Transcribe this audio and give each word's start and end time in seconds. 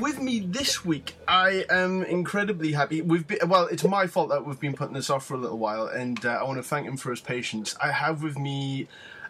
with 0.00 0.20
me 0.20 0.40
this 0.40 0.84
week, 0.84 1.14
I 1.28 1.64
am 1.70 2.02
incredibly 2.02 2.72
happy. 2.72 3.02
We've 3.02 3.26
been, 3.26 3.38
well, 3.48 3.66
it's 3.66 3.84
my 3.84 4.06
fault 4.06 4.30
that 4.30 4.46
we've 4.46 4.58
been 4.58 4.74
putting 4.74 4.94
this 4.94 5.10
off 5.10 5.26
for 5.26 5.34
a 5.34 5.38
little 5.38 5.58
while, 5.58 5.86
and 5.86 6.24
uh, 6.24 6.30
I 6.30 6.42
want 6.44 6.56
to 6.56 6.62
thank 6.62 6.86
him 6.86 6.96
for 6.96 7.10
his 7.10 7.20
patience. 7.20 7.76
I 7.82 7.92
have 7.92 8.22
with 8.22 8.38
me 8.38 8.88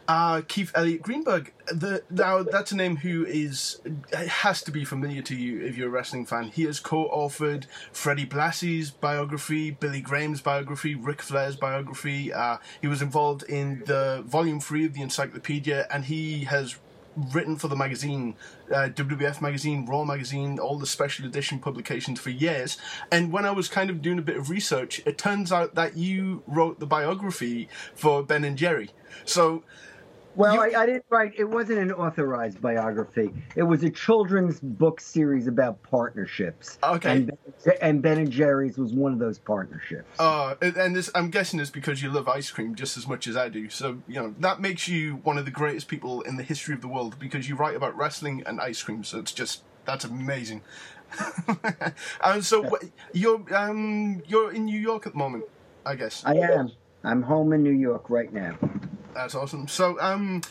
uh, 0.09 0.43
Keith 0.49 0.73
Elliot 0.75 1.03
Greenberg. 1.03 1.53
The, 1.67 2.03
now 2.11 2.43
that's 2.43 2.73
a 2.73 2.77
name 2.77 2.97
who 2.97 3.25
is 3.27 3.81
has 4.13 4.63
to 4.63 4.71
be 4.71 4.85
familiar 4.85 5.23
to 5.23 5.37
you 5.37 5.65
if 5.65 5.77
you're 5.77 5.89
a 5.89 5.91
wrestling 5.91 6.27
fan. 6.27 6.49
He 6.49 6.65
has 6.65 6.81
co-authored 6.81 7.67
Freddie 7.93 8.27
Blassie's 8.27 8.91
biography, 8.91 9.71
Billy 9.71 10.01
Graham's 10.01 10.41
biography, 10.41 10.95
Ric 10.95 11.23
Flair's 11.23 11.57
biography. 11.57 12.33
Uh, 12.33 12.59
he 12.81 12.89
was 12.89 13.03
involved 13.03 13.43
in 13.45 13.83
the 13.87 14.23
volume 14.27 14.61
three 14.61 14.85
of 14.85 14.95
the 14.95 15.03
encyclopedia, 15.03 15.87
and 15.91 16.07
he 16.07 16.45
has 16.45 16.77
written 17.17 17.57
for 17.57 17.69
the 17.69 17.77
magazine, 17.77 18.37
uh, 18.71 18.89
WWF 18.89 19.41
magazine, 19.41 19.87
Raw 19.87 20.05
magazine, 20.05 20.59
all 20.59 20.79
the 20.79 20.87
special 20.87 21.27
edition 21.27 21.59
publications 21.59 22.21
for 22.21 22.31
years. 22.31 22.79
And 23.11 23.33
when 23.33 23.45
I 23.45 23.51
was 23.51 23.69
kind 23.69 23.91
of 23.91 24.03
doing 24.03 24.19
a 24.19 24.23
bit 24.23 24.37
of 24.37 24.51
research, 24.51 25.03
it 25.05 25.19
turns 25.19 25.53
out 25.53 25.75
that 25.75 25.97
you 25.97 26.43
wrote 26.47 26.81
the 26.81 26.87
biography 26.87 27.69
for 27.95 28.23
Ben 28.23 28.45
and 28.45 28.57
Jerry. 28.57 28.91
So 29.25 29.65
well, 30.37 30.55
you... 30.55 30.61
I, 30.61 30.83
I, 30.83 30.87
didn't 30.87 31.05
write. 31.11 31.35
It 31.37 31.45
wasn't 31.45 31.81
an 31.81 31.93
authorized 31.93 32.61
biography. 32.61 33.31
It 33.57 33.63
was 33.63 33.83
a 33.83 33.91
children's 33.91 34.61
book 34.61 35.01
series 35.01 35.47
about 35.47 35.83
partnerships. 35.83 36.79
Okay. 36.83 37.13
And, 37.13 37.33
and 37.83 38.03
Ben 38.03 38.19
and 38.19 38.31
Jerry's 38.31 38.79
was 38.79 38.93
one 38.93 39.13
of 39.13 39.19
those 39.19 39.39
partnerships. 39.39 40.09
Uh, 40.19 40.55
and 40.61 40.95
this, 40.95 41.11
I'm 41.15 41.31
guessing, 41.31 41.61
is 41.61 41.71
because 41.71 42.03
you 42.03 42.11
love 42.11 42.29
ice 42.29 42.51
cream 42.51 42.75
just 42.75 42.97
as 42.97 43.07
much 43.07 43.27
as 43.27 43.37
I 43.37 43.49
do. 43.49 43.69
So 43.69 43.99
you 44.07 44.17
know 44.17 44.35
that 44.39 44.61
makes 44.61 44.89
you 44.89 45.17
one 45.17 45.39
of 45.39 45.45
the 45.45 45.51
greatest 45.51 45.89
people 45.89 46.23
in 46.23 46.37
the 46.37 46.43
history 46.43 46.75
of 46.75 46.81
the 46.81 46.89
world 46.89 47.19
because 47.19 47.49
you 47.49 47.57
write 47.57 47.77
about 47.77 47.97
wrestling 47.97 48.43
and 48.47 48.61
ice 48.61 48.83
cream. 48.83 49.05
So 49.05 49.19
it's 49.19 49.33
just 49.33 49.63
that's 49.85 50.05
amazing. 50.05 50.63
and 52.23 52.45
so 52.45 52.79
you're 53.13 53.43
um, 53.55 54.23
you're 54.27 54.53
in 54.53 54.65
New 54.65 54.79
York 54.79 55.07
at 55.07 55.13
the 55.13 55.19
moment, 55.19 55.45
I 55.85 55.97
guess. 55.97 56.23
I 56.25 56.35
am. 56.35 56.71
I'm 57.03 57.23
home 57.23 57.53
in 57.53 57.63
New 57.63 57.73
York 57.73 58.11
right 58.11 58.33
now. 58.33 58.57
That's 59.15 59.35
awesome. 59.35 59.69
So, 59.69 60.01
um, 60.01 60.43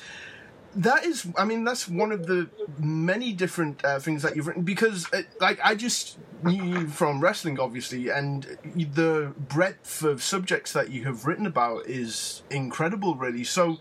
that 0.76 1.04
is, 1.04 1.28
I 1.38 1.46
mean, 1.46 1.64
that's 1.64 1.88
one 1.88 2.12
of 2.12 2.28
the 2.28 2.50
many 2.78 3.34
different 3.34 3.84
uh, 3.84 4.00
things 4.00 4.22
that 4.22 4.36
you've 4.36 4.48
written 4.48 4.64
because, 4.64 5.08
it, 5.12 5.26
uh, 5.26 5.30
like, 5.42 5.60
I 5.64 5.76
just 5.76 6.20
knew 6.44 6.64
you 6.64 6.88
from 6.88 7.20
wrestling, 7.20 7.60
obviously, 7.60 8.10
and 8.10 8.58
the 8.76 9.34
breadth 9.38 10.04
of 10.04 10.22
subjects 10.22 10.74
that 10.74 10.92
you 10.92 11.06
have 11.06 11.26
written 11.26 11.46
about 11.46 11.88
is 11.88 12.44
incredible, 12.52 13.16
really. 13.16 13.44
So, 13.44 13.78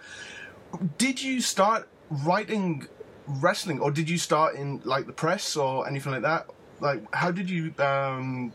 did 0.96 1.22
you 1.22 1.40
start 1.40 1.88
writing 2.10 2.86
wrestling, 3.26 3.80
or 3.80 3.90
did 3.90 4.08
you 4.08 4.18
start 4.18 4.54
in 4.54 4.80
like 4.84 5.06
the 5.06 5.12
press 5.12 5.56
or 5.56 5.86
anything 5.86 6.12
like 6.12 6.22
that? 6.22 6.48
Like, 6.80 7.02
how 7.14 7.30
did 7.30 7.50
you 7.50 7.74
um, 7.78 8.52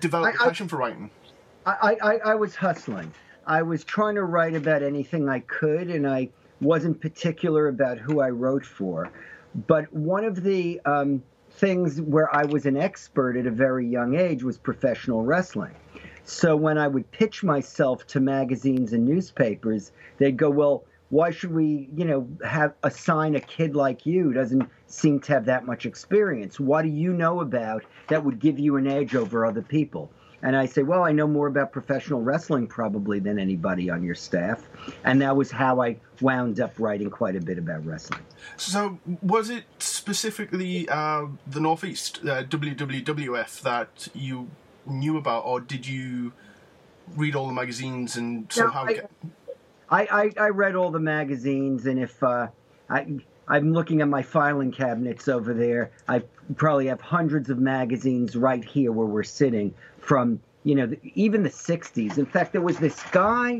develop 0.00 0.34
I, 0.34 0.44
a 0.44 0.48
passion 0.48 0.66
I, 0.66 0.68
for 0.68 0.76
writing? 0.76 1.10
I, 1.66 1.96
I, 2.02 2.16
I 2.16 2.34
was 2.34 2.54
hustling. 2.54 3.12
I 3.50 3.62
was 3.62 3.82
trying 3.82 4.14
to 4.14 4.22
write 4.22 4.54
about 4.54 4.84
anything 4.84 5.28
I 5.28 5.40
could, 5.40 5.90
and 5.90 6.06
I 6.06 6.28
wasn't 6.60 7.00
particular 7.00 7.66
about 7.66 7.98
who 7.98 8.20
I 8.20 8.30
wrote 8.30 8.64
for. 8.64 9.10
But 9.66 9.92
one 9.92 10.24
of 10.24 10.44
the 10.44 10.80
um, 10.84 11.20
things 11.50 12.00
where 12.00 12.32
I 12.32 12.44
was 12.44 12.64
an 12.64 12.76
expert 12.76 13.36
at 13.36 13.46
a 13.46 13.50
very 13.50 13.88
young 13.88 14.14
age 14.14 14.44
was 14.44 14.56
professional 14.56 15.24
wrestling. 15.24 15.74
So 16.22 16.54
when 16.54 16.78
I 16.78 16.86
would 16.86 17.10
pitch 17.10 17.42
myself 17.42 18.06
to 18.06 18.20
magazines 18.20 18.92
and 18.92 19.04
newspapers, 19.04 19.90
they'd 20.18 20.36
go, 20.36 20.48
"Well, 20.48 20.84
why 21.08 21.32
should 21.32 21.52
we, 21.52 21.88
you 21.92 22.04
know, 22.04 22.28
have 22.46 22.74
assign 22.84 23.34
a 23.34 23.40
kid 23.40 23.74
like 23.74 24.06
you 24.06 24.32
doesn't 24.32 24.70
seem 24.86 25.18
to 25.22 25.32
have 25.32 25.46
that 25.46 25.66
much 25.66 25.86
experience? 25.86 26.60
What 26.60 26.82
do 26.82 26.88
you 26.88 27.12
know 27.12 27.40
about 27.40 27.82
that 28.10 28.24
would 28.24 28.38
give 28.38 28.60
you 28.60 28.76
an 28.76 28.86
edge 28.86 29.16
over 29.16 29.44
other 29.44 29.62
people?" 29.62 30.12
And 30.42 30.56
I 30.56 30.66
say, 30.66 30.82
well, 30.82 31.04
I 31.04 31.12
know 31.12 31.26
more 31.26 31.48
about 31.48 31.70
professional 31.70 32.22
wrestling 32.22 32.66
probably 32.66 33.18
than 33.18 33.38
anybody 33.38 33.90
on 33.90 34.02
your 34.02 34.14
staff. 34.14 34.68
And 35.04 35.20
that 35.20 35.36
was 35.36 35.50
how 35.50 35.82
I 35.82 35.96
wound 36.20 36.60
up 36.60 36.72
writing 36.78 37.10
quite 37.10 37.36
a 37.36 37.40
bit 37.40 37.58
about 37.58 37.84
wrestling. 37.84 38.20
So, 38.56 38.98
was 39.22 39.50
it 39.50 39.64
specifically 39.78 40.88
uh, 40.88 41.26
the 41.46 41.60
Northeast, 41.60 42.20
uh, 42.24 42.44
WWF, 42.44 43.60
that 43.62 44.08
you 44.14 44.48
knew 44.86 45.18
about, 45.18 45.44
or 45.44 45.60
did 45.60 45.86
you 45.86 46.32
read 47.16 47.34
all 47.34 47.46
the 47.46 47.52
magazines 47.52 48.16
and 48.16 48.50
somehow 48.52 48.84
no, 48.84 48.90
I, 48.90 48.94
get... 48.94 49.10
I, 49.90 50.02
I, 50.04 50.32
I, 50.44 50.48
read 50.50 50.74
all 50.74 50.90
the 50.90 51.00
magazines, 51.00 51.86
and 51.86 51.98
if 51.98 52.22
uh, 52.22 52.48
I. 52.88 53.06
I'm 53.50 53.72
looking 53.72 54.00
at 54.00 54.06
my 54.06 54.22
filing 54.22 54.70
cabinets 54.70 55.26
over 55.26 55.52
there. 55.52 55.90
I 56.06 56.22
probably 56.56 56.86
have 56.86 57.00
hundreds 57.00 57.50
of 57.50 57.58
magazines 57.58 58.36
right 58.36 58.64
here 58.64 58.92
where 58.92 59.06
we're 59.06 59.24
sitting 59.24 59.74
from 59.98 60.40
you 60.62 60.74
know 60.74 60.90
even 61.14 61.42
the 61.42 61.50
60s 61.50 62.18
in 62.18 62.26
fact 62.26 62.52
there 62.52 62.60
was 62.60 62.78
this 62.78 63.02
guy 63.12 63.58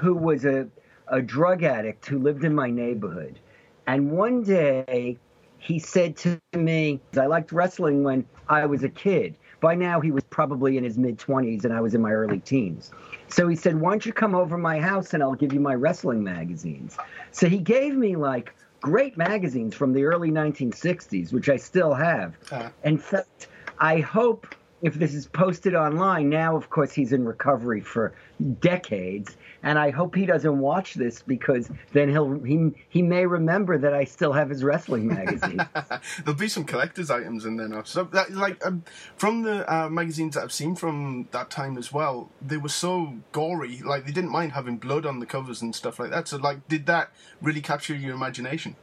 who 0.00 0.14
was 0.14 0.44
a, 0.44 0.68
a 1.08 1.20
drug 1.20 1.62
addict 1.62 2.06
who 2.06 2.18
lived 2.18 2.44
in 2.44 2.54
my 2.54 2.70
neighborhood. 2.70 3.38
And 3.86 4.12
one 4.12 4.44
day 4.44 5.18
he 5.58 5.78
said 5.78 6.16
to 6.18 6.40
me 6.54 7.00
i 7.18 7.26
liked 7.26 7.52
wrestling 7.52 8.04
when 8.04 8.24
i 8.48 8.64
was 8.64 8.84
a 8.84 8.88
kid. 8.88 9.34
By 9.60 9.74
now 9.74 10.00
he 10.00 10.10
was 10.10 10.24
probably 10.24 10.76
in 10.76 10.84
his 10.84 10.98
mid 10.98 11.18
20s 11.18 11.64
and 11.64 11.72
i 11.72 11.80
was 11.80 11.94
in 11.94 12.00
my 12.00 12.12
early 12.12 12.38
teens. 12.38 12.92
So 13.28 13.48
he 13.48 13.56
said 13.56 13.80
why 13.80 13.90
don't 13.90 14.06
you 14.06 14.12
come 14.12 14.36
over 14.36 14.56
my 14.56 14.78
house 14.78 15.14
and 15.14 15.22
i'll 15.22 15.34
give 15.34 15.52
you 15.52 15.60
my 15.60 15.74
wrestling 15.74 16.22
magazines? 16.22 16.96
So 17.32 17.48
he 17.48 17.58
gave 17.58 17.96
me 17.96 18.14
like 18.14 18.54
great 18.82 19.16
magazines 19.16 19.74
from 19.74 19.92
the 19.92 20.04
early 20.04 20.30
1960s 20.30 21.32
which 21.32 21.48
i 21.48 21.56
still 21.56 21.94
have 21.94 22.36
uh. 22.50 22.68
in 22.84 22.98
fact 22.98 23.46
i 23.78 23.98
hope 24.00 24.54
if 24.82 24.94
this 24.94 25.14
is 25.14 25.26
posted 25.26 25.74
online 25.74 26.28
now 26.28 26.56
of 26.56 26.68
course 26.68 26.92
he's 26.92 27.12
in 27.12 27.24
recovery 27.24 27.80
for 27.80 28.12
decades 28.60 29.36
and 29.62 29.78
i 29.78 29.90
hope 29.90 30.14
he 30.14 30.26
doesn't 30.26 30.58
watch 30.58 30.94
this 30.94 31.22
because 31.22 31.70
then 31.92 32.08
he'll 32.08 32.40
he, 32.40 32.70
he 32.88 33.00
may 33.00 33.24
remember 33.24 33.78
that 33.78 33.94
i 33.94 34.04
still 34.04 34.32
have 34.32 34.50
his 34.50 34.64
wrestling 34.64 35.06
magazine. 35.06 35.64
There'll 36.24 36.38
be 36.38 36.48
some 36.48 36.64
collector's 36.64 37.10
items 37.10 37.44
in 37.44 37.56
there 37.56 37.68
now. 37.68 37.84
So 37.84 38.04
that, 38.04 38.32
like 38.32 38.64
um, 38.66 38.84
from 39.16 39.42
the 39.42 39.72
uh, 39.72 39.88
magazines 39.88 40.34
that 40.34 40.42
i've 40.42 40.52
seen 40.52 40.74
from 40.74 41.28
that 41.30 41.48
time 41.50 41.78
as 41.78 41.92
well 41.92 42.30
they 42.40 42.56
were 42.56 42.68
so 42.68 43.18
gory 43.30 43.80
like 43.84 44.04
they 44.04 44.12
didn't 44.12 44.30
mind 44.30 44.52
having 44.52 44.76
blood 44.76 45.06
on 45.06 45.20
the 45.20 45.26
covers 45.26 45.62
and 45.62 45.74
stuff 45.74 45.98
like 45.98 46.10
that. 46.10 46.28
So 46.28 46.36
like 46.36 46.66
did 46.68 46.86
that 46.86 47.12
really 47.40 47.60
capture 47.60 47.94
your 47.94 48.14
imagination 48.14 48.76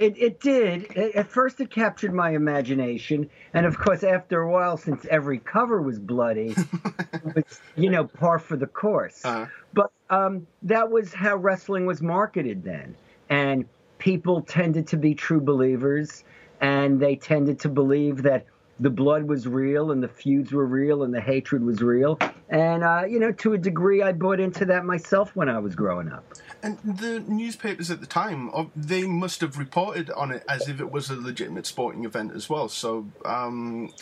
it, 0.00 0.16
it 0.16 0.40
did. 0.40 0.96
At 0.96 1.30
first, 1.30 1.60
it 1.60 1.70
captured 1.70 2.14
my 2.14 2.30
imagination, 2.30 3.28
and 3.52 3.66
of 3.66 3.78
course, 3.78 4.02
after 4.02 4.40
a 4.40 4.50
while, 4.50 4.78
since 4.78 5.04
every 5.10 5.38
cover 5.38 5.82
was 5.82 5.98
bloody, 5.98 6.54
it 7.12 7.34
was, 7.34 7.60
you 7.76 7.90
know, 7.90 8.04
par 8.04 8.38
for 8.38 8.56
the 8.56 8.66
course. 8.66 9.22
Uh-huh. 9.24 9.46
But 9.74 9.92
um, 10.08 10.46
that 10.62 10.90
was 10.90 11.12
how 11.12 11.36
wrestling 11.36 11.84
was 11.84 12.00
marketed 12.00 12.64
then, 12.64 12.96
and 13.28 13.66
people 13.98 14.40
tended 14.40 14.86
to 14.88 14.96
be 14.96 15.14
true 15.14 15.40
believers, 15.40 16.24
and 16.62 16.98
they 16.98 17.14
tended 17.14 17.60
to 17.60 17.68
believe 17.68 18.22
that 18.22 18.46
the 18.80 18.90
blood 18.90 19.24
was 19.24 19.46
real 19.46 19.92
and 19.92 20.02
the 20.02 20.08
feuds 20.08 20.52
were 20.52 20.66
real 20.66 21.02
and 21.02 21.14
the 21.14 21.20
hatred 21.20 21.62
was 21.62 21.82
real. 21.82 22.18
And, 22.48 22.82
uh, 22.82 23.04
you 23.06 23.20
know, 23.20 23.30
to 23.32 23.52
a 23.52 23.58
degree, 23.58 24.02
I 24.02 24.12
bought 24.12 24.40
into 24.40 24.64
that 24.64 24.84
myself 24.84 25.36
when 25.36 25.48
I 25.48 25.58
was 25.58 25.74
growing 25.74 26.10
up. 26.10 26.24
And 26.62 26.78
the 26.78 27.20
newspapers 27.20 27.90
at 27.90 28.00
the 28.00 28.06
time, 28.06 28.50
they 28.74 29.06
must 29.06 29.42
have 29.42 29.58
reported 29.58 30.10
on 30.10 30.30
it 30.32 30.44
as 30.48 30.68
if 30.68 30.80
it 30.80 30.90
was 30.90 31.10
a 31.10 31.16
legitimate 31.16 31.66
sporting 31.66 32.04
event 32.04 32.32
as 32.34 32.48
well. 32.48 32.68
So, 32.68 33.06
um, 33.24 33.92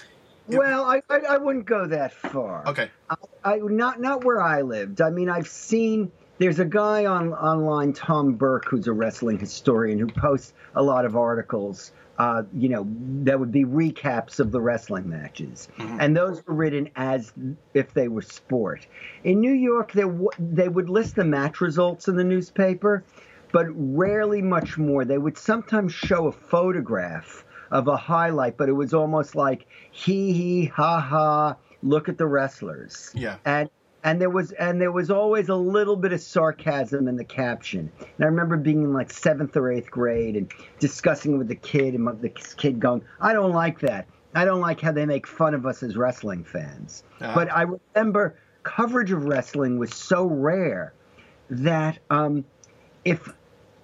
well, 0.47 0.85
I, 0.85 1.03
I, 1.11 1.19
I 1.19 1.37
wouldn't 1.39 1.67
go 1.67 1.87
that 1.87 2.13
far. 2.13 2.67
Okay. 2.67 2.91
I, 3.11 3.17
I 3.45 3.57
not 3.59 4.01
not 4.01 4.25
where 4.25 4.41
I 4.41 4.63
lived. 4.63 5.01
I 5.01 5.11
mean, 5.11 5.29
I've 5.29 5.49
seen 5.49 6.11
there's 6.39 6.59
a 6.59 6.65
guy 6.65 7.07
on 7.07 7.33
online, 7.35 7.93
Tom 7.93 8.35
Burke, 8.35 8.67
who's 8.67 8.87
a 8.87 8.93
wrestling 8.93 9.39
historian, 9.39 9.99
who 9.99 10.07
posts 10.07 10.53
a 10.75 10.83
lot 10.83 11.05
of 11.05 11.17
articles 11.17 11.93
uh, 12.19 12.43
you 12.53 12.69
know, 12.69 12.87
that 13.23 13.39
would 13.39 13.53
be 13.53 13.65
recaps 13.65 14.41
of 14.41 14.51
the 14.51 14.61
wrestling 14.61 15.09
matches, 15.09 15.69
mm-hmm. 15.79 16.01
and 16.01 16.17
those 16.17 16.45
were 16.47 16.55
written 16.55 16.91
as 16.97 17.33
if 17.75 17.95
they 17.95 18.09
were 18.09 18.23
sport. 18.23 18.87
In 19.23 19.41
New 19.41 19.53
York, 19.53 19.93
they 19.93 20.03
w- 20.03 20.31
they 20.39 20.69
would 20.69 20.89
list 20.89 21.15
the 21.15 21.25
match 21.25 21.61
results 21.61 22.09
in 22.09 22.17
the 22.17 22.25
newspaper, 22.25 23.05
but 23.53 23.67
rarely 23.71 24.43
much 24.43 24.77
more. 24.77 25.05
They 25.05 25.19
would 25.19 25.39
sometimes 25.39 25.95
show 25.95 26.27
a 26.27 26.33
photograph 26.33 27.45
of 27.71 27.87
a 27.87 27.97
highlight, 27.97 28.57
but 28.57 28.69
it 28.69 28.73
was 28.73 28.95
almost 28.95 29.37
like 29.37 29.67
hee 29.93 30.33
hee 30.33 30.65
ha 30.65 31.01
ha. 31.01 31.57
Look 31.85 32.09
at 32.09 32.19
the 32.19 32.27
wrestlers. 32.27 33.13
Yeah. 33.15 33.37
And 33.45 33.71
and 34.05 34.21
there 34.21 34.31
was 34.31 34.53
and 34.53 34.81
there 34.81 34.93
was 34.93 35.11
always 35.11 35.49
a 35.49 35.55
little 35.55 35.97
bit 35.97 36.13
of 36.13 36.21
sarcasm 36.21 37.09
in 37.09 37.17
the 37.17 37.25
caption. 37.25 37.91
And 38.01 38.25
I 38.25 38.27
remember 38.27 38.57
being 38.57 38.83
in 38.83 38.93
like 38.93 39.11
seventh 39.11 39.57
or 39.57 39.71
eighth 39.71 39.91
grade 39.91 40.37
and 40.37 40.51
discussing 40.79 41.39
with 41.39 41.49
the 41.49 41.57
kid, 41.57 41.95
and 41.95 42.07
the 42.21 42.29
kid 42.29 42.81
going, 42.81 43.03
"I 43.21 43.33
don't 43.33 43.53
like 43.53 43.81
that. 43.81 44.07
I 44.35 44.45
don't 44.45 44.61
like 44.61 44.81
how 44.81 44.93
they 44.93 45.07
make 45.07 45.27
fun 45.27 45.55
of 45.55 45.67
us 45.67 45.83
as 45.83 45.97
wrestling 45.97 46.45
fans." 46.45 47.03
Uh-huh. 47.21 47.33
But 47.35 47.53
I 47.53 47.67
remember 47.95 48.37
coverage 48.63 49.11
of 49.11 49.25
wrestling 49.25 49.79
was 49.79 49.95
so 49.95 50.27
rare 50.27 50.93
that 51.51 51.99
um, 52.11 52.45
if 53.05 53.33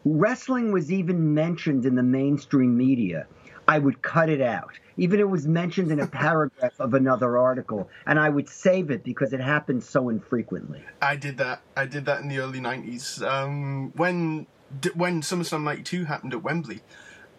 wrestling 0.05 0.72
was 0.72 0.93
even 0.93 1.34
mentioned 1.34 1.87
in 1.87 1.94
the 1.94 2.02
mainstream 2.02 2.76
media, 2.76 3.26
I 3.67 3.78
would 3.78 4.02
cut 4.02 4.28
it 4.28 4.40
out. 4.40 4.78
Even 4.96 5.20
it 5.20 5.29
was 5.29 5.46
mentioned 5.46 5.91
in 5.91 6.00
a 6.00 6.06
paragraph 6.06 6.79
of 6.79 6.94
another 6.94 7.38
article, 7.38 7.88
and 8.06 8.19
I 8.19 8.29
would 8.29 8.49
save 8.49 8.91
it 8.91 9.05
because 9.05 9.32
it 9.32 9.41
happened 9.41 9.82
so 9.82 10.08
infrequently. 10.08 10.82
I 11.02 11.17
did 11.17 11.38
that. 11.38 11.62
I 11.76 11.87
did 11.87 12.05
that 12.06 12.20
in 12.20 12.29
the 12.29 12.38
early 12.38 12.61
'90s 12.61 13.26
um, 13.26 13.93
when 13.96 14.46
when 14.94 15.23
SummerSlam 15.23 15.62
'92 15.62 16.05
happened 16.05 16.32
at 16.32 16.43
Wembley. 16.43 16.81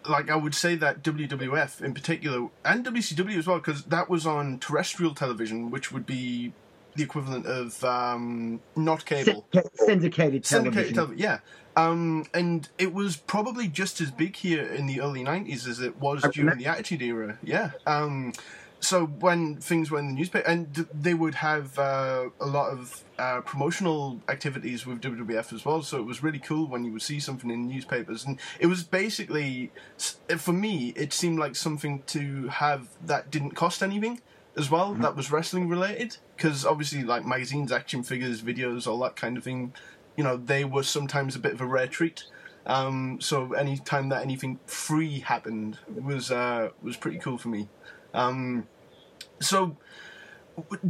Like 0.08 0.30
I 0.30 0.36
would 0.36 0.54
say 0.54 0.76
that 0.76 1.02
WWF 1.02 1.82
in 1.82 1.92
particular 1.92 2.48
and 2.64 2.84
WCW 2.86 3.38
as 3.38 3.46
well, 3.46 3.58
because 3.58 3.84
that 3.84 4.08
was 4.08 4.26
on 4.26 4.58
terrestrial 4.60 5.14
television, 5.14 5.70
which 5.70 5.90
would 5.90 6.06
be 6.06 6.52
the 6.94 7.02
equivalent 7.02 7.46
of 7.46 7.82
um, 7.84 8.60
not 8.74 9.04
cable, 9.04 9.44
syndicated 9.74 10.44
television. 10.44 10.44
Syndicated 10.44 10.94
television, 10.94 11.18
yeah. 11.18 11.38
Um, 11.76 12.24
and 12.32 12.68
it 12.78 12.94
was 12.94 13.16
probably 13.16 13.68
just 13.68 14.00
as 14.00 14.10
big 14.10 14.34
here 14.36 14.64
in 14.64 14.86
the 14.86 15.00
early 15.00 15.22
'90s 15.22 15.68
as 15.68 15.80
it 15.80 16.00
was 16.00 16.22
during 16.32 16.58
the 16.58 16.66
Attitude 16.66 17.02
Era. 17.02 17.38
Yeah. 17.42 17.72
Um, 17.86 18.32
so 18.80 19.06
when 19.06 19.56
things 19.56 19.90
were 19.90 19.98
in 19.98 20.06
the 20.06 20.12
newspaper, 20.12 20.46
and 20.46 20.86
they 20.94 21.14
would 21.14 21.34
have 21.34 21.78
uh, 21.78 22.28
a 22.40 22.46
lot 22.46 22.70
of 22.70 23.04
uh, 23.18 23.40
promotional 23.40 24.20
activities 24.28 24.86
with 24.86 25.00
WWF 25.00 25.52
as 25.52 25.64
well. 25.64 25.82
So 25.82 25.98
it 25.98 26.04
was 26.04 26.22
really 26.22 26.38
cool 26.38 26.66
when 26.66 26.84
you 26.84 26.92
would 26.92 27.02
see 27.02 27.18
something 27.18 27.50
in 27.50 27.68
newspapers, 27.68 28.24
and 28.24 28.38
it 28.60 28.66
was 28.66 28.82
basically, 28.84 29.70
for 30.38 30.52
me, 30.52 30.92
it 30.96 31.12
seemed 31.12 31.38
like 31.38 31.56
something 31.56 32.02
to 32.08 32.48
have 32.48 32.88
that 33.04 33.30
didn't 33.30 33.52
cost 33.52 33.82
anything 33.82 34.20
as 34.56 34.70
well. 34.70 34.92
Mm-hmm. 34.92 35.02
That 35.02 35.16
was 35.16 35.30
wrestling 35.32 35.68
related, 35.68 36.16
because 36.36 36.64
obviously, 36.64 37.02
like 37.02 37.24
magazines, 37.26 37.72
action 37.72 38.02
figures, 38.02 38.42
videos, 38.42 38.86
all 38.86 38.98
that 39.00 39.16
kind 39.16 39.36
of 39.36 39.44
thing 39.44 39.72
you 40.16 40.24
know, 40.24 40.36
they 40.36 40.64
were 40.64 40.82
sometimes 40.82 41.36
a 41.36 41.38
bit 41.38 41.52
of 41.52 41.60
a 41.60 41.66
rare 41.66 41.86
treat. 41.86 42.24
Um, 42.66 43.18
so 43.20 43.52
any 43.52 43.78
time 43.78 44.08
that 44.08 44.22
anything 44.22 44.58
free 44.66 45.20
happened 45.20 45.78
was 45.88 46.30
uh, 46.30 46.70
was 46.82 46.96
pretty 46.96 47.18
cool 47.18 47.38
for 47.38 47.48
me. 47.48 47.68
Um, 48.12 48.66
so 49.40 49.76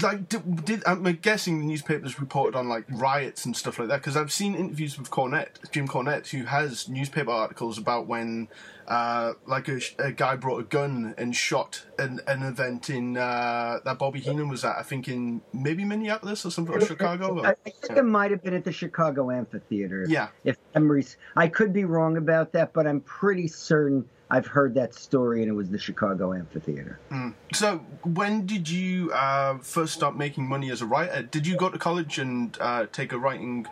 like 0.01 0.29
did, 0.29 0.65
did, 0.65 0.83
I'm 0.87 1.03
guessing 1.17 1.59
the 1.59 1.67
newspapers 1.67 2.21
reported 2.21 2.57
on 2.57 2.69
like 2.69 2.85
riots 2.89 3.45
and 3.45 3.57
stuff 3.57 3.79
like 3.79 3.89
that 3.89 3.99
because 3.99 4.17
I've 4.17 4.33
seen 4.33 4.55
interviews 4.55 4.99
with 4.99 5.11
Cornette, 5.11 5.71
Jim 5.73 5.89
Cornette, 5.89 6.29
who 6.29 6.45
has 6.45 6.89
newspaper 6.89 7.31
articles 7.31 7.79
about 7.79 8.07
when 8.07 8.49
uh, 8.87 9.33
like 9.47 9.69
a, 9.69 9.81
a, 9.99 10.13
guy 10.13 10.37
brought 10.37 10.61
a 10.61 10.63
gun 10.65 11.15
and 11.19 11.35
shot 11.35 11.85
an, 11.99 12.21
an 12.29 12.43
event 12.43 12.89
in 12.89 13.17
uh, 13.17 13.81
that 13.85 13.99
Bobby 13.99 14.21
Heenan 14.21 14.49
was 14.49 14.65
at. 14.65 14.77
I 14.77 14.83
think 14.83 15.09
in 15.09 15.41
maybe 15.53 15.85
Minneapolis 15.85 16.47
or 16.47 16.51
something 16.51 16.75
or 16.75 16.81
Chicago. 16.81 17.41
Or, 17.41 17.47
I 17.47 17.55
think 17.55 17.77
yeah. 17.91 17.99
it 17.99 18.05
might 18.05 18.31
have 18.31 18.43
been 18.43 18.55
at 18.55 18.65
the 18.65 18.73
Chicago 18.73 19.31
Amphitheater. 19.31 20.07
Yeah, 20.09 20.29
if 20.45 20.57
memories, 20.75 21.17
I 21.35 21.49
could 21.49 21.73
be 21.73 21.85
wrong 21.85 22.17
about 22.17 22.53
that, 22.53 22.73
but 22.73 22.87
I'm 22.87 23.01
pretty 23.01 23.49
certain 23.49 24.09
I've 24.28 24.46
heard 24.46 24.75
that 24.75 24.94
story, 24.94 25.43
and 25.43 25.50
it 25.50 25.55
was 25.55 25.70
the 25.70 25.78
Chicago 25.78 26.34
Amphitheater. 26.34 26.99
Mm. 27.11 27.34
So, 27.52 27.78
when 28.02 28.44
did 28.44 28.69
you 28.69 29.12
uh, 29.12 29.58
first 29.58 29.94
start 29.94 30.17
making 30.17 30.49
money 30.49 30.70
as 30.70 30.82
a 30.82 30.87
writer? 30.87 31.23
Did 31.23 31.46
you 31.46 31.56
go 31.56 31.70
to 31.70 31.78
college 31.78 32.19
and 32.19 32.56
uh, 32.61 32.87
take 32.93 33.12
a 33.12 33.19
writing? 33.19 33.67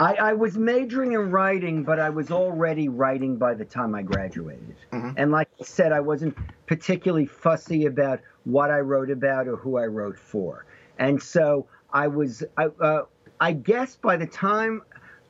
I, 0.00 0.14
I, 0.14 0.32
was 0.32 0.56
majoring 0.56 1.12
in 1.12 1.30
writing, 1.30 1.84
but 1.84 2.00
I 2.00 2.08
was 2.08 2.30
already 2.30 2.88
writing 2.88 3.36
by 3.36 3.54
the 3.54 3.64
time 3.64 3.94
I 3.94 4.02
graduated. 4.02 4.74
Mm-hmm. 4.90 5.10
And 5.16 5.30
like 5.30 5.48
I 5.60 5.64
said, 5.64 5.92
I 5.92 6.00
wasn't 6.00 6.36
particularly 6.66 7.26
fussy 7.26 7.84
about 7.84 8.20
what 8.44 8.70
I 8.70 8.80
wrote 8.80 9.10
about 9.10 9.46
or 9.46 9.56
who 9.56 9.76
I 9.76 9.84
wrote 9.84 10.18
for. 10.18 10.64
And 10.98 11.22
so 11.22 11.66
I 11.92 12.08
was, 12.08 12.42
I, 12.56 12.66
uh, 12.80 13.02
I 13.40 13.52
guess 13.52 13.96
by 13.96 14.16
the 14.16 14.26
time 14.26 14.82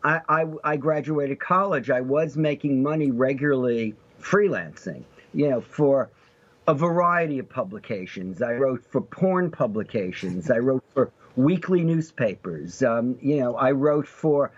I, 0.04 0.20
I, 0.28 0.46
I 0.64 0.76
graduated 0.76 1.40
college, 1.40 1.90
I 1.90 2.00
was 2.00 2.36
making 2.36 2.82
money 2.82 3.10
regularly 3.10 3.94
freelancing, 4.22 5.04
you 5.34 5.50
know, 5.50 5.60
for 5.60 6.10
a 6.69 6.74
variety 6.74 7.38
of 7.38 7.48
publications. 7.48 8.40
I 8.40 8.52
wrote 8.52 8.84
for 8.84 9.00
porn 9.00 9.50
publications. 9.50 10.50
I 10.50 10.58
wrote 10.58 10.84
for 10.94 11.10
weekly 11.36 11.82
newspapers. 11.82 12.82
Um, 12.82 13.19
you 13.20 13.40
know, 13.40 13.56
I 13.56 13.72
wrote 13.72 14.06
for 14.06 14.52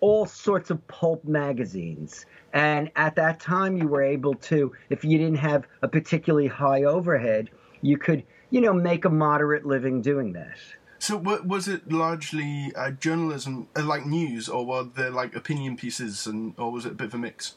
all 0.00 0.26
sorts 0.26 0.70
of 0.70 0.86
pulp 0.88 1.24
magazines. 1.24 2.26
And 2.52 2.90
at 2.96 3.14
that 3.16 3.38
time, 3.38 3.76
you 3.76 3.86
were 3.86 4.02
able 4.02 4.34
to, 4.34 4.72
if 4.88 5.04
you 5.04 5.18
didn't 5.18 5.36
have 5.36 5.66
a 5.82 5.88
particularly 5.88 6.48
high 6.48 6.84
overhead, 6.84 7.50
you 7.82 7.96
could, 7.96 8.24
you 8.50 8.60
know, 8.60 8.72
make 8.72 9.04
a 9.04 9.10
moderate 9.10 9.64
living 9.64 10.02
doing 10.02 10.32
that. 10.32 10.58
So, 10.98 11.16
was 11.16 11.66
it 11.66 11.90
largely 11.90 12.72
uh, 12.76 12.90
journalism, 12.90 13.68
uh, 13.74 13.82
like 13.82 14.04
news, 14.04 14.50
or 14.50 14.66
were 14.66 14.84
there 14.84 15.10
like 15.10 15.34
opinion 15.34 15.78
pieces, 15.78 16.26
and 16.26 16.52
or 16.58 16.70
was 16.70 16.84
it 16.84 16.92
a 16.92 16.94
bit 16.94 17.06
of 17.06 17.14
a 17.14 17.18
mix? 17.18 17.54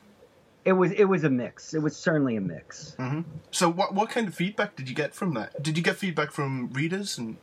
It 0.66 0.74
was 0.74 0.92
it 0.94 1.06
was 1.06 1.24
a 1.24 1.30
mix. 1.30 1.74
It 1.74 1.82
was 1.82 1.96
certainly 1.96 2.38
a 2.38 2.42
mix. 2.42 2.96
Mm-hmm. 2.98 3.22
So 3.52 3.70
what 3.70 3.94
what 3.94 4.10
kind 4.10 4.28
of 4.28 4.36
feedback 4.36 4.76
did 4.76 4.88
you 4.88 4.96
get 4.96 5.14
from 5.14 5.34
that? 5.34 5.62
Did 5.62 5.78
you 5.78 5.84
get 5.84 5.98
feedback 5.98 6.32
from 6.32 6.70
readers 6.72 7.18
and? 7.18 7.38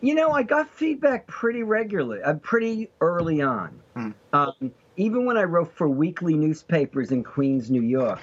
You 0.00 0.16
know, 0.16 0.32
I 0.32 0.42
got 0.42 0.68
feedback 0.68 1.28
pretty 1.28 1.62
regularly, 1.62 2.20
uh, 2.22 2.34
pretty 2.34 2.90
early 3.00 3.40
on. 3.40 3.80
Mm. 3.96 4.14
Um, 4.32 4.72
even 4.96 5.24
when 5.24 5.36
I 5.36 5.44
wrote 5.44 5.72
for 5.76 5.88
weekly 5.88 6.34
newspapers 6.34 7.12
in 7.12 7.22
Queens, 7.22 7.70
New 7.70 7.82
York, 7.82 8.18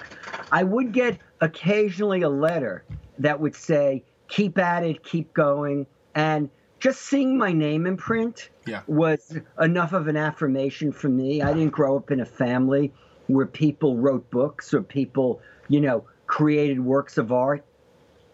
I 0.51 0.63
would 0.63 0.92
get 0.92 1.18
occasionally 1.39 2.24
a 2.24 2.30
letter 2.30 2.83
that 3.18 3.39
would 3.39 3.56
say, 3.56 4.04
"Keep 4.27 4.57
at 4.57 4.83
it, 4.83 5.04
keep 5.04 5.33
going," 5.33 5.88
and 6.16 6.50
just 6.80 7.01
seeing 7.04 7.38
my 7.38 7.51
name 7.51 7.86
in 7.86 7.98
print 7.98 8.50
yeah. 8.66 8.81
was 8.88 9.38
enough 9.60 9.94
of 9.94 10.07
an 10.07 10.18
affirmation 10.18 10.92
for 10.92 11.10
me. 11.10 11.42
I 11.42 11.54
didn't 11.54 11.71
grow 11.71 11.98
up 11.98 12.12
in 12.12 12.19
a 12.19 12.25
family 12.25 12.94
where 13.30 13.46
people 13.46 13.96
wrote 13.96 14.30
books 14.31 14.74
or 14.74 14.81
people, 14.81 15.40
you 15.68 15.80
know, 15.80 16.04
created 16.26 16.84
works 16.84 17.18
of 17.20 17.31
art 17.31 17.64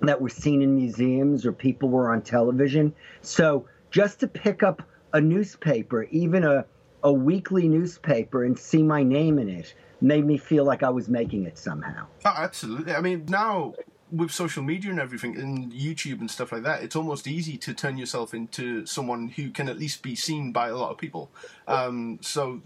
that 0.01 0.21
were 0.21 0.29
seen 0.29 0.61
in 0.61 0.75
museums 0.75 1.45
or 1.45 1.51
people 1.51 1.89
were 1.89 2.11
on 2.13 2.21
television. 2.21 2.93
So 3.21 3.67
just 3.91 4.21
to 4.21 4.27
pick 4.27 4.63
up 4.63 4.81
a 5.11 5.19
newspaper, 5.19 6.03
even 6.11 6.45
a, 6.45 6.65
a 7.03 7.11
weekly 7.11 7.67
newspaper, 7.67 8.45
and 8.45 8.57
see 8.57 8.83
my 8.83 9.03
name 9.03 9.37
in 9.37 9.49
it 9.49 9.73
made 9.99 10.25
me 10.25 10.37
feel 10.37 10.63
like 10.63 10.81
I 10.81 10.89
was 10.89 11.09
making 11.09 11.45
it 11.45 11.57
somehow. 11.57 12.07
Oh, 12.23 12.33
absolutely. 12.37 12.93
I 12.93 13.01
mean, 13.01 13.25
now 13.27 13.73
with 14.11 14.31
social 14.31 14.63
media 14.63 14.91
and 14.91 14.99
everything 14.99 15.37
and 15.37 15.73
YouTube 15.73 16.19
and 16.19 16.31
stuff 16.31 16.51
like 16.51 16.63
that, 16.63 16.83
it's 16.83 16.95
almost 16.95 17.27
easy 17.27 17.57
to 17.57 17.73
turn 17.73 17.97
yourself 17.97 18.33
into 18.33 18.85
someone 18.85 19.29
who 19.29 19.49
can 19.49 19.67
at 19.67 19.77
least 19.77 20.01
be 20.01 20.15
seen 20.15 20.51
by 20.51 20.69
a 20.69 20.75
lot 20.75 20.91
of 20.91 20.97
people. 20.97 21.29
Um, 21.67 22.19
so 22.21 22.61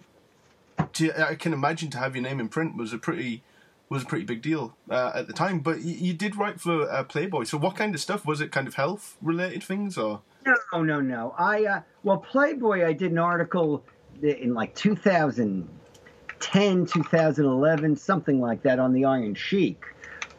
to, 0.93 1.29
I 1.29 1.35
can 1.35 1.53
imagine 1.53 1.89
to 1.91 1.97
have 1.97 2.15
your 2.15 2.23
name 2.23 2.39
in 2.39 2.49
print 2.49 2.77
was 2.77 2.93
a 2.93 2.97
pretty 2.97 3.43
was 3.89 4.03
a 4.03 4.05
pretty 4.05 4.25
big 4.25 4.43
deal 4.43 4.77
uh, 4.89 5.11
at 5.15 5.27
the 5.27 5.33
time. 5.33 5.59
But 5.59 5.81
you, 5.81 5.95
you 5.95 6.13
did 6.13 6.35
write 6.35 6.61
for 6.61 6.89
uh, 6.89 7.03
Playboy, 7.03 7.43
so 7.43 7.57
what 7.57 7.75
kind 7.75 7.95
of 7.95 8.01
stuff 8.01 8.25
was 8.25 8.41
it? 8.41 8.51
Kind 8.51 8.67
of 8.67 8.75
health 8.75 9.17
related 9.21 9.63
things, 9.63 9.97
or 9.97 10.21
no, 10.45 10.81
no, 10.81 11.01
no. 11.01 11.35
I 11.37 11.65
uh, 11.65 11.81
well, 12.03 12.17
Playboy. 12.17 12.85
I 12.85 12.93
did 12.93 13.11
an 13.11 13.17
article 13.17 13.83
in 14.21 14.53
like 14.53 14.75
2010, 14.75 16.85
2011, 16.85 17.95
something 17.95 18.39
like 18.39 18.61
that, 18.63 18.79
on 18.79 18.93
the 18.93 19.05
Iron 19.05 19.35
Sheik. 19.35 19.83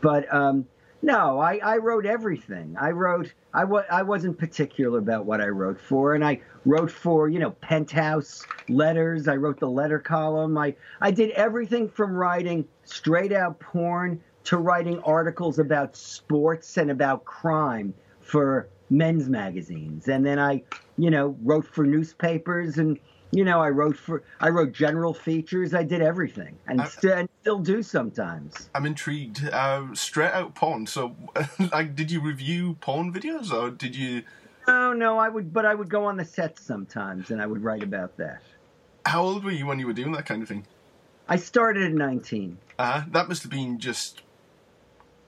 But 0.00 0.32
um, 0.32 0.66
no, 1.02 1.38
I, 1.38 1.59
I 1.62 1.76
wrote 1.78 2.04
everything. 2.04 2.76
I 2.78 2.90
wrote. 2.90 3.33
I, 3.54 3.64
wa- 3.64 3.85
I 3.90 4.02
wasn't 4.02 4.38
particular 4.38 4.99
about 4.99 5.25
what 5.25 5.40
I 5.40 5.49
wrote 5.49 5.80
for, 5.80 6.14
and 6.14 6.25
I 6.25 6.40
wrote 6.66 6.90
for 6.90 7.28
you 7.28 7.38
know 7.38 7.52
Penthouse 7.52 8.45
letters. 8.69 9.26
I 9.26 9.37
wrote 9.37 9.59
the 9.61 9.71
letter 9.71 9.99
column. 9.99 10.59
I 10.59 10.75
I 11.00 11.11
did 11.11 11.30
everything 11.30 11.88
from 11.88 12.14
writing 12.14 12.66
straight 12.85 13.33
out 13.33 13.59
porn 13.61 14.21
to 14.45 14.59
writing 14.59 15.00
articles 15.00 15.59
about 15.59 15.97
sports 15.97 16.76
and 16.76 16.90
about 16.90 17.25
crime 17.25 17.95
for 18.21 18.69
men's 18.90 19.28
magazines, 19.28 20.09
and 20.09 20.25
then 20.25 20.38
I 20.38 20.62
you 20.99 21.11
know 21.11 21.35
wrote 21.42 21.66
for 21.66 21.85
newspapers 21.85 22.76
and 22.76 22.99
you 23.32 23.44
know, 23.44 23.60
I 23.60 23.70
wrote 23.70 23.96
for 23.96 24.22
I 24.40 24.49
wrote 24.49 24.72
general 24.72 25.14
features. 25.14 25.75
I 25.75 25.82
did 25.82 26.02
everything, 26.02 26.56
and, 26.66 26.87
st- 26.87 27.14
and 27.14 27.28
still 27.40 27.58
do 27.58 27.82
sometimes. 27.82 28.70
I'm 28.75 28.87
intrigued. 28.87 29.49
Uh, 29.49 29.94
straight 29.94 30.32
out 30.32 30.54
porn. 30.54 30.87
So, 30.87 31.14
like, 31.72 31.94
did 31.94 32.10
you 32.10 32.20
review 32.20 32.76
porn 32.80 33.12
videos, 33.12 33.52
or 33.52 33.70
did 33.70 33.94
you? 33.94 34.22
No, 34.66 34.92
no. 34.92 35.18
I 35.18 35.28
would, 35.28 35.52
but 35.52 35.64
I 35.64 35.75
would 35.75 35.88
go 35.88 36.04
on 36.04 36.16
the 36.16 36.25
set 36.25 36.58
sometimes, 36.58 37.30
and 37.30 37.40
I 37.40 37.46
would 37.46 37.62
write 37.62 37.82
about 37.82 38.16
that. 38.16 38.42
How 39.06 39.22
old 39.22 39.44
were 39.44 39.50
you 39.50 39.66
when 39.66 39.78
you 39.78 39.87
were 39.87 39.92
doing 39.92 40.12
that 40.12 40.26
kind 40.26 40.42
of 40.42 40.49
thing? 40.49 40.66
I 41.28 41.37
started 41.37 41.84
at 41.84 41.92
19. 41.92 42.58
Uh, 42.78 43.04
that 43.12 43.28
must 43.28 43.42
have 43.42 43.52
been 43.52 43.78
just 43.78 44.22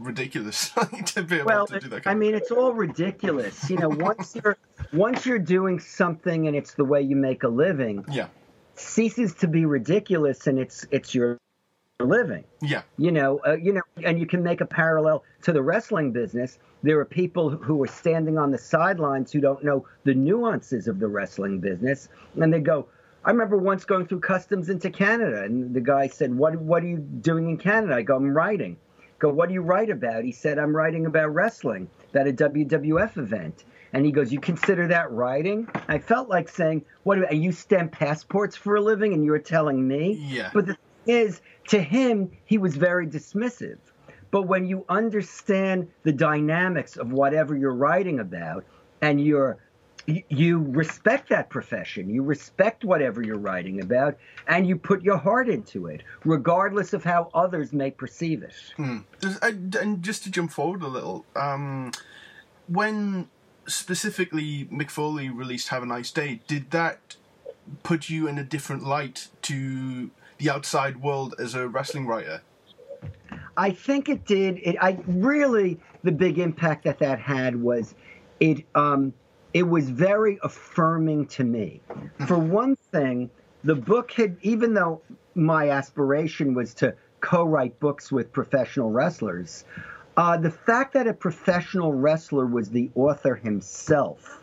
ridiculous 0.00 0.70
to 1.06 1.22
be 1.22 1.36
able 1.36 1.46
well, 1.46 1.66
to 1.68 1.78
do 1.78 1.88
that. 1.88 2.06
I 2.06 2.14
mean, 2.14 2.34
it's 2.34 2.50
all 2.50 2.72
ridiculous. 2.72 3.70
You 3.70 3.76
know, 3.76 3.88
once 3.88 4.34
you're 4.34 4.58
once 4.92 5.26
you're 5.26 5.38
doing 5.38 5.78
something 5.78 6.46
and 6.46 6.56
it's 6.56 6.74
the 6.74 6.84
way 6.84 7.00
you 7.00 7.16
make 7.16 7.42
a 7.42 7.48
living, 7.48 8.04
yeah, 8.10 8.28
ceases 8.74 9.34
to 9.34 9.48
be 9.48 9.64
ridiculous 9.64 10.46
and 10.46 10.58
it's 10.58 10.86
it's 10.90 11.14
your 11.14 11.38
living. 12.00 12.44
Yeah, 12.60 12.82
you 12.98 13.12
know, 13.12 13.40
uh, 13.46 13.56
you 13.56 13.72
know, 13.72 13.82
and 14.04 14.18
you 14.18 14.26
can 14.26 14.42
make 14.42 14.60
a 14.60 14.66
parallel 14.66 15.24
to 15.42 15.52
the 15.52 15.62
wrestling 15.62 16.12
business. 16.12 16.58
There 16.82 16.98
are 16.98 17.04
people 17.04 17.50
who 17.50 17.82
are 17.82 17.88
standing 17.88 18.38
on 18.38 18.50
the 18.50 18.58
sidelines 18.58 19.32
who 19.32 19.40
don't 19.40 19.64
know 19.64 19.86
the 20.04 20.14
nuances 20.14 20.88
of 20.88 20.98
the 20.98 21.08
wrestling 21.08 21.60
business, 21.60 22.08
and 22.40 22.52
they 22.52 22.60
go. 22.60 22.88
I 23.24 23.30
remember 23.30 23.56
once 23.56 23.84
going 23.84 24.08
through 24.08 24.18
customs 24.18 24.68
into 24.68 24.90
Canada, 24.90 25.44
and 25.44 25.72
the 25.72 25.80
guy 25.80 26.08
said, 26.08 26.34
"What 26.34 26.56
What 26.56 26.82
are 26.82 26.88
you 26.88 26.98
doing 26.98 27.48
in 27.48 27.56
Canada?" 27.56 27.94
I 27.94 28.02
go, 28.02 28.16
"I'm 28.16 28.34
writing." 28.34 28.76
go, 29.22 29.28
What 29.28 29.48
do 29.48 29.54
you 29.54 29.62
write 29.62 29.88
about? 29.88 30.24
He 30.24 30.32
said, 30.32 30.58
I'm 30.58 30.74
writing 30.74 31.06
about 31.06 31.32
wrestling, 31.32 31.88
about 32.10 32.26
a 32.26 32.32
WWF 32.32 33.16
event. 33.16 33.64
And 33.92 34.06
he 34.06 34.12
goes, 34.12 34.32
You 34.32 34.40
consider 34.40 34.88
that 34.88 35.10
writing? 35.10 35.68
I 35.88 35.98
felt 35.98 36.28
like 36.28 36.48
saying, 36.48 36.84
What 37.02 37.18
are 37.18 37.34
you 37.34 37.52
stamp 37.52 37.92
passports 37.92 38.56
for 38.56 38.76
a 38.76 38.80
living 38.80 39.12
and 39.12 39.24
you're 39.24 39.38
telling 39.38 39.86
me? 39.86 40.18
Yeah. 40.20 40.50
But 40.52 40.66
the 40.66 40.74
thing 40.74 41.14
is, 41.14 41.40
to 41.68 41.80
him, 41.80 42.30
he 42.44 42.58
was 42.58 42.76
very 42.76 43.06
dismissive. 43.06 43.78
But 44.30 44.42
when 44.42 44.66
you 44.66 44.84
understand 44.88 45.88
the 46.04 46.12
dynamics 46.12 46.96
of 46.96 47.12
whatever 47.12 47.56
you're 47.56 47.74
writing 47.74 48.20
about 48.20 48.64
and 49.02 49.20
you're 49.20 49.58
you 50.06 50.58
respect 50.58 51.28
that 51.28 51.48
profession. 51.48 52.10
You 52.10 52.22
respect 52.22 52.84
whatever 52.84 53.22
you're 53.22 53.38
writing 53.38 53.80
about, 53.80 54.18
and 54.48 54.66
you 54.66 54.76
put 54.76 55.02
your 55.02 55.16
heart 55.16 55.48
into 55.48 55.86
it, 55.86 56.02
regardless 56.24 56.92
of 56.92 57.04
how 57.04 57.30
others 57.34 57.72
may 57.72 57.90
perceive 57.90 58.42
it. 58.42 58.54
Hmm. 58.76 58.98
And 59.42 60.02
just 60.02 60.24
to 60.24 60.30
jump 60.30 60.50
forward 60.50 60.82
a 60.82 60.88
little, 60.88 61.24
um, 61.36 61.92
when 62.66 63.28
specifically 63.66 64.66
Mick 64.66 64.90
Foley 64.90 65.28
released 65.28 65.68
"Have 65.68 65.82
a 65.82 65.86
Nice 65.86 66.10
Day," 66.10 66.40
did 66.46 66.70
that 66.70 67.16
put 67.82 68.08
you 68.08 68.26
in 68.26 68.38
a 68.38 68.44
different 68.44 68.84
light 68.84 69.28
to 69.42 70.10
the 70.38 70.50
outside 70.50 71.00
world 71.00 71.34
as 71.38 71.54
a 71.54 71.68
wrestling 71.68 72.06
writer? 72.06 72.42
I 73.56 73.70
think 73.70 74.08
it 74.08 74.24
did. 74.24 74.58
It, 74.62 74.76
I 74.80 74.98
really 75.06 75.78
the 76.02 76.12
big 76.12 76.38
impact 76.38 76.84
that 76.84 76.98
that 76.98 77.20
had 77.20 77.60
was 77.60 77.94
it. 78.40 78.64
Um, 78.74 79.12
it 79.54 79.68
was 79.68 79.90
very 79.90 80.38
affirming 80.42 81.26
to 81.26 81.44
me. 81.44 81.82
For 82.26 82.38
one 82.38 82.74
thing, 82.90 83.28
the 83.64 83.74
book 83.74 84.10
had, 84.12 84.38
even 84.40 84.72
though 84.72 85.02
my 85.34 85.68
aspiration 85.68 86.54
was 86.54 86.72
to 86.74 86.94
co-write 87.20 87.78
books 87.78 88.10
with 88.10 88.32
professional 88.32 88.90
wrestlers, 88.90 89.64
uh, 90.16 90.36
the 90.36 90.50
fact 90.50 90.92
that 90.94 91.06
a 91.06 91.14
professional 91.14 91.92
wrestler 91.92 92.46
was 92.46 92.70
the 92.70 92.90
author 92.94 93.34
himself 93.34 94.42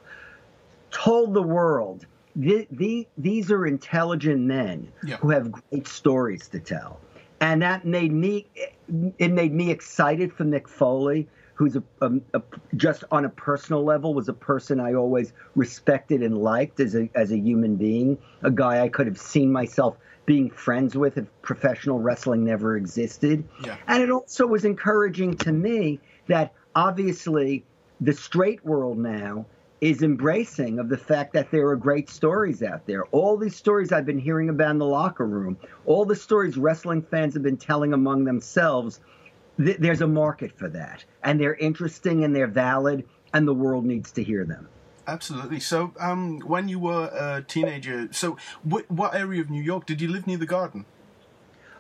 told 0.92 1.34
the 1.34 1.42
world 1.44 2.06
the, 2.36 2.68
the, 2.72 3.08
these 3.18 3.52
are 3.52 3.66
intelligent 3.66 4.42
men 4.42 4.92
Yeah. 5.04 5.18
who 5.18 5.30
have 5.32 5.52
great 5.52 5.88
stories 5.88 6.48
to 6.50 6.60
tell, 6.60 7.00
and 7.42 7.62
that 7.62 7.86
made 7.86 8.12
me 8.14 8.48
it 9.18 9.32
made 9.32 9.54
me 9.54 9.70
excited 9.72 10.32
for 10.34 10.46
Mick 10.46 10.68
Foley, 10.68 11.28
who's 11.56 11.76
a, 11.76 11.84
a, 12.02 12.12
a 12.34 12.42
just 12.76 13.04
on 13.12 13.26
a 13.26 13.30
personal 13.30 13.84
level 13.84 14.14
was 14.14 14.30
a 14.30 14.34
person 14.34 14.80
I 14.80 14.94
always 14.94 15.34
respected 15.56 16.24
and 16.24 16.38
liked 16.38 16.80
as 16.80 16.96
a 16.96 17.10
as 17.16 17.32
a 17.32 17.38
human 17.38 17.76
being, 17.76 18.18
a 18.44 18.52
guy 18.52 18.82
I 18.82 18.90
could 18.90 19.08
have 19.08 19.20
seen 19.20 19.52
myself 19.52 19.98
being 20.30 20.52
friends 20.52 20.96
with 20.96 21.18
if 21.18 21.26
professional 21.42 21.98
wrestling 21.98 22.46
never 22.46 22.78
existed. 22.78 23.44
Yeah. 23.66 23.78
And 23.88 24.04
it 24.04 24.12
also 24.12 24.46
was 24.46 24.64
encouraging 24.64 25.36
to 25.38 25.52
me 25.52 26.00
that 26.28 26.54
obviously 26.76 27.66
the 28.00 28.14
straight 28.14 28.64
world 28.64 29.00
now 29.00 29.48
is 29.82 30.04
embracing 30.04 30.78
of 30.78 30.88
the 30.88 31.00
fact 31.00 31.34
that 31.34 31.50
there 31.50 31.68
are 31.70 31.76
great 31.76 32.12
stories 32.12 32.62
out 32.62 32.86
there. 32.86 33.06
All 33.06 33.38
these 33.38 33.56
stories 33.56 33.92
I've 33.92 34.06
been 34.06 34.20
hearing 34.20 34.50
about 34.50 34.70
in 34.70 34.78
the 34.78 34.86
locker 34.86 35.26
room, 35.26 35.58
all 35.88 36.06
the 36.06 36.16
stories 36.16 36.58
wrestling 36.58 37.02
fans 37.02 37.34
have 37.34 37.42
been 37.42 37.58
telling 37.58 37.94
among 37.94 38.26
themselves, 38.26 39.00
th- 39.58 39.78
there's 39.80 40.02
a 40.02 40.08
market 40.08 40.52
for 40.56 40.70
that. 40.70 41.04
And 41.24 41.42
they're 41.42 41.56
interesting 41.56 42.24
and 42.24 42.36
they're 42.36 42.46
valid, 42.46 43.04
and 43.34 43.48
the 43.48 43.54
world 43.56 43.84
needs 43.84 44.12
to 44.12 44.24
hear 44.24 44.46
them. 44.46 44.70
Absolutely. 45.10 45.60
So, 45.60 45.92
um, 46.00 46.40
when 46.42 46.68
you 46.68 46.78
were 46.78 47.06
a 47.08 47.42
teenager, 47.42 48.10
so 48.12 48.38
what, 48.64 48.90
what 48.92 49.16
area 49.16 49.42
of 49.42 49.50
New 49.50 49.62
York 49.62 49.88
did 49.88 50.02
you 50.02 50.08
live 50.08 50.28
near 50.28 50.38
the 50.38 50.46
Garden? 50.46 50.86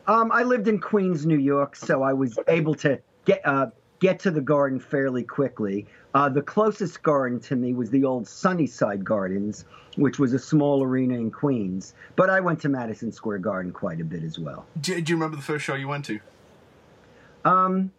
Um, 0.07 0.31
I 0.31 0.41
lived 0.41 0.67
in 0.67 0.79
Queens, 0.79 1.27
New 1.27 1.37
York, 1.37 1.75
so 1.75 2.01
I 2.01 2.13
was 2.13 2.39
able 2.47 2.73
to 2.75 2.99
get 3.25 3.45
uh, 3.45 3.67
get 3.99 4.19
to 4.21 4.31
the 4.31 4.41
garden 4.41 4.79
fairly 4.79 5.23
quickly. 5.23 5.85
Uh, 6.15 6.29
the 6.29 6.41
closest 6.41 7.03
garden 7.03 7.39
to 7.41 7.55
me 7.55 7.73
was 7.73 7.91
the 7.91 8.03
old 8.03 8.27
Sunnyside 8.27 9.05
Gardens, 9.05 9.65
which 9.97 10.17
was 10.17 10.33
a 10.33 10.39
small 10.39 10.81
arena 10.81 11.13
in 11.13 11.29
Queens. 11.29 11.93
But 12.15 12.31
I 12.31 12.39
went 12.39 12.59
to 12.61 12.69
Madison 12.69 13.11
Square 13.11 13.39
Garden 13.39 13.71
quite 13.71 14.01
a 14.01 14.03
bit 14.03 14.23
as 14.23 14.39
well. 14.39 14.65
Do, 14.81 14.99
do 14.99 15.11
you 15.11 15.15
remember 15.15 15.35
the 15.35 15.43
first 15.43 15.63
show 15.63 15.75
you 15.75 15.87
went 15.87 16.05
to? 16.05 16.19
Um, 17.45 17.91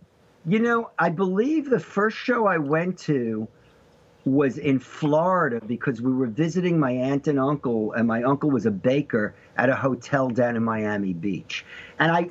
you 0.46 0.58
know, 0.58 0.90
I 0.99 1.10
believe 1.10 1.70
the 1.70 1.78
first 1.78 2.16
show 2.16 2.46
I 2.46 2.58
went 2.58 2.99
to 3.00 3.46
was 4.24 4.58
in 4.58 4.78
Florida 4.78 5.60
because 5.66 6.02
we 6.02 6.12
were 6.12 6.26
visiting 6.26 6.78
my 6.78 6.90
aunt 6.92 7.26
and 7.26 7.38
uncle, 7.38 7.92
and 7.92 8.06
my 8.06 8.22
uncle 8.22 8.50
was 8.50 8.66
a 8.66 8.70
baker 8.70 9.34
at 9.56 9.68
a 9.68 9.74
hotel 9.74 10.28
down 10.28 10.56
in 10.56 10.62
Miami 10.64 11.12
Beach. 11.12 11.64
And 11.98 12.12
I, 12.12 12.30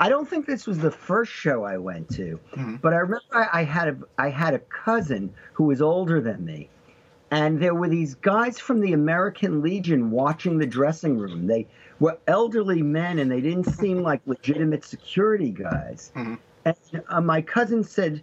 I 0.00 0.08
don't 0.08 0.28
think 0.28 0.46
this 0.46 0.66
was 0.66 0.78
the 0.78 0.90
first 0.90 1.30
show 1.32 1.64
I 1.64 1.76
went 1.76 2.08
to, 2.16 2.40
but 2.80 2.92
I 2.92 2.96
remember 2.96 3.24
I, 3.32 3.60
I 3.60 3.64
had 3.64 3.88
a, 3.88 3.96
I 4.18 4.30
had 4.30 4.54
a 4.54 4.58
cousin 4.60 5.32
who 5.52 5.64
was 5.64 5.80
older 5.82 6.20
than 6.20 6.44
me, 6.44 6.68
and 7.30 7.60
there 7.60 7.74
were 7.74 7.88
these 7.88 8.14
guys 8.14 8.58
from 8.58 8.80
the 8.80 8.92
American 8.92 9.60
Legion 9.62 10.10
watching 10.10 10.58
the 10.58 10.66
dressing 10.66 11.18
room. 11.18 11.46
They 11.46 11.66
were 12.00 12.18
elderly 12.26 12.82
men, 12.82 13.18
and 13.18 13.30
they 13.30 13.40
didn't 13.40 13.64
seem 13.64 14.02
like 14.02 14.20
legitimate 14.26 14.84
security 14.84 15.50
guys. 15.50 16.12
And 16.64 16.76
uh, 17.08 17.20
my 17.20 17.42
cousin 17.42 17.84
said, 17.84 18.22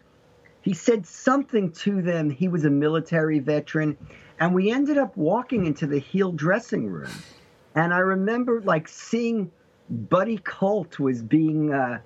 he 0.64 0.74
said 0.74 1.06
something 1.06 1.72
to 1.72 2.02
them. 2.02 2.30
He 2.30 2.48
was 2.48 2.66
a 2.66 2.70
military 2.70 3.40
veteran, 3.40 3.98
and 4.40 4.56
we 4.56 4.72
ended 4.72 4.98
up 4.98 5.16
walking 5.16 5.66
into 5.66 5.86
the 5.86 6.00
heel 6.00 6.32
dressing 6.32 6.88
room. 6.88 7.12
And 7.76 7.94
I 7.94 8.00
remember 8.00 8.62
like 8.62 8.88
seeing 8.88 9.52
Buddy 9.90 10.38
Colt 10.38 11.00
was 11.00 11.22
being 11.22 11.74
uh, 11.74 12.00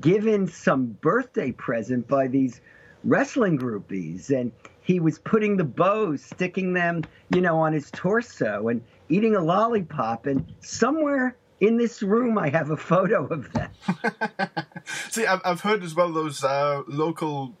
given 0.00 0.46
some 0.46 0.86
birthday 1.00 1.52
present 1.52 2.06
by 2.06 2.28
these 2.28 2.60
wrestling 3.04 3.58
groupies, 3.58 4.30
and 4.30 4.52
he 4.82 5.00
was 5.00 5.18
putting 5.18 5.56
the 5.56 5.64
bows, 5.64 6.22
sticking 6.22 6.74
them, 6.74 7.02
you 7.30 7.40
know, 7.40 7.58
on 7.58 7.72
his 7.72 7.90
torso, 7.90 8.68
and 8.68 8.82
eating 9.08 9.34
a 9.34 9.42
lollipop. 9.42 10.26
And 10.26 10.44
somewhere 10.60 11.36
in 11.60 11.76
this 11.76 12.02
room, 12.02 12.38
I 12.38 12.50
have 12.50 12.70
a 12.70 12.76
photo 12.76 13.26
of 13.26 13.52
that. 13.52 14.66
See, 15.10 15.26
I've, 15.26 15.60
heard 15.60 15.82
as 15.82 15.94
well 15.94 16.12
those 16.12 16.44
uh, 16.44 16.82
local, 16.86 17.54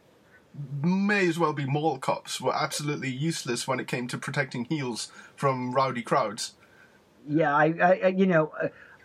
may 0.82 1.26
as 1.28 1.38
well 1.38 1.52
be 1.52 1.66
mall 1.66 1.98
cops, 1.98 2.40
were 2.40 2.54
absolutely 2.54 3.10
useless 3.10 3.66
when 3.66 3.80
it 3.80 3.88
came 3.88 4.06
to 4.08 4.18
protecting 4.18 4.64
heels 4.66 5.10
from 5.34 5.72
rowdy 5.72 6.02
crowds. 6.02 6.52
yeah, 7.28 7.54
I, 7.54 7.64
I, 7.80 8.06
you 8.08 8.26
know, 8.26 8.52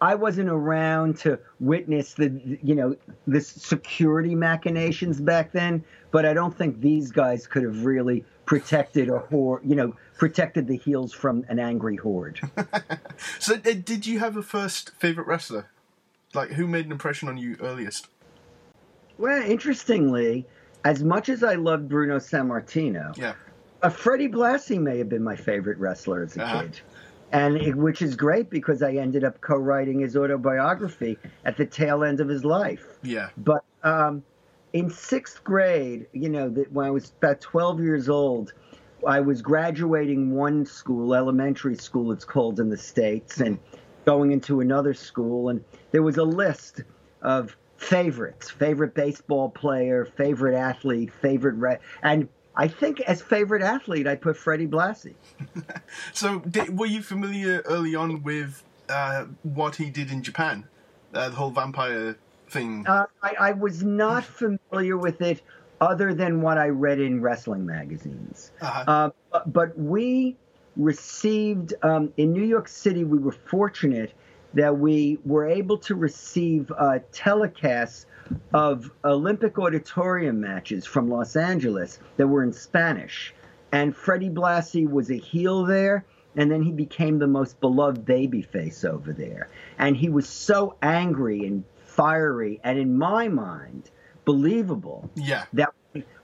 I 0.01 0.15
wasn't 0.15 0.49
around 0.49 1.17
to 1.19 1.39
witness 1.59 2.13
the, 2.13 2.59
you 2.63 2.75
know, 2.75 2.95
the 3.27 3.41
security 3.41 4.35
machinations 4.35 5.19
back 5.19 5.51
then, 5.51 5.83
but 6.11 6.25
I 6.25 6.33
don't 6.33 6.55
think 6.55 6.79
these 6.79 7.11
guys 7.11 7.47
could 7.47 7.63
have 7.63 7.85
really 7.85 8.23
protected 8.45 9.09
a 9.09 9.19
horde, 9.19 9.61
you 9.65 9.75
know, 9.75 9.95
protected 10.17 10.67
the 10.67 10.77
heels 10.77 11.13
from 11.13 11.45
an 11.49 11.59
angry 11.59 11.95
horde. 11.95 12.39
So, 13.39 13.55
uh, 13.55 13.73
did 13.83 14.07
you 14.07 14.19
have 14.19 14.37
a 14.37 14.41
first 14.41 14.91
favorite 14.95 15.27
wrestler? 15.27 15.69
Like, 16.33 16.51
who 16.51 16.67
made 16.67 16.85
an 16.85 16.91
impression 16.93 17.27
on 17.27 17.37
you 17.37 17.57
earliest? 17.59 18.07
well, 19.17 19.41
interestingly, 19.43 20.45
as 20.83 21.03
much 21.03 21.29
as 21.29 21.43
I 21.43 21.55
loved 21.55 21.89
Bruno 21.89 22.17
Sammartino, 22.17 23.17
Yeah. 23.17 23.33
uh, 23.81 23.89
Freddie 23.89 24.29
Blassie 24.29 24.79
may 24.79 24.97
have 24.97 25.09
been 25.09 25.23
my 25.23 25.35
favorite 25.35 25.77
wrestler 25.77 26.23
as 26.23 26.37
a 26.37 26.43
Uh-huh. 26.43 26.61
kid. 26.61 26.79
And 27.31 27.57
it, 27.57 27.75
which 27.75 28.01
is 28.01 28.15
great 28.15 28.49
because 28.49 28.81
I 28.81 28.93
ended 28.93 29.23
up 29.23 29.39
co-writing 29.41 29.99
his 29.99 30.17
autobiography 30.17 31.17
at 31.45 31.57
the 31.57 31.65
tail 31.65 32.03
end 32.03 32.19
of 32.21 32.27
his 32.27 32.43
life. 32.43 32.97
Yeah. 33.03 33.29
But 33.37 33.63
um, 33.83 34.23
in 34.73 34.89
sixth 34.89 35.43
grade, 35.43 36.07
you 36.11 36.29
know, 36.29 36.49
that 36.49 36.71
when 36.71 36.87
I 36.87 36.89
was 36.89 37.11
about 37.21 37.39
12 37.39 37.81
years 37.81 38.09
old, 38.09 38.53
I 39.05 39.19
was 39.19 39.41
graduating 39.43 40.33
one 40.33 40.65
school, 40.65 41.13
elementary 41.13 41.75
school, 41.75 42.11
it's 42.11 42.25
called 42.25 42.59
in 42.59 42.69
the 42.69 42.77
States, 42.77 43.39
and 43.39 43.59
going 44.05 44.31
into 44.31 44.59
another 44.59 44.93
school. 44.95 45.49
And 45.49 45.63
there 45.91 46.01
was 46.01 46.17
a 46.17 46.23
list 46.23 46.81
of 47.21 47.55
favorites 47.79 48.49
favorite 48.49 48.93
baseball 48.93 49.49
player, 49.49 50.05
favorite 50.05 50.55
athlete, 50.55 51.11
favorite. 51.21 51.55
Re- 51.55 51.77
and 52.03 52.27
I 52.55 52.67
think 52.67 52.99
as 53.01 53.21
favorite 53.21 53.61
athlete, 53.61 54.05
I 54.05 54.15
put 54.15 54.35
Freddie 54.37 54.67
Blassie. 54.67 55.15
So, 56.13 56.39
did, 56.39 56.77
were 56.77 56.85
you 56.85 57.01
familiar 57.01 57.63
early 57.65 57.95
on 57.95 58.21
with 58.21 58.63
uh, 58.89 59.25
what 59.43 59.75
he 59.75 59.89
did 59.89 60.11
in 60.11 60.21
Japan? 60.21 60.67
Uh, 61.13 61.29
the 61.29 61.35
whole 61.35 61.49
vampire 61.49 62.17
thing? 62.49 62.85
Uh, 62.87 63.05
I, 63.23 63.35
I 63.39 63.51
was 63.53 63.83
not 63.83 64.23
familiar 64.41 64.97
with 64.97 65.21
it 65.21 65.41
other 65.81 66.13
than 66.13 66.41
what 66.41 66.57
I 66.57 66.67
read 66.67 66.99
in 66.99 67.21
wrestling 67.21 67.65
magazines. 67.65 68.51
Uh-huh. 68.61 68.83
Uh, 68.87 69.09
but, 69.31 69.53
but 69.53 69.79
we 69.79 70.35
received, 70.75 71.73
um, 71.81 72.13
in 72.17 72.33
New 72.33 72.43
York 72.43 72.67
City, 72.67 73.03
we 73.03 73.17
were 73.17 73.31
fortunate 73.31 74.13
that 74.53 74.77
we 74.77 75.19
were 75.25 75.45
able 75.45 75.77
to 75.77 75.95
receive 75.95 76.71
uh, 76.71 76.99
telecasts 77.11 78.05
of 78.53 78.91
Olympic 79.03 79.57
auditorium 79.57 80.39
matches 80.39 80.85
from 80.85 81.09
Los 81.09 81.35
Angeles 81.35 81.99
that 82.17 82.27
were 82.27 82.43
in 82.43 82.53
Spanish. 82.53 83.33
And 83.71 83.95
Freddie 83.95 84.29
Blassie 84.29 84.89
was 84.89 85.11
a 85.11 85.17
heel 85.17 85.63
there, 85.65 86.05
and 86.35 86.49
then 86.49 86.61
he 86.61 86.71
became 86.71 87.19
the 87.19 87.27
most 87.27 87.59
beloved 87.59 88.05
babyface 88.05 88.85
over 88.85 89.13
there. 89.13 89.49
And 89.77 89.95
he 89.95 90.09
was 90.09 90.27
so 90.27 90.75
angry 90.81 91.45
and 91.45 91.63
fiery, 91.85 92.59
and 92.63 92.79
in 92.79 92.97
my 92.97 93.27
mind, 93.27 93.91
believable. 94.25 95.09
Yeah. 95.15 95.45
That 95.53 95.73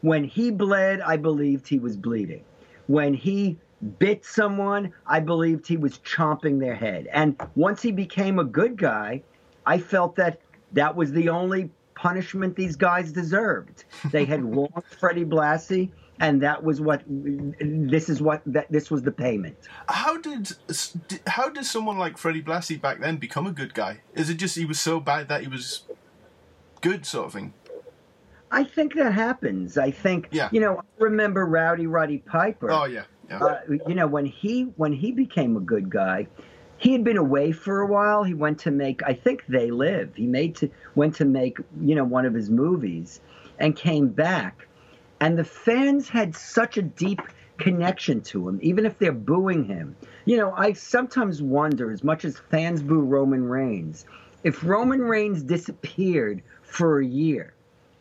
when 0.01 0.23
he 0.23 0.51
bled, 0.51 1.01
I 1.01 1.17
believed 1.17 1.67
he 1.67 1.79
was 1.79 1.97
bleeding. 1.97 2.43
When 2.87 3.13
he 3.13 3.57
bit 3.99 4.25
someone, 4.25 4.93
I 5.05 5.19
believed 5.19 5.67
he 5.67 5.77
was 5.77 5.99
chomping 5.99 6.59
their 6.59 6.75
head. 6.75 7.07
And 7.13 7.35
once 7.55 7.81
he 7.81 7.91
became 7.91 8.39
a 8.39 8.43
good 8.43 8.77
guy, 8.77 9.23
I 9.65 9.77
felt 9.79 10.15
that 10.17 10.39
that 10.73 10.95
was 10.95 11.11
the 11.11 11.29
only 11.29 11.69
punishment 11.95 12.55
these 12.55 12.75
guys 12.75 13.11
deserved. 13.11 13.85
They 14.11 14.25
had 14.25 14.43
wronged 14.55 14.83
Freddie 14.99 15.25
Blassie, 15.25 15.91
and 16.19 16.41
that 16.41 16.63
was 16.63 16.79
what 16.81 17.03
this 17.07 18.09
is 18.09 18.21
what 18.21 18.41
that 18.45 18.71
this 18.71 18.89
was 18.89 19.01
the 19.03 19.11
payment. 19.11 19.57
How 19.89 20.17
did 20.17 20.51
how 21.27 21.49
did 21.49 21.65
someone 21.65 21.97
like 21.97 22.17
Freddie 22.17 22.41
Blassie 22.43 22.79
back 22.79 22.99
then 22.99 23.17
become 23.17 23.45
a 23.47 23.51
good 23.51 23.73
guy? 23.73 24.01
Is 24.13 24.29
it 24.29 24.35
just 24.35 24.55
he 24.55 24.65
was 24.65 24.79
so 24.79 24.99
bad 24.99 25.27
that 25.29 25.41
he 25.41 25.47
was 25.47 25.83
good, 26.81 27.05
sort 27.05 27.27
of 27.27 27.33
thing? 27.33 27.53
I 28.51 28.63
think 28.63 28.93
that 28.95 29.11
happens. 29.13 29.77
I 29.77 29.91
think 29.91 30.29
Yeah. 30.31 30.49
you 30.51 30.61
know. 30.61 30.77
I 30.77 30.83
remember 31.03 31.45
Rowdy 31.45 31.87
Roddy 31.87 32.19
Piper. 32.19 32.71
Oh 32.71 32.85
yeah, 32.85 33.03
yeah. 33.29 33.39
uh, 33.39 33.59
you 33.87 33.95
know 33.95 34.07
when 34.07 34.25
he 34.25 34.63
when 34.77 34.93
he 34.93 35.11
became 35.11 35.55
a 35.57 35.61
good 35.61 35.89
guy 35.89 36.27
he 36.77 36.91
had 36.91 37.05
been 37.05 37.17
away 37.17 37.53
for 37.53 37.79
a 37.79 37.87
while. 37.87 38.23
He 38.23 38.33
went 38.33 38.59
to 38.59 38.71
make 38.71 39.01
i 39.03 39.13
think 39.13 39.45
they 39.47 39.71
live. 39.71 40.13
He 40.15 40.27
made 40.27 40.55
to 40.57 40.69
went 40.95 41.15
to 41.15 41.25
make 41.25 41.57
you 41.81 41.95
know 41.95 42.03
one 42.03 42.25
of 42.25 42.33
his 42.33 42.49
movies 42.49 43.21
and 43.59 43.75
came 43.75 44.09
back. 44.09 44.67
And 45.21 45.37
the 45.37 45.45
fans 45.45 46.09
had 46.09 46.35
such 46.35 46.77
a 46.77 46.81
deep 46.81 47.21
connection 47.57 48.19
to 48.21 48.49
him 48.49 48.59
even 48.61 48.85
if 48.85 48.99
they're 48.99 49.13
booing 49.13 49.63
him. 49.65 49.95
You 50.25 50.37
know 50.37 50.53
i 50.55 50.73
sometimes 50.73 51.41
wonder 51.41 51.91
as 51.91 52.03
much 52.03 52.25
as 52.25 52.37
fans 52.37 52.81
boo 52.83 52.99
roman 52.99 53.45
reigns 53.45 54.05
if 54.43 54.63
roman 54.63 55.01
reigns 55.01 55.41
disappeared 55.43 56.41
for 56.63 56.99
a 56.99 57.05
year 57.05 57.53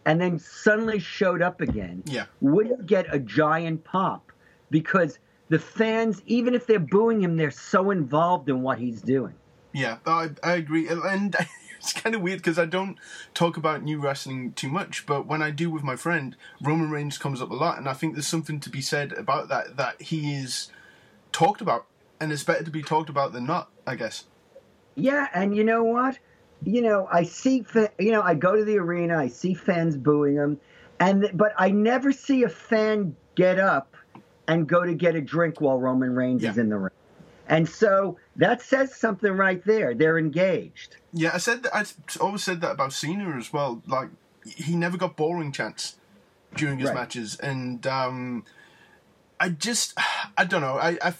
and 0.04 0.20
then 0.20 0.38
suddenly 0.38 0.98
showed 0.98 1.40
up 1.42 1.60
again 1.60 2.02
Yeah. 2.06 2.24
would 2.40 2.66
he 2.66 2.74
get 2.84 3.14
a 3.14 3.18
giant 3.18 3.84
pop 3.84 4.32
because 4.74 5.20
the 5.50 5.58
fans, 5.60 6.20
even 6.26 6.52
if 6.52 6.66
they're 6.66 6.80
booing 6.80 7.22
him, 7.22 7.36
they're 7.36 7.52
so 7.52 7.92
involved 7.92 8.48
in 8.48 8.60
what 8.60 8.76
he's 8.76 9.00
doing. 9.00 9.34
Yeah, 9.72 9.98
I, 10.04 10.30
I 10.42 10.54
agree, 10.54 10.88
and 10.88 11.36
it's 11.78 11.92
kind 11.92 12.16
of 12.16 12.22
weird 12.22 12.40
because 12.40 12.58
I 12.58 12.64
don't 12.64 12.98
talk 13.34 13.56
about 13.56 13.84
new 13.84 14.00
wrestling 14.00 14.52
too 14.54 14.68
much, 14.68 15.06
but 15.06 15.28
when 15.28 15.42
I 15.42 15.52
do 15.52 15.70
with 15.70 15.84
my 15.84 15.94
friend, 15.94 16.34
Roman 16.60 16.90
Reigns 16.90 17.18
comes 17.18 17.40
up 17.40 17.52
a 17.52 17.54
lot, 17.54 17.78
and 17.78 17.88
I 17.88 17.92
think 17.92 18.14
there's 18.14 18.26
something 18.26 18.58
to 18.58 18.68
be 18.68 18.80
said 18.80 19.12
about 19.12 19.48
that. 19.48 19.76
That 19.76 20.02
he 20.02 20.34
is 20.34 20.72
talked 21.30 21.60
about, 21.60 21.86
and 22.18 22.32
it's 22.32 22.42
better 22.42 22.64
to 22.64 22.70
be 22.72 22.82
talked 22.82 23.08
about 23.08 23.32
than 23.32 23.46
not, 23.46 23.70
I 23.86 23.94
guess. 23.94 24.24
Yeah, 24.96 25.28
and 25.32 25.56
you 25.56 25.62
know 25.62 25.84
what? 25.84 26.18
You 26.64 26.82
know, 26.82 27.06
I 27.12 27.22
see, 27.22 27.64
you 28.00 28.10
know, 28.10 28.22
I 28.22 28.34
go 28.34 28.56
to 28.56 28.64
the 28.64 28.78
arena, 28.78 29.18
I 29.18 29.28
see 29.28 29.54
fans 29.54 29.96
booing 29.96 30.34
him, 30.34 30.60
and 30.98 31.30
but 31.32 31.52
I 31.56 31.70
never 31.70 32.10
see 32.10 32.42
a 32.42 32.48
fan 32.48 33.14
get 33.36 33.60
up 33.60 33.93
and 34.48 34.66
go 34.68 34.84
to 34.84 34.94
get 34.94 35.14
a 35.14 35.20
drink 35.20 35.60
while 35.60 35.78
Roman 35.78 36.14
Reigns 36.14 36.44
is 36.44 36.58
in 36.58 36.68
the 36.68 36.76
ring. 36.76 36.90
And 37.48 37.68
so 37.68 38.18
that 38.36 38.62
says 38.62 38.94
something 38.94 39.32
right 39.32 39.62
there. 39.64 39.94
They're 39.94 40.18
engaged. 40.18 40.96
Yeah, 41.12 41.30
I 41.34 41.38
said 41.38 41.62
that. 41.64 41.74
I 41.74 41.84
always 42.20 42.42
said 42.42 42.60
that 42.62 42.72
about 42.72 42.92
Cena 42.92 43.36
as 43.36 43.52
well. 43.52 43.82
Like 43.86 44.08
he 44.56 44.76
never 44.76 44.96
got 44.96 45.16
boring 45.16 45.52
chance 45.52 45.96
during 46.56 46.78
his 46.78 46.88
Right. 46.88 46.94
matches, 46.94 47.36
and 47.40 47.86
um, 47.86 48.44
I 49.40 49.48
just, 49.50 49.94
I 50.38 50.44
don't 50.44 50.60
know. 50.62 50.78
I, 50.78 50.98
I, 51.02 51.14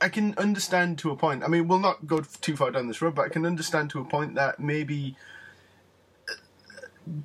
I 0.00 0.08
can 0.08 0.34
understand 0.38 0.98
to 1.00 1.10
a 1.10 1.16
point. 1.16 1.44
I 1.44 1.48
mean, 1.48 1.68
we'll 1.68 1.78
not 1.78 2.06
go 2.06 2.20
too 2.20 2.56
far 2.56 2.70
down 2.70 2.88
this 2.88 3.00
road, 3.02 3.14
but 3.14 3.26
I 3.26 3.28
can 3.28 3.46
understand 3.46 3.90
to 3.90 4.00
a 4.00 4.04
point 4.04 4.34
that 4.34 4.58
maybe 4.58 5.16
uh, 6.28 6.32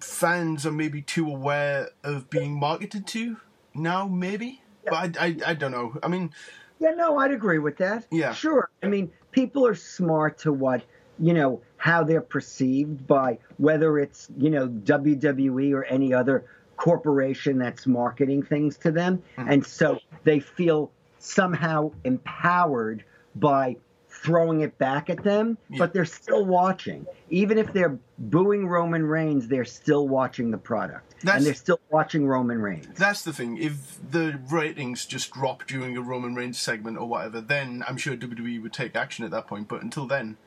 fans 0.02 0.66
are 0.66 0.72
maybe 0.72 1.02
too 1.02 1.28
aware 1.28 1.90
of 2.04 2.30
being 2.30 2.60
marketed 2.60 3.08
to 3.08 3.38
now. 3.74 4.08
Maybe, 4.08 4.62
but 4.90 5.18
I, 5.20 5.28
I, 5.28 5.38
I 5.48 5.54
don't 5.54 5.72
know. 5.72 5.98
I 6.04 6.08
mean, 6.08 6.32
Yeah, 6.80 6.92
no, 6.92 7.18
I'd 7.18 7.32
agree 7.32 7.60
with 7.60 7.78
that. 7.78 8.06
Yeah. 8.12 8.34
Sure. 8.34 8.70
I 8.84 8.88
mean, 8.88 9.12
people 9.32 9.66
are 9.66 9.76
smart 9.76 10.38
to 10.40 10.52
what, 10.54 10.84
you 11.20 11.34
know, 11.34 11.62
how 11.78 12.04
they're 12.04 12.22
perceived 12.22 13.06
by 13.08 13.38
whether 13.58 14.00
it's, 14.00 14.28
you 14.38 14.50
know, 14.50 14.68
WWE 14.68 15.74
or 15.74 15.84
any 15.86 16.14
other 16.14 16.46
corporation 16.78 17.58
that's 17.58 17.88
marketing 17.88 18.44
things 18.44 18.78
to 18.80 18.92
them. 18.92 19.22
Mm-hmm. 19.38 19.50
And 19.50 19.66
so 19.66 20.00
they 20.24 20.40
feel 20.40 20.92
somehow 21.20 21.92
empowered 22.04 23.04
by 23.36 23.78
throwing 24.10 24.62
it 24.62 24.78
back 24.78 25.10
at 25.10 25.24
them, 25.24 25.58
Yeah. 25.70 25.80
but 25.80 25.94
they're 25.94 26.06
still 26.06 26.46
watching. 26.46 27.06
Even 27.30 27.58
if 27.58 27.72
they're 27.74 27.98
booing 28.18 28.68
Roman 28.68 29.06
Reigns, 29.06 29.48
they're 29.48 29.66
still 29.66 30.08
watching 30.08 30.52
the 30.52 30.58
product. 30.58 31.15
That's- 31.26 31.38
and 31.42 31.46
they're 31.48 31.54
still 31.54 31.80
watching 31.90 32.26
Roman 32.28 32.62
Reigns. 32.62 32.88
That's 32.98 33.24
the 33.24 33.34
thing. 33.34 33.58
If 33.58 33.98
the 34.12 34.40
ratings 34.50 35.06
just 35.06 35.32
drop 35.32 35.66
during 35.68 35.98
a 35.98 36.02
Roman 36.02 36.36
Reigns 36.36 36.60
segment 36.60 36.98
or 36.98 37.08
whatever, 37.08 37.42
then 37.42 37.84
I'm 37.88 37.98
sure 37.98 38.16
WWE 38.16 38.62
would 38.62 38.74
take 38.74 38.96
action 38.96 39.26
at 39.26 39.32
that 39.32 39.48
point. 39.48 39.68
But 39.68 39.82
until 39.82 40.06
then, 40.08 40.38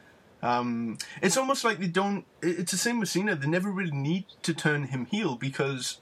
um, 0.42 0.98
it's 1.22 1.36
almost 1.36 1.64
like 1.64 1.78
they 1.78 1.88
don't. 1.88 2.24
It's 2.42 2.72
the 2.72 2.78
same 2.78 3.00
with 3.00 3.08
Cena. 3.08 3.34
They 3.34 3.48
never 3.48 3.70
really 3.70 3.90
need 3.90 4.26
to 4.42 4.54
turn 4.54 4.84
him 4.84 5.06
heel 5.06 5.34
because 5.36 5.98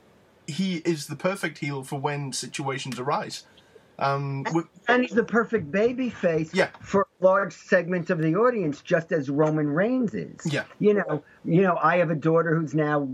he 0.46 0.76
is 0.84 1.06
the 1.08 1.16
perfect 1.16 1.58
heel 1.58 1.82
for 1.82 1.98
when 1.98 2.32
situations 2.32 2.98
arise. 2.98 3.44
Um, 3.98 4.44
with, 4.52 4.66
And 4.88 5.00
he's 5.02 5.12
the 5.12 5.24
perfect 5.24 5.72
baby 5.72 6.10
face 6.10 6.52
Yeah. 6.52 6.68
for 6.82 7.08
a 7.20 7.24
large 7.24 7.54
segment 7.54 8.10
of 8.10 8.18
the 8.18 8.36
audience, 8.36 8.82
just 8.82 9.10
as 9.10 9.30
Roman 9.30 9.66
Reigns 9.68 10.12
is. 10.14 10.36
Yeah. 10.44 10.64
You 10.78 10.92
know, 10.94 11.24
you 11.46 11.62
know, 11.62 11.78
I 11.82 11.96
have 11.96 12.10
a 12.10 12.14
daughter 12.14 12.54
who's 12.54 12.74
now 12.74 13.08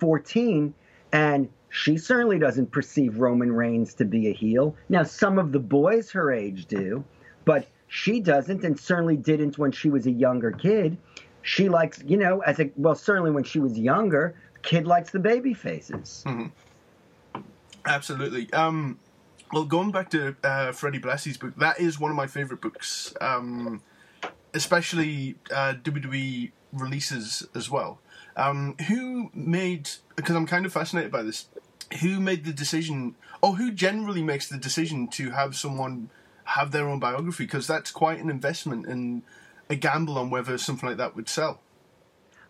14, 0.00 0.74
and 1.12 1.48
she 1.70 1.98
certainly 1.98 2.38
doesn't 2.38 2.70
perceive 2.70 3.18
Roman 3.18 3.52
Reigns 3.52 3.94
to 3.94 4.04
be 4.04 4.28
a 4.28 4.32
heel. 4.32 4.74
Now, 4.88 5.02
some 5.02 5.38
of 5.38 5.52
the 5.52 5.58
boys 5.58 6.10
her 6.12 6.32
age 6.32 6.66
do, 6.66 7.04
but 7.44 7.66
she 7.88 8.20
doesn't, 8.20 8.64
and 8.64 8.78
certainly 8.78 9.16
didn't 9.16 9.58
when 9.58 9.72
she 9.72 9.90
was 9.90 10.06
a 10.06 10.10
younger 10.10 10.50
kid. 10.50 10.96
She 11.42 11.68
likes, 11.68 12.02
you 12.04 12.16
know, 12.16 12.40
as 12.40 12.60
a 12.60 12.70
well, 12.76 12.94
certainly 12.94 13.30
when 13.30 13.44
she 13.44 13.58
was 13.58 13.78
younger, 13.78 14.34
kid 14.62 14.86
likes 14.86 15.10
the 15.10 15.18
baby 15.18 15.54
faces. 15.54 16.24
Absolutely. 17.86 18.52
Um, 18.52 18.98
well, 19.52 19.64
going 19.64 19.90
back 19.90 20.10
to 20.10 20.36
uh, 20.44 20.72
Freddie 20.72 21.00
Blassie's 21.00 21.38
book, 21.38 21.56
that 21.56 21.80
is 21.80 21.98
one 21.98 22.10
of 22.10 22.16
my 22.16 22.26
favorite 22.26 22.60
books, 22.60 23.14
um, 23.20 23.82
especially 24.52 25.36
uh, 25.50 25.74
WWE 25.82 26.52
releases 26.72 27.46
as 27.54 27.70
well. 27.70 27.98
Um, 28.38 28.76
who 28.86 29.30
made? 29.34 29.90
Because 30.16 30.36
I'm 30.36 30.46
kind 30.46 30.64
of 30.64 30.72
fascinated 30.72 31.10
by 31.10 31.22
this. 31.22 31.46
Who 32.00 32.20
made 32.20 32.44
the 32.44 32.52
decision, 32.52 33.16
or 33.42 33.56
who 33.56 33.72
generally 33.72 34.22
makes 34.22 34.48
the 34.48 34.56
decision 34.58 35.08
to 35.08 35.30
have 35.30 35.56
someone 35.56 36.10
have 36.44 36.70
their 36.70 36.88
own 36.88 37.00
biography? 37.00 37.44
Because 37.44 37.66
that's 37.66 37.90
quite 37.90 38.20
an 38.20 38.30
investment 38.30 38.86
and 38.86 39.22
a 39.68 39.74
gamble 39.74 40.16
on 40.16 40.30
whether 40.30 40.56
something 40.56 40.88
like 40.88 40.98
that 40.98 41.16
would 41.16 41.28
sell. 41.28 41.60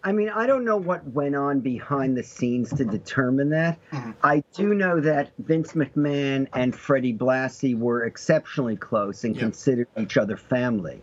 I 0.04 0.12
mean, 0.12 0.28
I 0.28 0.46
don't 0.46 0.64
know 0.64 0.76
what 0.76 1.04
went 1.08 1.34
on 1.34 1.58
behind 1.60 2.16
the 2.16 2.22
scenes 2.22 2.70
to 2.74 2.84
determine 2.84 3.50
that. 3.50 3.78
I 4.22 4.44
do 4.54 4.72
know 4.74 5.00
that 5.00 5.32
Vince 5.38 5.72
McMahon 5.72 6.46
and 6.54 6.74
Freddie 6.74 7.14
Blassie 7.14 7.76
were 7.76 8.04
exceptionally 8.04 8.76
close 8.76 9.24
and 9.24 9.34
Yeah. 9.34 9.42
considered 9.42 9.88
each 9.96 10.16
other 10.16 10.36
family. 10.36 11.02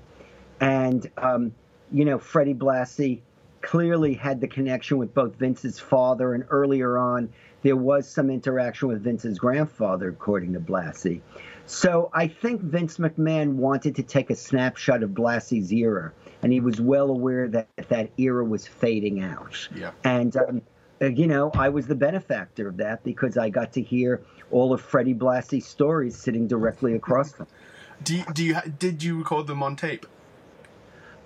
And, 0.61 1.09
um, 1.17 1.53
you 1.91 2.05
know, 2.05 2.17
Freddie 2.17 2.53
Blassie 2.53 3.19
clearly 3.65 4.13
had 4.13 4.39
the 4.39 4.47
connection 4.47 4.97
with 4.97 5.13
both 5.13 5.35
Vince's 5.35 5.79
father, 5.79 6.33
and 6.33 6.45
earlier 6.49 6.97
on, 6.97 7.29
there 7.63 7.75
was 7.75 8.07
some 8.07 8.29
interaction 8.29 8.87
with 8.87 9.03
Vince's 9.03 9.39
grandfather, 9.39 10.09
according 10.09 10.53
to 10.53 10.59
Blassie. 10.59 11.21
So 11.65 12.11
I 12.13 12.27
think 12.27 12.61
Vince 12.61 12.97
McMahon 12.97 13.55
wanted 13.55 13.95
to 13.95 14.03
take 14.03 14.29
a 14.29 14.35
snapshot 14.35 15.01
of 15.01 15.09
Blassie's 15.09 15.73
era, 15.73 16.13
and 16.43 16.53
he 16.53 16.59
was 16.59 16.79
well 16.79 17.09
aware 17.09 17.47
that 17.49 17.67
that 17.89 18.11
era 18.19 18.45
was 18.45 18.67
fading 18.67 19.23
out. 19.23 19.67
Yeah. 19.75 19.91
And, 20.03 20.37
um, 20.37 20.61
uh, 21.01 21.07
you 21.07 21.25
know, 21.25 21.49
I 21.55 21.69
was 21.69 21.87
the 21.87 21.95
benefactor 21.95 22.67
of 22.67 22.77
that 22.77 23.03
because 23.03 23.35
I 23.35 23.49
got 23.49 23.73
to 23.73 23.81
hear 23.81 24.21
all 24.51 24.73
of 24.73 24.81
Freddie 24.81 25.15
Blassie's 25.15 25.65
stories 25.65 26.15
sitting 26.15 26.47
directly 26.47 26.93
across 26.93 27.33
from. 27.33 27.47
Do 28.03 28.23
do 28.33 28.43
you 28.43 28.55
did 28.77 29.01
you 29.01 29.17
record 29.17 29.47
them 29.47 29.63
on 29.63 29.75
tape? 29.75 30.05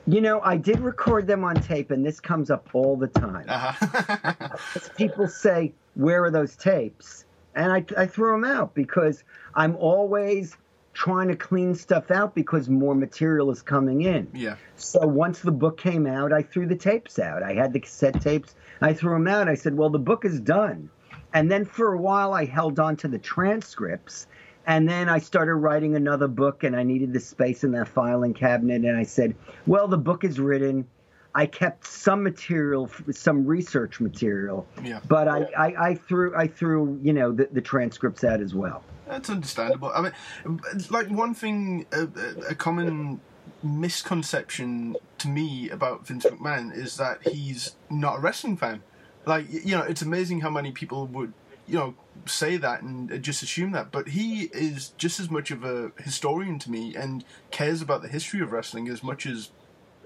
You 0.10 0.22
know, 0.22 0.42
I 0.42 0.58
did 0.58 0.80
record 0.80 1.28
them 1.28 1.44
on 1.44 1.56
tape, 1.56 1.92
and 1.92 2.04
this 2.04 2.20
comes 2.20 2.50
up 2.50 2.68
all 2.74 2.98
the 2.98 3.08
time. 3.08 3.46
Uh-huh. 3.48 4.58
People 4.98 5.28
say, 5.28 5.74
"Where 5.94 6.24
are 6.24 6.32
those 6.32 6.56
tapes?" 6.56 7.26
And 7.54 7.72
I, 7.72 7.86
I 7.96 8.08
threw 8.08 8.32
them 8.32 8.44
out 8.44 8.74
because 8.74 9.24
I'm 9.54 9.76
always 9.76 10.58
trying 10.94 11.28
to 11.28 11.36
clean 11.36 11.76
stuff 11.76 12.10
out 12.10 12.34
because 12.34 12.68
more 12.70 12.96
material 12.96 13.52
is 13.52 13.62
coming 13.62 14.02
in. 14.02 14.28
yeah. 14.34 14.56
So 14.78 15.06
once 15.06 15.40
the 15.40 15.52
book 15.52 15.78
came 15.78 16.08
out, 16.08 16.34
I 16.34 16.42
threw 16.42 16.66
the 16.66 16.76
tapes 16.76 17.20
out. 17.20 17.44
I 17.44 17.54
had 17.54 17.72
the 17.74 17.80
cassette 17.80 18.20
tapes. 18.20 18.56
I 18.82 18.94
threw 18.94 19.14
them 19.14 19.28
out. 19.28 19.48
I 19.48 19.56
said, 19.56 19.78
"Well, 19.78 19.92
the 19.92 20.00
book 20.00 20.26
is 20.26 20.40
done." 20.40 20.90
And 21.34 21.52
then 21.52 21.66
for 21.66 21.94
a 21.94 21.98
while, 22.00 22.34
I 22.34 22.46
held 22.46 22.80
on 22.80 22.96
to 22.98 23.08
the 23.08 23.20
transcripts. 23.20 24.26
And 24.68 24.88
then 24.88 25.10
I 25.10 25.20
started 25.20 25.56
writing 25.56 25.96
another 25.96 26.28
book, 26.28 26.64
and 26.64 26.76
I 26.76 26.84
needed 26.84 27.12
the 27.14 27.20
space 27.20 27.64
in 27.64 27.72
that 27.72 27.88
filing 27.88 28.34
cabinet. 28.34 28.84
And 28.86 28.96
I 28.98 29.04
said, 29.04 29.36
"Well, 29.66 29.88
the 29.88 29.98
book 29.98 30.24
is 30.24 30.40
written. 30.40 30.88
I 31.34 31.46
kept 31.46 31.86
some 31.86 32.24
material, 32.24 32.90
some 33.12 33.46
research 33.46 34.00
material, 34.00 34.66
Yeah. 34.84 35.00
but 35.08 35.28
I, 35.28 35.44
I, 35.58 35.90
I 35.90 35.96
threw 35.96 36.36
I 36.36 36.48
threw 36.48 37.00
you 37.04 37.14
know 37.14 37.32
the, 37.32 37.48
the 37.52 37.62
transcripts 37.62 38.24
out 38.24 38.42
as 38.42 38.54
well. 38.56 38.84
That's 39.08 39.30
understandable. 39.30 39.92
I 39.94 40.02
mean, 40.02 40.62
like 40.90 41.10
one 41.10 41.34
thing, 41.34 41.86
a, 41.92 42.08
a 42.50 42.56
common 42.56 43.22
misconception 43.64 44.96
to 45.18 45.28
me 45.28 45.70
about 45.70 46.06
Vince 46.08 46.26
McMahon 46.26 46.76
is 46.76 46.98
that 46.98 47.28
he's 47.28 47.76
not 47.90 48.18
a 48.18 48.20
wrestling 48.20 48.58
fan. 48.58 48.82
Like, 49.26 49.52
you 49.52 49.76
know, 49.78 49.82
it's 49.84 50.02
amazing 50.02 50.42
how 50.42 50.50
many 50.50 50.72
people 50.72 51.08
would, 51.08 51.34
you 51.70 51.78
know, 51.78 51.96
say 52.26 52.58
that 52.58 52.82
and 52.82 53.12
uh, 53.12 53.18
just 53.18 53.44
assume 53.44 53.72
that. 53.72 53.92
But 53.92 54.10
he 54.10 54.50
is 54.54 54.90
just 54.98 55.20
as 55.20 55.30
much 55.30 55.52
of 55.52 55.64
a 55.64 55.92
historian 56.00 56.60
to 56.60 56.72
me 56.72 56.96
and 56.96 57.24
cares 57.52 57.82
about 57.82 58.02
the 58.02 58.08
history 58.08 58.42
of 58.42 58.52
wrestling 58.52 58.90
as 58.90 59.04
much 59.04 59.26
as 59.26 59.52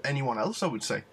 anyone 0.04 0.38
else, 0.38 0.62
I 0.62 0.66
would 0.66 0.82
say. 0.82 1.04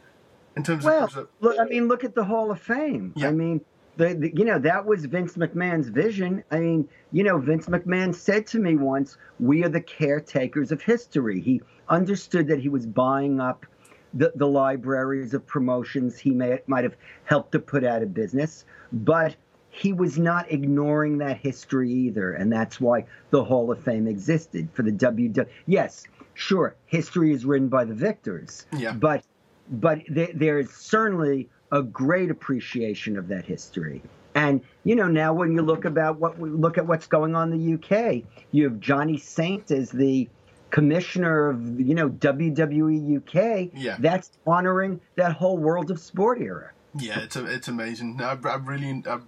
In 0.56 0.64
terms 0.64 0.84
Well, 0.84 1.06
of. 1.06 1.18
Uh, 1.18 1.26
look, 1.40 1.58
I 1.60 1.66
mean, 1.66 1.88
look 1.88 2.04
at 2.04 2.14
the 2.14 2.24
Hall 2.24 2.52
of 2.52 2.62
Fame. 2.62 3.14
Yeah. 3.16 3.30
I 3.30 3.32
mean, 3.32 3.62
the, 3.96 4.14
the 4.14 4.34
you 4.36 4.46
know 4.46 4.60
that 4.60 4.86
was 4.86 5.06
Vince 5.06 5.38
McMahon's 5.38 5.88
vision. 5.88 6.44
I 6.52 6.60
mean, 6.60 6.90
you 7.12 7.24
know, 7.24 7.38
Vince 7.38 7.68
McMahon 7.68 8.14
said 8.14 8.46
to 8.48 8.60
me 8.60 8.76
once, 8.76 9.18
"We 9.40 9.64
are 9.64 9.70
the 9.70 9.82
caretakers 9.82 10.72
of 10.72 10.82
history." 10.82 11.40
He 11.40 11.62
understood 11.88 12.48
that 12.48 12.60
he 12.60 12.70
was 12.70 12.86
buying 12.86 13.40
up 13.40 13.66
the, 14.14 14.32
the 14.36 14.48
libraries 14.48 15.34
of 15.34 15.46
promotions 15.48 16.18
he 16.18 16.32
may 16.32 16.60
might 16.68 16.84
have 16.84 16.96
helped 17.24 17.54
to 17.54 17.60
put 17.60 17.84
out 17.84 18.02
of 18.02 18.14
business, 18.14 18.66
but 18.92 19.36
he 19.72 19.94
was 19.94 20.20
not 20.20 20.52
ignoring 20.52 21.18
that 21.20 21.38
history 21.38 21.90
either, 21.92 22.34
and 22.34 22.52
that's 22.52 22.80
why 22.80 23.06
the 23.30 23.44
Hall 23.44 23.72
of 23.72 23.82
Fame 23.84 24.06
existed 24.08 24.68
for 24.74 24.84
the 24.84 24.92
WW. 24.92 25.48
Yes, 25.66 26.04
sure, 26.34 26.76
history 26.86 27.32
is 27.34 27.46
written 27.46 27.70
by 27.70 27.86
the 27.86 27.94
victors, 27.94 28.66
Yeah. 28.78 28.94
but 28.94 29.24
but 29.70 30.02
there, 30.10 30.30
there 30.34 30.60
is 30.60 30.70
certainly 30.74 31.48
a 31.72 31.82
great 31.82 32.30
appreciation 32.30 33.18
of 33.18 33.30
that 33.30 33.46
history. 33.46 34.02
And 34.36 34.62
you 34.84 34.96
know 34.96 35.08
now 35.08 35.34
when 35.34 35.54
you 35.54 35.62
look 35.62 35.86
about 35.86 36.20
what 36.20 36.38
we 36.38 36.50
look 36.50 36.78
at 36.78 36.86
what's 36.86 37.08
going 37.08 37.36
on 37.36 37.54
in 37.54 37.60
the 37.60 37.74
UK, 37.76 38.24
you 38.52 38.66
have 38.66 38.80
Johnny 38.82 39.18
Saint 39.18 39.72
as 39.72 39.90
the 39.90 40.28
commissioner 40.70 41.50
of 41.50 41.80
you 41.80 41.96
know 41.96 42.10
WWE 42.10 43.18
UK. 43.18 43.72
Yeah. 43.76 43.96
That's 44.00 44.32
honoring 44.48 45.00
that 45.16 45.34
whole 45.34 45.58
world 45.58 45.92
of 45.92 46.00
sport 46.00 46.42
era. 46.42 46.72
Yeah, 46.98 47.20
it's 47.22 47.36
a, 47.38 47.46
it's 47.46 47.68
amazing. 47.70 48.20
I, 48.22 48.38
I 48.44 48.56
really, 48.56 49.02
I 49.08 49.20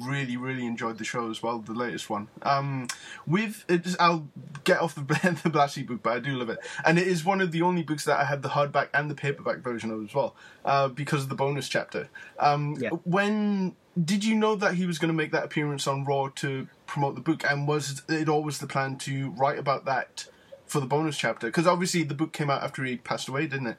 really, 0.00 0.36
really 0.36 0.66
enjoyed 0.66 0.98
the 0.98 1.04
show 1.04 1.30
as 1.30 1.42
well. 1.42 1.58
The 1.58 1.72
latest 1.72 2.08
one. 2.10 2.28
Um, 2.42 2.88
with 3.26 3.64
it's, 3.68 3.96
I'll 3.98 4.28
get 4.64 4.80
off 4.80 4.94
the 4.94 5.02
the 5.42 5.50
Blassie 5.50 5.86
book, 5.86 6.02
but 6.02 6.12
I 6.14 6.18
do 6.18 6.36
love 6.36 6.50
it, 6.50 6.58
and 6.84 6.98
it 6.98 7.06
is 7.06 7.24
one 7.24 7.40
of 7.40 7.52
the 7.52 7.62
only 7.62 7.82
books 7.82 8.04
that 8.04 8.18
I 8.18 8.24
have 8.24 8.42
the 8.42 8.50
hardback 8.50 8.88
and 8.94 9.10
the 9.10 9.14
paperback 9.14 9.58
version 9.58 9.90
of 9.90 10.04
as 10.04 10.14
well, 10.14 10.34
uh, 10.64 10.88
because 10.88 11.22
of 11.24 11.28
the 11.28 11.34
bonus 11.34 11.68
chapter. 11.68 12.08
Um, 12.38 12.76
Yeah. 12.78 12.90
When 13.04 13.76
did 14.02 14.24
you 14.24 14.34
know 14.36 14.54
that 14.56 14.74
he 14.74 14.86
was 14.86 14.98
going 14.98 15.08
to 15.08 15.14
make 15.14 15.32
that 15.32 15.44
appearance 15.44 15.86
on 15.86 16.04
Raw 16.04 16.28
to 16.36 16.68
promote 16.86 17.14
the 17.14 17.20
book, 17.20 17.44
and 17.48 17.66
was 17.66 18.02
it 18.08 18.28
always 18.28 18.58
the 18.58 18.66
plan 18.66 18.96
to 18.98 19.30
write 19.30 19.58
about 19.58 19.84
that 19.86 20.26
for 20.66 20.80
the 20.80 20.86
bonus 20.86 21.16
chapter? 21.18 21.48
Because 21.48 21.66
obviously 21.66 22.02
the 22.04 22.14
book 22.14 22.32
came 22.32 22.50
out 22.50 22.62
after 22.62 22.84
he 22.84 22.96
passed 22.96 23.28
away, 23.28 23.46
didn't 23.46 23.68
it? 23.68 23.76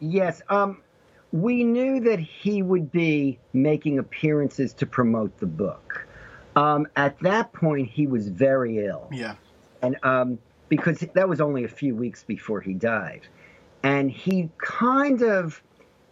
Yes. 0.00 0.42
Um, 0.48 0.82
we 1.34 1.64
knew 1.64 1.98
that 1.98 2.20
he 2.20 2.62
would 2.62 2.92
be 2.92 3.36
making 3.52 3.98
appearances 3.98 4.72
to 4.72 4.86
promote 4.86 5.36
the 5.38 5.46
book. 5.46 6.06
Um, 6.54 6.86
at 6.94 7.18
that 7.20 7.52
point, 7.52 7.90
he 7.90 8.06
was 8.06 8.28
very 8.28 8.86
ill. 8.86 9.08
Yeah. 9.10 9.34
and 9.82 9.96
um, 10.04 10.38
because 10.68 11.00
that 11.14 11.28
was 11.28 11.40
only 11.40 11.64
a 11.64 11.68
few 11.68 11.96
weeks 11.96 12.22
before 12.22 12.60
he 12.60 12.72
died, 12.72 13.22
and 13.82 14.08
he 14.08 14.48
kind 14.58 15.22
of 15.22 15.60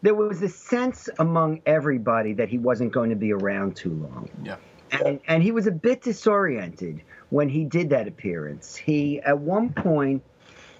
there 0.03 0.17
was 0.17 0.43
a 0.43 0.49
sense 0.49 1.09
among 1.21 1.63
everybody 1.67 2.33
that 2.33 2.49
he 2.49 2.59
wasn't 2.59 2.91
going 2.91 3.11
to 3.11 3.17
be 3.17 3.33
around 3.33 3.77
too 3.77 3.93
long, 3.95 4.29
Yeah. 4.43 4.57
and 5.07 5.21
and 5.29 5.41
he 5.41 5.53
was 5.53 5.69
a 5.69 5.71
bit 5.73 6.03
disoriented 6.03 7.01
when 7.31 7.49
he 7.49 7.65
did 7.65 7.91
that 7.91 8.09
appearance. 8.09 8.75
He 8.75 9.21
at 9.21 9.39
one 9.39 9.73
point, 9.73 10.21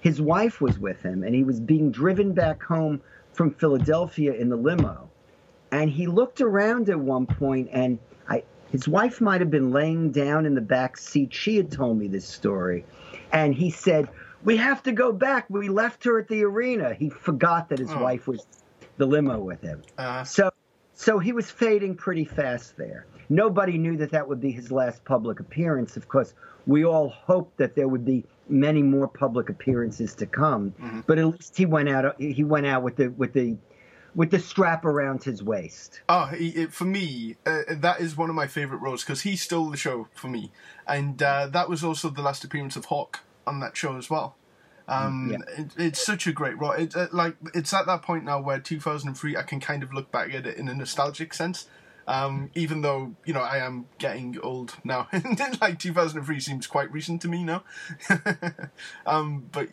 his 0.01 0.19
wife 0.21 0.59
was 0.59 0.77
with 0.77 1.01
him, 1.01 1.23
and 1.23 1.33
he 1.33 1.45
was 1.45 1.61
being 1.61 1.91
driven 1.91 2.33
back 2.33 2.61
home 2.61 2.99
from 3.33 3.51
Philadelphia 3.51 4.33
in 4.33 4.49
the 4.49 4.55
limo, 4.55 5.09
and 5.71 5.89
he 5.89 6.07
looked 6.07 6.41
around 6.41 6.89
at 6.89 6.99
one 6.99 7.25
point 7.25 7.69
and 7.71 7.99
I 8.29 8.43
his 8.71 8.87
wife 8.87 9.21
might 9.21 9.41
have 9.41 9.51
been 9.51 9.71
laying 9.71 10.11
down 10.11 10.45
in 10.45 10.55
the 10.55 10.61
back 10.61 10.97
seat. 10.97 11.33
She 11.33 11.57
had 11.57 11.71
told 11.71 11.97
me 11.99 12.07
this 12.07 12.27
story. 12.27 12.85
And 13.31 13.53
he 13.53 13.69
said, 13.69 14.09
We 14.43 14.57
have 14.57 14.81
to 14.83 14.91
go 14.91 15.11
back. 15.11 15.45
We 15.49 15.69
left 15.69 16.03
her 16.05 16.19
at 16.19 16.27
the 16.27 16.43
arena. 16.43 16.93
He 16.93 17.09
forgot 17.09 17.69
that 17.69 17.79
his 17.79 17.91
Oh. 17.91 18.01
wife 18.01 18.27
was 18.27 18.45
the 18.97 19.05
limo 19.05 19.39
with 19.39 19.61
him. 19.61 19.81
Uh, 19.97 20.23
So 20.23 20.49
so 20.95 21.19
he 21.19 21.31
was 21.33 21.49
fading 21.49 21.95
pretty 21.95 22.23
fast 22.25 22.77
there. 22.77 23.05
Nobody 23.29 23.77
knew 23.77 23.97
that 23.97 24.11
that 24.11 24.27
would 24.27 24.39
be 24.39 24.51
his 24.51 24.71
last 24.71 25.03
public 25.05 25.39
appearance. 25.39 25.97
Of 25.97 26.07
course, 26.07 26.33
we 26.67 26.85
all 26.85 27.09
hoped 27.09 27.57
that 27.57 27.75
there 27.75 27.87
would 27.87 28.05
be 28.05 28.23
many 28.49 28.81
more 28.83 29.07
public 29.07 29.49
appearances 29.49 30.13
to 30.15 30.25
come. 30.25 30.73
But 31.07 31.17
at 31.19 31.25
least 31.25 31.57
he 31.57 31.65
went 31.65 31.89
out. 31.89 32.19
He 32.21 32.43
went 32.43 32.65
out 32.65 32.83
with 32.83 32.95
the 32.97 33.09
with 33.09 33.33
the 33.33 33.57
with 34.15 34.29
the 34.29 34.39
strap 34.39 34.85
around 34.85 35.23
his 35.23 35.41
waist. 35.41 36.01
Oh, 36.07 36.29
for 36.69 36.85
me, 36.85 37.35
uh, 37.45 37.61
that 37.69 37.99
is 37.99 38.15
one 38.15 38.29
of 38.29 38.35
my 38.35 38.45
favourite 38.47 38.81
roles 38.81 39.03
because 39.03 39.21
he 39.21 39.35
stole 39.35 39.69
the 39.71 39.77
show 39.77 40.07
for 40.13 40.27
me, 40.27 40.51
and 40.87 41.21
uh, 41.21 41.47
that 41.47 41.67
was 41.69 41.83
also 41.83 42.09
the 42.09 42.21
last 42.21 42.43
appearance 42.43 42.75
of 42.75 42.85
Hawk 42.85 43.21
on 43.47 43.59
that 43.61 43.75
show 43.75 43.97
as 43.97 44.09
well. 44.09 44.35
Um, 44.87 45.29
Yeah. 45.31 45.37
it, 45.57 45.71
it's 45.77 46.05
such 46.05 46.27
a 46.27 46.31
great 46.33 46.59
role. 46.59 46.73
It, 46.73 46.95
uh, 46.95 47.07
like 47.11 47.35
it's 47.53 47.73
at 47.73 47.85
that 47.85 48.01
point 48.01 48.25
now 48.25 48.39
where 48.41 48.59
2003, 48.59 49.37
I 49.37 49.41
can 49.43 49.59
kind 49.59 49.81
of 49.81 49.93
look 49.93 50.11
back 50.11 50.33
at 50.33 50.45
it 50.45 50.57
in 50.57 50.67
a 50.67 50.73
nostalgic 50.75 51.33
sense. 51.33 51.67
Um, 52.07 52.51
even 52.53 52.81
though 52.81 53.15
you 53.25 53.33
know 53.33 53.41
I 53.41 53.57
am 53.57 53.85
getting 53.97 54.39
old 54.41 54.75
now, 54.83 55.07
like 55.61 55.79
2003 55.79 56.39
seems 56.39 56.67
quite 56.67 56.91
recent 56.91 57.21
to 57.21 57.27
me 57.27 57.43
now. 57.43 57.63
um, 59.05 59.47
but 59.51 59.69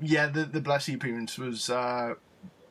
yeah, 0.00 0.26
the 0.26 0.44
the 0.44 0.60
Blassie 0.60 0.94
appearance 0.94 1.38
was 1.38 1.70
uh, 1.70 2.14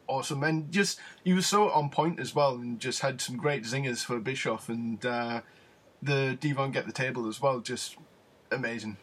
awesome, 0.07 0.43
and 0.43 0.71
just 0.71 0.99
he 1.23 1.33
was 1.33 1.47
so 1.47 1.69
on 1.69 1.89
point 1.89 2.19
as 2.19 2.35
well, 2.35 2.55
and 2.55 2.79
just 2.79 3.01
had 3.01 3.21
some 3.21 3.37
great 3.37 3.63
zingers 3.63 4.05
for 4.05 4.19
Bischoff 4.19 4.69
and 4.69 5.03
uh, 5.05 5.41
the 6.01 6.37
D-Von 6.39 6.71
get 6.71 6.85
the 6.85 6.93
table 6.93 7.27
as 7.27 7.41
well. 7.41 7.59
Just 7.59 7.97
amazing. 8.51 8.97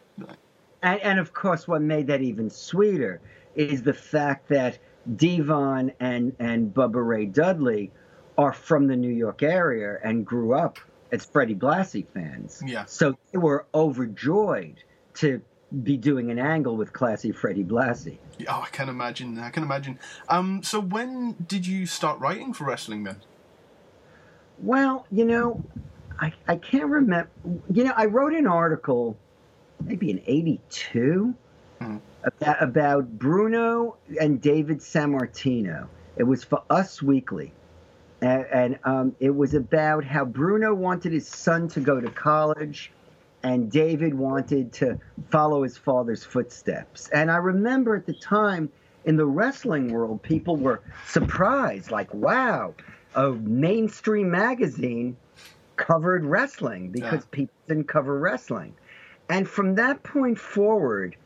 And, 0.81 0.99
and 1.01 1.19
of 1.19 1.33
course, 1.33 1.67
what 1.67 1.81
made 1.81 2.07
that 2.07 2.21
even 2.21 2.49
sweeter 2.49 3.21
is 3.55 3.83
the 3.83 3.93
fact 3.93 4.49
that 4.49 4.79
D-Von 5.15 5.91
and, 5.99 6.35
and 6.39 6.73
Bubba 6.73 7.05
Ray 7.05 7.25
Dudley 7.25 7.91
are 8.37 8.53
from 8.53 8.87
the 8.87 8.95
New 8.95 9.11
York 9.13 9.43
area 9.43 9.97
and 10.03 10.25
grew 10.25 10.53
up 10.53 10.79
as 11.11 11.25
Freddie 11.25 11.55
Blassie 11.55 12.07
fans. 12.13 12.61
Yeah. 12.65 12.85
So 12.85 13.17
they 13.31 13.37
were 13.37 13.65
overjoyed 13.73 14.83
to 15.15 15.41
be 15.83 15.97
doing 15.97 16.31
an 16.31 16.39
angle 16.39 16.75
with 16.75 16.93
classy 16.93 17.31
Freddie 17.31 17.63
Blassie. 17.63 18.17
Oh, 18.47 18.61
I 18.65 18.69
can 18.71 18.89
imagine. 18.89 19.39
I 19.39 19.49
can 19.49 19.63
imagine. 19.63 19.99
Um, 20.29 20.63
so 20.63 20.79
when 20.79 21.35
did 21.47 21.65
you 21.67 21.85
start 21.85 22.19
writing 22.19 22.53
for 22.53 22.65
wrestling 22.65 23.03
then? 23.03 23.17
Well, 24.61 25.05
you 25.11 25.25
know, 25.25 25.63
I, 26.19 26.33
I 26.47 26.55
can't 26.57 26.89
remember. 26.89 27.29
You 27.71 27.83
know, 27.85 27.93
I 27.95 28.05
wrote 28.05 28.33
an 28.33 28.47
article 28.47 29.17
maybe 29.83 30.09
in 30.09 30.21
82 30.25 31.33
Mhm. 31.81 31.99
about, 32.23 32.63
about 32.63 33.19
Bruno 33.19 33.97
and 34.21 34.39
David 34.41 34.79
Sammartino. 34.79 35.87
It 36.15 36.23
was 36.23 36.43
for 36.43 36.63
Us 36.69 37.01
Weekly. 37.01 37.51
And, 38.23 38.45
and 38.53 38.79
um, 38.85 39.15
it 39.19 39.35
was 39.35 39.53
about 39.53 40.05
how 40.05 40.23
Bruno 40.23 40.73
wanted 40.73 41.11
his 41.11 41.27
son 41.27 41.67
to 41.69 41.81
go 41.81 41.99
to 41.99 42.09
college 42.09 42.91
and 43.43 43.69
David 43.69 44.13
wanted 44.13 44.71
to 44.73 44.97
follow 45.29 45.63
his 45.63 45.77
father's 45.77 46.23
footsteps. 46.23 47.09
And 47.09 47.29
I 47.29 47.35
remember 47.37 47.95
at 47.97 48.05
the 48.05 48.13
time 48.13 48.69
in 49.03 49.17
the 49.17 49.25
wrestling 49.25 49.91
world, 49.91 50.23
people 50.23 50.55
were 50.55 50.81
surprised, 51.05 51.91
like, 51.91 52.13
wow, 52.13 52.73
a 53.15 53.31
mainstream 53.31 54.31
magazine 54.31 55.17
covered 55.75 56.23
wrestling 56.23 56.91
because 56.91 57.23
Yeah. 57.23 57.27
people 57.31 57.55
didn't 57.67 57.89
cover 57.89 58.17
wrestling. 58.17 58.73
And 59.29 59.45
from 59.47 59.75
that 59.75 60.03
point 60.03 60.37
forward, 60.37 61.17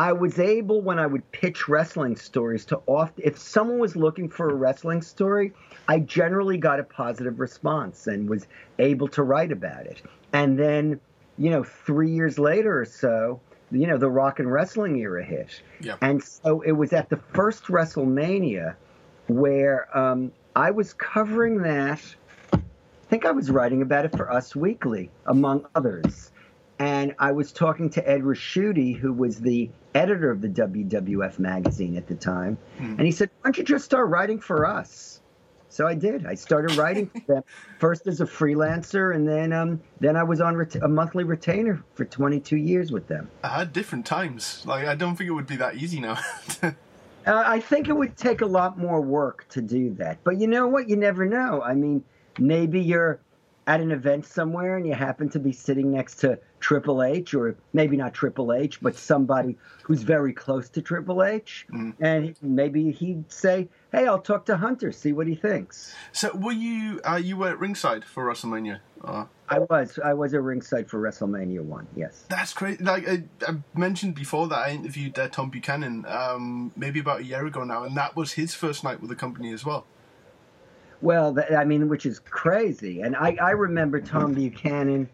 I 0.00 0.14
was 0.14 0.38
able, 0.38 0.80
when 0.80 0.98
I 0.98 1.06
would 1.06 1.30
pitch 1.30 1.68
wrestling 1.68 2.16
stories, 2.16 2.64
to 2.64 2.80
oft 2.86 3.20
if 3.22 3.36
someone 3.36 3.78
was 3.78 3.96
looking 3.96 4.30
for 4.30 4.48
a 4.48 4.54
wrestling 4.54 5.02
story, 5.02 5.52
I 5.88 5.98
generally 5.98 6.56
got 6.56 6.80
a 6.80 6.84
positive 6.84 7.38
response 7.38 8.06
and 8.06 8.26
was 8.26 8.46
able 8.78 9.08
to 9.08 9.22
write 9.22 9.52
about 9.52 9.84
it. 9.84 10.00
And 10.32 10.58
then, 10.58 10.98
you 11.36 11.50
know, 11.50 11.62
three 11.62 12.10
years 12.10 12.38
later 12.38 12.80
or 12.80 12.86
so, 12.86 13.42
you 13.70 13.86
know, 13.86 13.98
the 13.98 14.08
rock 14.08 14.38
and 14.38 14.50
wrestling 14.50 14.96
era 14.96 15.22
hit. 15.22 15.60
Yeah. 15.82 15.96
And 16.00 16.24
so 16.24 16.62
it 16.62 16.72
was 16.72 16.94
at 16.94 17.10
the 17.10 17.18
first 17.34 17.64
WrestleMania 17.64 18.76
where 19.28 19.94
um, 19.94 20.32
I 20.56 20.70
was 20.70 20.94
covering 20.94 21.60
that. 21.64 22.00
I 22.54 22.58
think 23.10 23.26
I 23.26 23.32
was 23.32 23.50
writing 23.50 23.82
about 23.82 24.06
it 24.06 24.16
for 24.16 24.32
Us 24.32 24.56
Weekly, 24.56 25.10
among 25.26 25.66
others. 25.74 26.32
And 26.80 27.14
I 27.18 27.30
was 27.30 27.52
talking 27.52 27.90
to 27.90 28.10
Ed 28.10 28.22
Ricciuti, 28.22 28.96
who 28.96 29.12
was 29.12 29.38
the 29.38 29.70
editor 29.94 30.30
of 30.30 30.40
the 30.40 30.48
WWF 30.48 31.38
magazine 31.38 31.96
at 31.96 32.08
the 32.08 32.14
time, 32.14 32.58
Hmm. 32.78 32.94
and 32.96 33.02
he 33.02 33.12
said, 33.12 33.30
"Why 33.42 33.48
don't 33.48 33.58
you 33.58 33.64
just 33.64 33.84
start 33.84 34.08
writing 34.08 34.40
for 34.40 34.66
us?" 34.66 35.20
So 35.68 35.86
I 35.86 35.94
did. 35.94 36.26
I 36.26 36.34
started 36.34 36.76
writing 36.76 37.06
for 37.06 37.34
them 37.34 37.42
first 37.78 38.08
as 38.08 38.20
a 38.20 38.24
freelancer, 38.26 39.14
and 39.14 39.28
then 39.28 39.52
um, 39.52 39.80
then 40.00 40.16
I 40.16 40.24
was 40.24 40.40
on 40.40 40.66
a 40.82 40.88
monthly 40.88 41.22
retainer 41.22 41.80
for 41.94 42.04
22 42.04 42.56
years 42.56 42.90
with 42.90 43.06
them. 43.06 43.30
I 43.44 43.48
had 43.48 43.72
different 43.72 44.04
times. 44.06 44.64
Like 44.66 44.86
I 44.86 44.94
don't 44.96 45.14
think 45.16 45.28
it 45.28 45.32
would 45.34 45.46
be 45.46 45.56
that 45.56 45.76
easy 45.76 46.00
now. 46.00 46.18
Uh, 47.26 47.42
I 47.46 47.60
think 47.60 47.90
it 47.90 47.92
would 47.92 48.16
take 48.16 48.40
a 48.40 48.46
lot 48.46 48.78
more 48.78 49.02
work 49.02 49.46
to 49.50 49.60
do 49.60 49.92
that. 49.96 50.16
But 50.24 50.38
you 50.40 50.46
know 50.46 50.66
what? 50.66 50.88
You 50.88 50.96
never 50.96 51.26
know. 51.26 51.60
I 51.62 51.74
mean, 51.74 52.02
maybe 52.38 52.80
you're 52.80 53.20
at 53.70 53.80
an 53.80 53.92
event 53.92 54.26
somewhere 54.26 54.76
and 54.76 54.84
you 54.84 54.94
happen 54.94 55.28
to 55.28 55.38
be 55.38 55.52
sitting 55.52 55.92
next 55.92 56.16
to 56.16 56.36
Triple 56.58 57.04
H, 57.04 57.34
or 57.34 57.54
maybe 57.72 57.96
not 57.96 58.12
Triple 58.12 58.52
H, 58.52 58.80
but 58.82 58.96
somebody 58.96 59.56
who's 59.84 60.02
very 60.02 60.32
close 60.32 60.68
to 60.70 60.82
Triple 60.82 61.22
H. 61.22 61.66
And 62.00 62.34
maybe 62.42 62.90
he'd 62.90 63.30
say, 63.30 63.68
Hey, 63.92 64.08
I'll 64.08 64.20
talk 64.20 64.44
to 64.46 64.56
Hunter, 64.56 64.90
see 64.90 65.12
what 65.12 65.28
he 65.28 65.36
thinks. 65.36 65.94
so 66.10 66.32
were 66.34 66.50
you 66.50 67.00
uh, 67.08 67.20
you 67.22 67.36
were 67.36 67.50
at 67.50 67.60
ringside 67.60 68.04
for 68.04 68.24
WrestleMania? 68.24 68.80
Uh, 69.04 69.26
I 69.48 69.60
was. 69.60 70.00
I 70.04 70.14
was 70.14 70.34
at 70.34 70.42
ringside 70.42 70.90
for 70.90 71.00
WrestleMania 71.00 71.62
1, 71.62 71.86
yes. 71.96 72.24
that's 72.28 72.52
great. 72.52 72.80
Like 72.80 73.08
I, 73.08 73.22
I 73.46 73.54
mentioned 73.76 74.16
before 74.16 74.48
that 74.48 74.58
I 74.58 74.70
interviewed 74.72 75.16
uh, 75.16 75.28
Tom 75.28 75.48
Buchanan 75.48 76.04
um, 76.08 76.72
maybe 76.76 76.98
about 76.98 77.20
a 77.20 77.24
year 77.24 77.46
ago 77.46 77.62
now, 77.62 77.84
and 77.84 77.96
that 77.96 78.16
was 78.16 78.32
his 78.32 78.52
first 78.52 78.82
night 78.82 79.00
with 79.00 79.10
the 79.10 79.16
company 79.16 79.52
as 79.52 79.64
well. 79.64 79.86
Well, 81.02 81.34
th- 81.34 81.50
I 81.52 81.64
mean, 81.64 81.88
which 81.88 82.06
is 82.06 82.18
crazy. 82.18 83.00
And 83.00 83.16
I, 83.16 83.36
I 83.40 83.50
remember 83.50 84.00
Tom 84.00 84.34
Buchanan. 84.34 85.08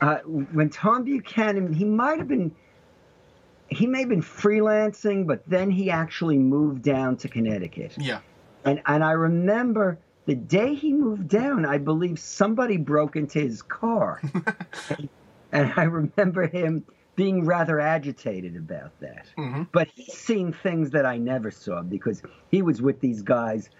Uh, 0.00 0.18
when 0.18 0.70
Tom 0.70 1.02
Buchanan, 1.04 1.72
he 1.72 1.84
might 1.84 2.18
have 2.18 2.28
been, 2.28 2.54
he 3.68 3.86
may 3.86 4.00
have 4.00 4.08
been 4.08 4.22
freelancing, 4.22 5.26
but 5.26 5.42
then 5.48 5.70
he 5.70 5.90
actually 5.90 6.38
moved 6.38 6.82
down 6.82 7.16
to 7.18 7.28
Connecticut. 7.28 7.92
Yeah. 7.98 8.20
And 8.64 8.80
and 8.86 9.04
I 9.04 9.12
remember 9.12 9.98
the 10.26 10.34
day 10.34 10.74
he 10.74 10.92
moved 10.92 11.28
down, 11.28 11.64
I 11.64 11.78
believe 11.78 12.18
somebody 12.18 12.76
broke 12.76 13.16
into 13.16 13.40
his 13.40 13.62
car, 13.62 14.20
and 15.52 15.72
I 15.76 15.84
remember 15.84 16.46
him 16.46 16.84
being 17.16 17.44
rather 17.44 17.80
agitated 17.80 18.56
about 18.56 18.92
that. 19.00 19.26
hmm 19.36 19.62
But 19.72 19.88
he's 19.94 20.12
seen 20.14 20.52
things 20.52 20.90
that 20.90 21.04
I 21.04 21.16
never 21.18 21.50
saw 21.50 21.82
because 21.82 22.22
he 22.50 22.62
was 22.62 22.80
with 22.80 23.00
these 23.00 23.22
guys 23.22 23.70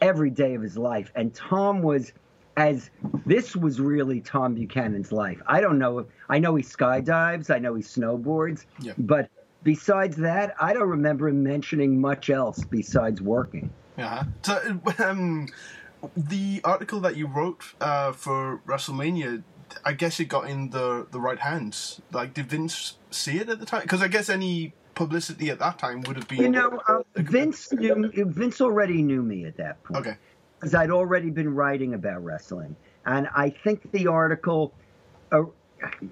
every 0.00 0.30
day 0.30 0.54
of 0.54 0.62
his 0.62 0.76
life. 0.76 1.10
And 1.14 1.34
Tom 1.34 1.82
was, 1.82 2.12
as 2.56 2.90
this 3.26 3.54
was 3.56 3.80
really 3.80 4.20
Tom 4.20 4.54
Buchanan's 4.54 5.12
life. 5.12 5.40
I 5.46 5.60
don't 5.60 5.78
know. 5.78 6.00
if 6.00 6.06
I 6.28 6.38
know 6.38 6.54
he 6.54 6.62
skydives, 6.62 7.50
I 7.54 7.58
know 7.58 7.74
he 7.74 7.82
snowboards, 7.82 8.64
Yeah. 8.80 8.92
but 8.98 9.28
besides 9.62 10.16
that, 10.16 10.54
I 10.60 10.72
don't 10.72 10.88
remember 10.88 11.28
him 11.28 11.42
mentioning 11.42 12.00
much 12.00 12.30
else 12.30 12.64
besides 12.64 13.20
working. 13.20 13.70
Yeah. 13.96 14.24
So, 14.42 14.80
um, 14.98 15.48
the 16.16 16.60
article 16.64 17.00
that 17.00 17.16
you 17.16 17.26
wrote 17.26 17.74
uh, 17.80 18.12
for 18.12 18.60
WrestleMania, 18.66 19.42
I 19.84 19.92
guess 19.92 20.18
it 20.20 20.26
got 20.26 20.48
in 20.48 20.70
the 20.70 21.06
the 21.10 21.20
right 21.20 21.40
hands. 21.40 22.00
Like, 22.12 22.34
did 22.34 22.46
Vince 22.46 22.96
see 23.10 23.38
it 23.38 23.48
at 23.48 23.58
the 23.60 23.66
time? 23.66 23.82
Because 23.82 24.00
I 24.00 24.08
guess 24.08 24.28
any 24.28 24.72
publicity 24.98 25.48
at 25.50 25.60
that 25.60 25.78
time 25.78 26.00
would 26.02 26.16
have 26.16 26.26
been. 26.28 26.40
You 26.42 26.48
know, 26.50 26.80
uh, 26.88 27.02
Vince 27.16 27.72
knew. 27.72 28.10
Vince 28.26 28.60
already 28.60 29.00
knew 29.02 29.22
me 29.22 29.44
at 29.44 29.56
that 29.56 29.82
point. 29.84 30.00
Okay. 30.00 30.16
because 30.58 30.74
I'd 30.74 30.90
already 30.90 31.30
been 31.30 31.54
writing 31.54 31.94
about 31.94 32.24
wrestling, 32.24 32.74
and 33.06 33.28
I 33.34 33.50
think 33.50 33.90
the 33.92 34.08
article, 34.08 34.74
uh, 35.30 35.44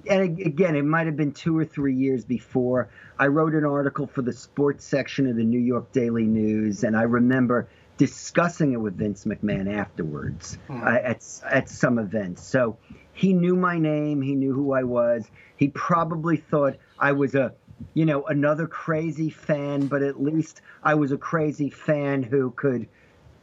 and 0.09 0.39
again, 0.39 0.77
it 0.77 0.85
might 0.85 1.07
have 1.07 1.17
been 1.17 1.33
two 1.33 1.59
or 1.59 1.65
three 1.65 1.97
years 1.97 2.25
before. 2.25 2.89
I 3.19 3.27
wrote 3.27 3.55
an 3.55 3.65
article 3.65 4.07
for 4.07 4.23
the 4.23 4.33
sports 4.33 4.85
section 4.85 5.27
of 5.27 5.35
the 5.37 5.45
New 5.45 5.59
York 5.59 5.91
Daily 5.93 6.27
News, 6.27 6.85
and 6.85 6.97
I 6.97 7.03
remember 7.03 7.69
discussing 7.97 8.73
it 8.73 8.81
with 8.81 8.97
Vince 8.97 9.25
McMahon 9.25 9.67
afterwards 9.75 10.59
uh, 10.71 10.99
at 11.03 11.25
at 11.51 11.69
some 11.69 11.99
events. 11.99 12.47
So 12.47 12.77
he 13.15 13.33
knew 13.33 13.57
my 13.57 13.79
name, 13.79 14.23
he 14.23 14.35
knew 14.37 14.53
who 14.53 14.73
I 14.73 14.85
was. 14.85 15.29
He 15.57 15.69
probably 15.69 16.37
thought 16.37 16.77
I 16.99 17.13
was 17.13 17.35
a 17.35 17.53
you 17.95 18.05
know 18.05 18.25
another 18.27 18.67
crazy 18.67 19.31
fan, 19.31 19.87
but 19.87 20.03
at 20.03 20.23
least 20.23 20.63
I 20.83 20.95
was 20.95 21.13
a 21.13 21.19
crazy 21.19 21.71
fan 21.71 22.23
who 22.23 22.51
could 22.53 22.89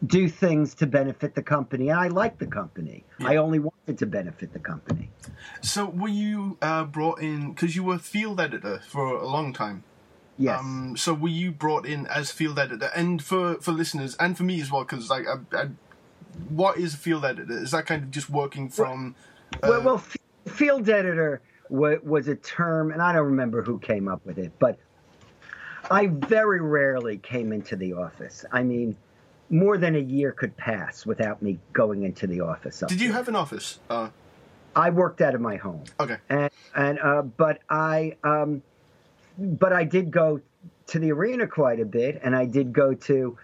do 0.06 0.28
things 0.28 0.76
to 0.76 0.86
benefit 0.86 1.36
the 1.36 1.42
company. 1.42 1.90
And 1.90 2.00
I 2.00 2.08
liked 2.08 2.40
the 2.40 2.48
company. 2.48 3.04
I 3.22 3.38
only 3.38 3.60
wanted 3.60 3.98
to 4.00 4.06
benefit 4.06 4.54
the 4.54 4.60
company. 4.60 5.10
So, 5.62 5.86
were 5.86 6.10
you 6.10 6.58
uh, 6.62 6.86
brought 6.86 7.22
in 7.22 7.54
because 7.54 7.76
you 7.76 7.84
were 7.84 7.98
field 7.98 8.40
editor 8.40 8.82
for 8.88 9.16
a 9.16 9.28
long 9.28 9.54
time? 9.54 9.84
Yes. 10.38 10.60
Um, 10.60 10.96
so, 10.98 11.14
were 11.14 11.30
you 11.30 11.52
brought 11.52 11.86
in 11.86 12.08
as 12.08 12.32
field 12.32 12.60
editor? 12.60 12.92
And 12.96 13.24
for 13.24 13.56
for 13.56 13.72
listeners 13.72 14.16
and 14.20 14.38
for 14.38 14.44
me 14.44 14.62
as 14.62 14.72
well, 14.72 14.84
because 14.84 15.10
like, 15.10 15.26
I, 15.28 15.58
I, 15.58 15.68
what 16.50 16.78
is 16.78 16.94
a 16.94 16.98
field 16.98 17.24
editor? 17.24 17.58
Is 17.58 17.72
that 17.72 17.86
kind 17.86 18.04
of 18.04 18.12
just 18.12 18.30
working 18.30 18.70
from? 18.70 19.16
Uh, 19.56 19.68
well, 19.70 19.82
well, 19.84 19.96
f- 19.96 20.18
field 20.48 20.90
editor 20.90 21.42
was 21.74 22.28
a 22.28 22.36
term, 22.36 22.92
and 22.92 23.02
I 23.02 23.14
don't 23.14 23.26
remember 23.26 23.64
who 23.64 23.80
came 23.80 24.08
up 24.08 24.24
with 24.26 24.38
it, 24.38 24.52
but 24.60 24.78
I 25.90 26.08
very 26.08 26.62
rarely 26.62 27.18
came 27.18 27.52
into 27.52 27.76
the 27.76 27.94
office. 27.94 28.46
I 28.52 28.62
mean, 28.64 28.96
more 29.50 29.78
than 29.78 29.96
a 29.96 30.00
year 30.00 30.32
could 30.32 30.56
pass 30.56 31.06
without 31.06 31.42
me 31.42 31.58
going 31.74 32.04
into 32.04 32.28
the 32.28 32.42
office. 32.42 32.84
did 32.88 33.02
you 33.02 33.08
there. 33.08 33.18
have 33.18 33.28
an 33.28 33.36
office? 33.36 33.80
Uh, 33.90 34.10
I 34.76 34.92
worked 34.92 35.22
out 35.22 35.34
of 35.34 35.42
my 35.42 35.56
home. 35.56 35.84
okay. 36.00 36.18
and 36.30 36.52
and 36.76 37.00
uh, 37.00 37.24
but 37.24 37.62
I 37.70 38.18
um, 38.24 38.62
but 39.38 39.74
I 39.74 39.84
did 39.84 40.12
go 40.12 40.42
to 40.88 41.00
the 41.00 41.12
arena 41.12 41.48
quite 41.48 41.80
a 41.80 41.86
bit, 41.86 42.22
and 42.24 42.36
I 42.36 42.46
did 42.46 42.72
go 42.72 42.94
to 42.94 43.36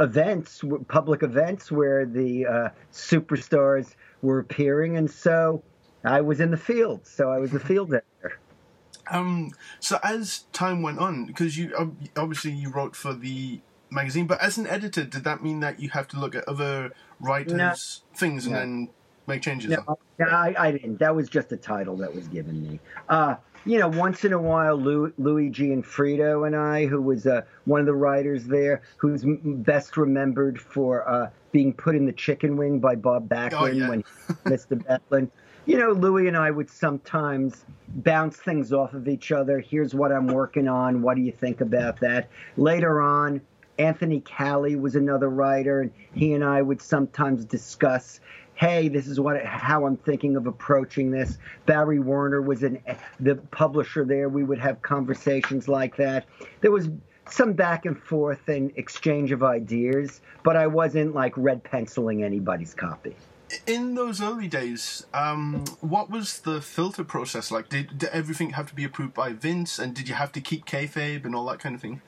events, 0.00 0.62
public 0.88 1.22
events 1.22 1.70
where 1.70 2.06
the 2.06 2.46
uh, 2.46 2.68
superstars 2.92 3.94
were 4.22 4.38
appearing, 4.38 4.96
and 4.96 5.10
so 5.10 5.62
I 6.06 6.20
was 6.20 6.40
in 6.40 6.50
the 6.50 6.56
field. 6.56 7.06
So 7.06 7.30
I 7.30 7.38
was 7.38 7.52
a 7.54 7.60
field 7.60 7.88
editor. 7.94 8.38
Um, 9.10 9.52
so 9.80 9.98
as 10.02 10.40
time 10.52 10.82
went 10.82 10.98
on, 10.98 11.26
because 11.26 11.56
you 11.58 11.72
obviously 12.16 12.50
you 12.52 12.70
wrote 12.70 12.96
for 12.96 13.14
the 13.14 13.60
magazine, 13.90 14.26
but 14.26 14.40
as 14.40 14.58
an 14.58 14.66
editor, 14.66 15.04
did 15.04 15.24
that 15.24 15.42
mean 15.42 15.60
that 15.60 15.78
you 15.80 15.90
have 15.90 16.08
to 16.08 16.18
look 16.18 16.34
at 16.34 16.46
other 16.48 16.92
writers' 17.20 18.02
things 18.14 18.46
and 18.46 18.54
No. 18.54 18.58
then 18.58 18.88
make 19.28 19.42
changes? 19.42 19.70
No, 19.70 19.98
no, 20.18 20.26
I, 20.26 20.54
I 20.58 20.70
didn't. 20.72 20.98
That 20.98 21.14
was 21.14 21.28
just 21.28 21.52
a 21.52 21.56
title 21.56 21.96
that 21.98 22.12
was 22.14 22.26
given 22.28 22.60
me. 22.68 22.80
Uh, 23.08 23.36
you 23.64 23.78
know, 23.78 23.88
once 23.88 24.24
in 24.24 24.32
a 24.32 24.38
while, 24.40 24.76
Luigi 24.76 25.72
and 25.72 25.84
Gianfriddo 25.84 26.46
and 26.46 26.56
I, 26.56 26.86
who 26.86 27.00
was 27.00 27.26
uh, 27.26 27.42
one 27.64 27.80
of 27.80 27.86
the 27.86 27.94
writers 27.94 28.44
there, 28.44 28.82
who's 28.96 29.22
m- 29.24 29.62
best 29.62 29.96
remembered 29.96 30.60
for 30.60 31.08
uh, 31.08 31.30
being 31.52 31.72
put 31.72 31.94
in 31.96 32.06
the 32.06 32.12
chicken 32.12 32.56
wing 32.56 32.78
by 32.80 32.94
Bob 32.96 33.28
Backlund 33.28 33.52
Oh, 33.60 33.66
yeah. 33.66 33.88
when 33.88 34.02
Mr. 34.46 34.80
Backlund. 34.84 35.30
You 35.66 35.78
know, 35.78 35.90
Louis 35.90 36.28
and 36.28 36.36
I 36.36 36.52
would 36.52 36.70
sometimes 36.70 37.64
bounce 37.88 38.36
things 38.36 38.72
off 38.72 38.94
of 38.94 39.08
each 39.08 39.32
other. 39.32 39.58
Here's 39.58 39.96
what 39.96 40.12
I'm 40.12 40.28
working 40.28 40.68
on. 40.68 41.02
What 41.02 41.16
do 41.16 41.22
you 41.22 41.32
think 41.32 41.60
about 41.60 41.98
that? 42.00 42.28
Later 42.56 43.02
on, 43.02 43.40
Anthony 43.76 44.20
Callie 44.20 44.76
was 44.76 44.94
another 44.94 45.28
writer, 45.28 45.80
and 45.80 45.90
he 46.14 46.34
and 46.34 46.44
I 46.44 46.62
would 46.62 46.80
sometimes 46.80 47.44
discuss 47.44 48.20
hey, 48.54 48.88
this 48.88 49.06
is 49.06 49.20
what 49.20 49.44
how 49.44 49.84
I'm 49.84 49.98
thinking 49.98 50.34
of 50.36 50.46
approaching 50.46 51.10
this. 51.10 51.36
Barry 51.66 51.98
Warner 51.98 52.40
was 52.40 52.62
an 52.62 52.80
the 53.20 53.34
publisher 53.34 54.04
there. 54.04 54.28
We 54.28 54.44
would 54.44 54.58
have 54.58 54.80
conversations 54.82 55.68
like 55.68 55.96
that. 55.96 56.24
There 56.62 56.70
was 56.70 56.88
some 57.28 57.52
back 57.52 57.84
and 57.84 58.00
forth 58.00 58.48
and 58.48 58.72
exchange 58.76 59.30
of 59.32 59.42
ideas, 59.42 60.20
but 60.42 60.56
I 60.56 60.68
wasn't 60.68 61.14
like 61.14 61.34
red 61.36 61.64
penciling 61.64 62.22
anybody's 62.22 62.72
copy. 62.72 63.14
In 63.66 63.94
those 63.94 64.20
early 64.20 64.48
days, 64.48 65.06
um, 65.14 65.64
what 65.80 66.10
was 66.10 66.40
the 66.40 66.60
filter 66.60 67.04
process 67.04 67.50
like? 67.50 67.68
Did, 67.68 67.98
did 67.98 68.08
everything 68.10 68.50
have 68.50 68.68
to 68.68 68.74
be 68.74 68.84
approved 68.84 69.14
by 69.14 69.32
Vince, 69.32 69.78
and 69.78 69.94
did 69.94 70.08
you 70.08 70.14
have 70.14 70.32
to 70.32 70.40
keep 70.40 70.66
kayfabe 70.66 71.24
and 71.24 71.34
all 71.34 71.46
that 71.46 71.60
kind 71.60 71.74
of 71.74 71.80
thing? 71.80 72.02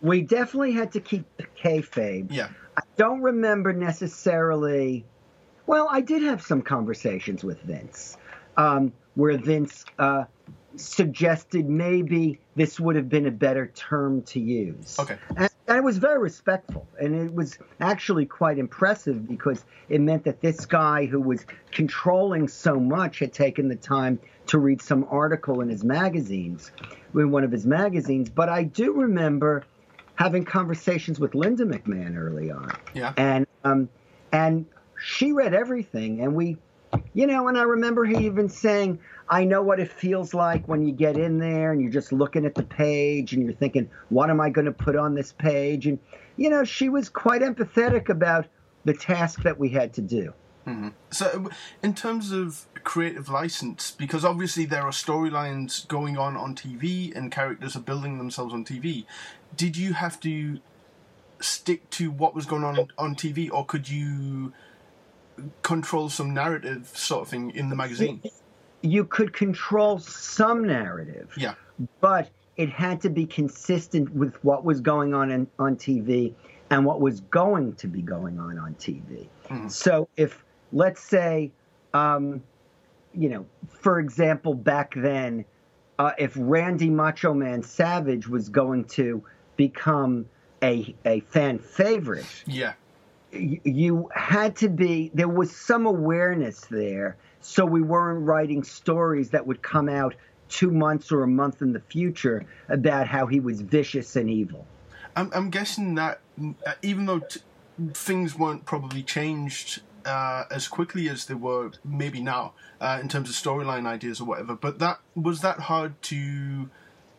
We 0.00 0.22
definitely 0.22 0.72
had 0.72 0.90
to 0.92 1.00
keep 1.00 1.24
kayfabe. 1.56 2.26
Yeah. 2.30 2.48
I 2.76 2.82
don't 2.96 3.20
remember 3.20 3.72
necessarily. 3.72 5.04
Well, 5.66 5.86
I 5.90 6.00
did 6.00 6.22
have 6.22 6.42
some 6.42 6.62
conversations 6.62 7.44
with 7.44 7.60
Vince, 7.62 8.16
um, 8.56 8.92
where 9.14 9.38
Vince 9.38 9.84
uh, 10.00 10.24
suggested 10.74 11.68
maybe 11.68 12.40
this 12.56 12.80
would 12.80 12.96
have 12.96 13.08
been 13.08 13.26
a 13.26 13.30
better 13.30 13.68
term 13.68 14.22
to 14.22 14.40
use. 14.40 14.98
Okay. 14.98 15.16
And, 15.36 15.48
and 15.72 15.78
it 15.78 15.84
was 15.84 15.96
very 15.96 16.18
respectful, 16.18 16.86
and 17.00 17.14
it 17.14 17.32
was 17.32 17.58
actually 17.80 18.26
quite 18.26 18.58
impressive 18.58 19.26
because 19.26 19.64
it 19.88 20.02
meant 20.02 20.24
that 20.24 20.42
this 20.42 20.66
guy 20.66 21.06
who 21.06 21.18
was 21.18 21.46
controlling 21.70 22.46
so 22.46 22.78
much 22.78 23.20
had 23.20 23.32
taken 23.32 23.68
the 23.68 23.76
time 23.76 24.20
to 24.48 24.58
read 24.58 24.82
some 24.82 25.06
article 25.10 25.62
in 25.62 25.70
his 25.70 25.82
magazines, 25.82 26.70
in 27.14 27.30
one 27.30 27.42
of 27.42 27.50
his 27.50 27.64
magazines. 27.64 28.28
But 28.28 28.50
I 28.50 28.64
do 28.64 28.92
remember 28.92 29.64
having 30.14 30.44
conversations 30.44 31.18
with 31.18 31.34
Linda 31.34 31.64
McMahon 31.64 32.18
early 32.18 32.50
on 32.50 32.76
Yeah. 32.92 33.14
and 33.16 33.46
um, 33.64 33.88
and 34.30 34.66
she 35.02 35.32
read 35.32 35.54
everything, 35.54 36.20
and 36.20 36.34
we 36.34 36.58
you 37.14 37.26
know, 37.26 37.48
and 37.48 37.58
I 37.58 37.62
remember 37.62 38.04
he 38.04 38.26
even 38.26 38.48
saying, 38.48 38.98
I 39.28 39.44
know 39.44 39.62
what 39.62 39.80
it 39.80 39.90
feels 39.90 40.34
like 40.34 40.66
when 40.68 40.86
you 40.86 40.92
get 40.92 41.16
in 41.16 41.38
there 41.38 41.72
and 41.72 41.80
you're 41.80 41.90
just 41.90 42.12
looking 42.12 42.44
at 42.44 42.54
the 42.54 42.62
page 42.62 43.32
and 43.32 43.42
you're 43.44 43.54
thinking, 43.54 43.90
what 44.08 44.30
am 44.30 44.40
I 44.40 44.50
going 44.50 44.64
to 44.66 44.72
put 44.72 44.96
on 44.96 45.14
this 45.14 45.32
page? 45.32 45.86
And, 45.86 45.98
you 46.36 46.50
know, 46.50 46.64
she 46.64 46.88
was 46.88 47.08
quite 47.08 47.42
empathetic 47.42 48.08
about 48.08 48.46
the 48.84 48.94
task 48.94 49.42
that 49.42 49.58
we 49.58 49.70
had 49.70 49.92
to 49.94 50.00
do. 50.00 50.32
Mm-hmm. 50.66 50.88
So, 51.10 51.50
in 51.82 51.94
terms 51.94 52.30
of 52.30 52.66
creative 52.84 53.28
license, 53.28 53.90
because 53.90 54.24
obviously 54.24 54.64
there 54.64 54.82
are 54.82 54.92
storylines 54.92 55.86
going 55.88 56.16
on 56.16 56.36
on 56.36 56.54
TV 56.54 57.14
and 57.16 57.32
characters 57.32 57.74
are 57.74 57.80
building 57.80 58.18
themselves 58.18 58.54
on 58.54 58.64
TV, 58.64 59.04
did 59.56 59.76
you 59.76 59.94
have 59.94 60.20
to 60.20 60.60
stick 61.40 61.90
to 61.90 62.10
what 62.10 62.34
was 62.34 62.46
going 62.46 62.64
on 62.64 62.88
on 62.96 63.14
TV, 63.16 63.50
or 63.52 63.66
could 63.66 63.88
you 63.88 64.52
control 65.62 66.08
some 66.08 66.34
narrative 66.34 66.90
sort 66.94 67.22
of 67.22 67.28
thing 67.28 67.50
in 67.50 67.68
the 67.68 67.76
magazine? 67.76 68.22
You 68.82 69.04
could 69.04 69.32
control 69.32 69.98
some 69.98 70.66
narrative. 70.66 71.32
Yeah. 71.36 71.54
But 72.00 72.30
it 72.56 72.68
had 72.68 73.00
to 73.02 73.10
be 73.10 73.26
consistent 73.26 74.14
with 74.14 74.42
what 74.44 74.64
was 74.64 74.80
going 74.80 75.14
on 75.14 75.30
in, 75.30 75.46
on 75.58 75.76
TV 75.76 76.34
and 76.70 76.84
what 76.84 77.00
was 77.00 77.20
going 77.20 77.74
to 77.74 77.86
be 77.86 78.02
going 78.02 78.38
on 78.38 78.58
on 78.58 78.74
TV. 78.74 79.28
Mm-hmm. 79.48 79.68
So 79.68 80.08
if, 80.16 80.44
let's 80.72 81.02
say, 81.02 81.50
um, 81.94 82.42
you 83.14 83.28
know, 83.28 83.46
for 83.68 84.00
example, 84.00 84.54
back 84.54 84.94
then, 84.96 85.44
uh, 85.98 86.12
if 86.18 86.32
Randy 86.36 86.90
Macho 86.90 87.34
Man 87.34 87.62
Savage 87.62 88.26
was 88.26 88.48
going 88.48 88.84
to 88.86 89.22
become 89.56 90.26
a 90.62 90.94
a 91.04 91.20
fan 91.20 91.58
favorite, 91.58 92.26
yeah, 92.46 92.72
you, 93.32 94.08
had 94.14 94.56
to 94.56 94.68
be 94.68 95.10
there 95.14 95.28
was 95.28 95.54
some 95.54 95.86
awareness 95.86 96.60
there, 96.70 97.16
so 97.40 97.64
we 97.64 97.82
weren't 97.82 98.24
writing 98.26 98.62
stories 98.62 99.30
that 99.30 99.46
would 99.46 99.62
come 99.62 99.88
out 99.88 100.14
two 100.48 100.70
months 100.70 101.10
or 101.10 101.22
a 101.22 101.28
month 101.28 101.62
in 101.62 101.72
the 101.72 101.80
future 101.80 102.44
about 102.68 103.06
how 103.06 103.26
he 103.26 103.40
was 103.40 103.62
vicious 103.62 104.16
and 104.16 104.28
evil. 104.28 104.66
I'm, 105.16 105.30
I'm 105.34 105.50
guessing 105.50 105.94
that 105.94 106.20
uh, 106.66 106.72
even 106.82 107.06
though 107.06 107.20
t- 107.20 107.40
things 107.94 108.38
weren't 108.38 108.64
probably 108.64 109.02
changed 109.02 109.80
uh, 110.04 110.44
as 110.50 110.68
quickly 110.68 111.08
as 111.08 111.26
they 111.26 111.34
were 111.34 111.70
maybe 111.84 112.20
now 112.20 112.52
uh, 112.80 112.98
in 113.00 113.08
terms 113.08 113.30
of 113.30 113.36
storyline 113.36 113.86
ideas 113.86 114.20
or 114.20 114.24
whatever. 114.24 114.54
But 114.54 114.78
that 114.78 115.00
was 115.14 115.40
that 115.40 115.60
hard 115.60 116.00
to 116.02 116.70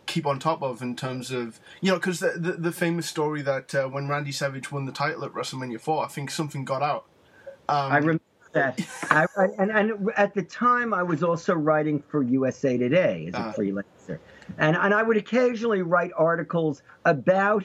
keep 0.05 0.25
on 0.25 0.39
top 0.39 0.61
of 0.61 0.81
in 0.81 0.95
terms 0.95 1.31
of 1.31 1.59
you 1.81 1.91
know 1.91 1.97
because 1.97 2.19
the, 2.19 2.33
the, 2.37 2.51
the 2.53 2.71
famous 2.71 3.07
story 3.07 3.41
that 3.41 3.73
uh, 3.73 3.87
when 3.87 4.07
Randy 4.07 4.31
Savage 4.31 4.71
won 4.71 4.85
the 4.85 4.91
title 4.91 5.23
at 5.23 5.33
WrestleMania 5.33 5.79
four, 5.79 6.03
I 6.03 6.07
think 6.07 6.31
something 6.31 6.65
got 6.65 6.81
out. 6.81 7.05
Um, 7.69 7.91
I 7.91 7.97
remember 7.97 8.21
that. 8.53 8.79
I, 9.09 9.25
and, 9.57 9.71
and 9.71 10.09
at 10.17 10.33
the 10.33 10.43
time, 10.43 10.93
I 10.93 11.03
was 11.03 11.23
also 11.23 11.53
writing 11.53 12.03
for 12.07 12.23
USA 12.23 12.77
Today 12.77 13.25
as 13.27 13.33
a 13.33 13.37
uh, 13.37 13.53
freelancer, 13.53 14.19
and 14.57 14.75
and 14.75 14.93
I 14.93 15.03
would 15.03 15.17
occasionally 15.17 15.81
write 15.81 16.11
articles 16.15 16.81
about 17.05 17.63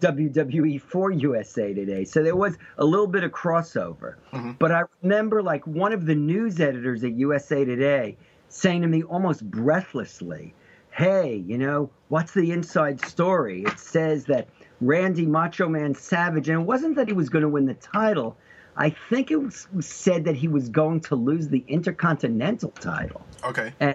WWE 0.00 0.80
for 0.80 1.10
USA 1.10 1.72
Today. 1.74 2.04
So 2.04 2.22
there 2.22 2.36
was 2.36 2.56
a 2.78 2.84
little 2.84 3.06
bit 3.06 3.24
of 3.24 3.32
crossover. 3.32 4.16
Mm-hmm. 4.32 4.52
But 4.52 4.72
I 4.72 4.82
remember 5.02 5.42
like 5.42 5.66
one 5.66 5.92
of 5.92 6.06
the 6.06 6.14
news 6.14 6.60
editors 6.60 7.04
at 7.04 7.12
USA 7.12 7.64
Today 7.64 8.16
saying 8.48 8.82
to 8.82 8.88
me 8.88 9.02
almost 9.04 9.48
breathlessly, 9.48 10.54
Hey, 10.90 11.42
you 11.46 11.58
know, 11.58 11.90
what's 12.08 12.32
the 12.32 12.50
inside 12.50 13.00
story? 13.06 13.62
It 13.62 13.78
says 13.78 14.24
that 14.26 14.48
Randy 14.80 15.26
Macho 15.26 15.68
Man 15.68 15.94
Savage, 15.94 16.48
and 16.48 16.62
it 16.62 16.64
wasn't 16.64 16.96
that 16.96 17.06
he 17.06 17.12
was 17.12 17.28
going 17.28 17.42
to 17.42 17.48
win 17.48 17.66
the 17.66 17.74
title. 17.74 18.36
I 18.76 18.90
think 18.90 19.30
it 19.30 19.36
was 19.36 19.66
said 19.80 20.24
that 20.24 20.36
he 20.36 20.48
was 20.48 20.68
going 20.68 21.00
to 21.02 21.16
lose 21.16 21.48
the 21.48 21.64
Intercontinental 21.68 22.70
title. 22.70 23.22
Okay. 23.44 23.72
And, 23.78 23.94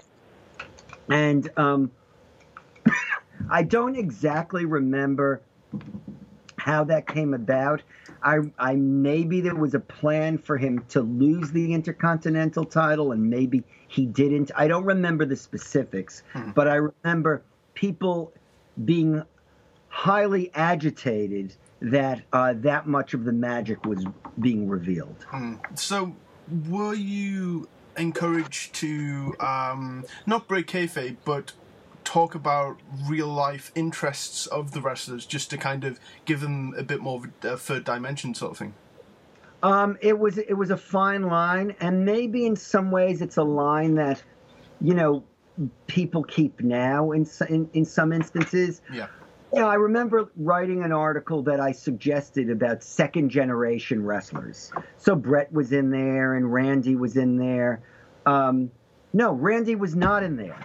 and 1.08 1.50
um, 1.56 1.90
I 3.50 3.62
don't 3.62 3.96
exactly 3.96 4.64
remember 4.64 5.42
how 6.66 6.82
that 6.82 7.06
came 7.06 7.32
about. 7.32 7.80
I, 8.22 8.38
I 8.58 8.74
maybe 8.74 9.40
there 9.40 9.54
was 9.54 9.74
a 9.74 9.80
plan 9.80 10.36
for 10.36 10.58
him 10.58 10.84
to 10.88 11.00
lose 11.00 11.52
the 11.52 11.72
Intercontinental 11.72 12.64
title, 12.64 13.12
and 13.12 13.30
maybe 13.30 13.62
he 13.86 14.04
didn't. 14.04 14.50
I 14.56 14.66
don't 14.66 14.84
remember 14.84 15.24
the 15.24 15.36
specifics, 15.36 16.24
hmm. 16.32 16.50
but 16.50 16.66
I 16.66 16.74
remember 16.74 17.42
people 17.74 18.32
being 18.84 19.22
highly 19.88 20.50
agitated 20.54 21.54
that 21.80 22.22
uh, 22.32 22.54
that 22.56 22.88
much 22.88 23.14
of 23.14 23.24
the 23.24 23.32
magic 23.32 23.86
was 23.86 24.04
being 24.40 24.68
revealed. 24.68 25.24
Hmm. 25.28 25.54
So, 25.76 26.16
were 26.68 26.94
you 26.94 27.68
encouraged 27.96 28.74
to 28.74 29.36
um, 29.38 30.04
not 30.26 30.48
break 30.48 30.66
kayfabe, 30.66 31.18
but 31.24 31.52
talk 32.06 32.34
about 32.34 32.80
real 33.06 33.28
life 33.28 33.70
interests 33.74 34.46
of 34.46 34.70
the 34.70 34.80
wrestlers 34.80 35.26
just 35.26 35.50
to 35.50 35.58
kind 35.58 35.84
of 35.84 36.00
give 36.24 36.40
them 36.40 36.74
a 36.78 36.82
bit 36.82 37.00
more 37.00 37.20
of 37.22 37.44
a 37.44 37.56
third 37.58 37.84
dimension 37.84 38.34
sort 38.34 38.52
of 38.52 38.58
thing? 38.58 38.74
Um, 39.62 39.98
it 40.00 40.18
was 40.18 40.38
it 40.38 40.54
was 40.54 40.70
a 40.70 40.76
fine 40.76 41.22
line, 41.22 41.74
and 41.80 42.04
maybe 42.04 42.46
in 42.46 42.56
some 42.56 42.90
ways 42.90 43.20
it's 43.20 43.36
a 43.36 43.42
line 43.42 43.96
that, 43.96 44.22
you 44.80 44.94
know, 44.94 45.24
people 45.86 46.22
keep 46.22 46.60
now 46.60 47.12
in 47.12 47.26
in, 47.48 47.68
in 47.72 47.84
some 47.84 48.12
instances. 48.12 48.80
Yeah. 48.92 49.08
Yeah, 49.52 49.66
I 49.66 49.74
remember 49.74 50.28
writing 50.36 50.82
an 50.82 50.92
article 50.92 51.42
that 51.44 51.60
I 51.60 51.72
suggested 51.72 52.50
about 52.50 52.82
second 52.82 53.30
generation 53.30 54.04
wrestlers. 54.04 54.72
So 54.98 55.14
Bret 55.14 55.50
was 55.52 55.72
in 55.72 55.90
there 55.90 56.34
and 56.34 56.52
Randy 56.52 56.96
was 56.96 57.16
in 57.16 57.36
there. 57.36 57.80
Um, 58.26 58.70
no, 59.12 59.32
Randy 59.32 59.76
was 59.76 59.94
not 59.94 60.24
in 60.24 60.36
there. 60.36 60.58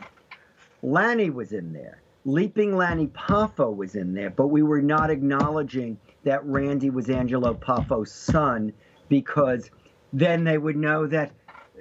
Lanny 0.83 1.29
was 1.29 1.51
in 1.51 1.73
there. 1.73 2.01
Leaping 2.23 2.75
Lanny 2.75 3.07
Poffo 3.07 3.75
was 3.75 3.95
in 3.95 4.13
there, 4.13 4.29
but 4.29 4.47
we 4.47 4.61
were 4.61 4.81
not 4.81 5.09
acknowledging 5.09 5.97
that 6.23 6.45
Randy 6.45 6.89
was 6.89 7.09
Angelo 7.09 7.53
Poffo's 7.53 8.11
son 8.11 8.73
because 9.09 9.71
then 10.13 10.43
they 10.43 10.57
would 10.57 10.75
know 10.75 11.07
that 11.07 11.31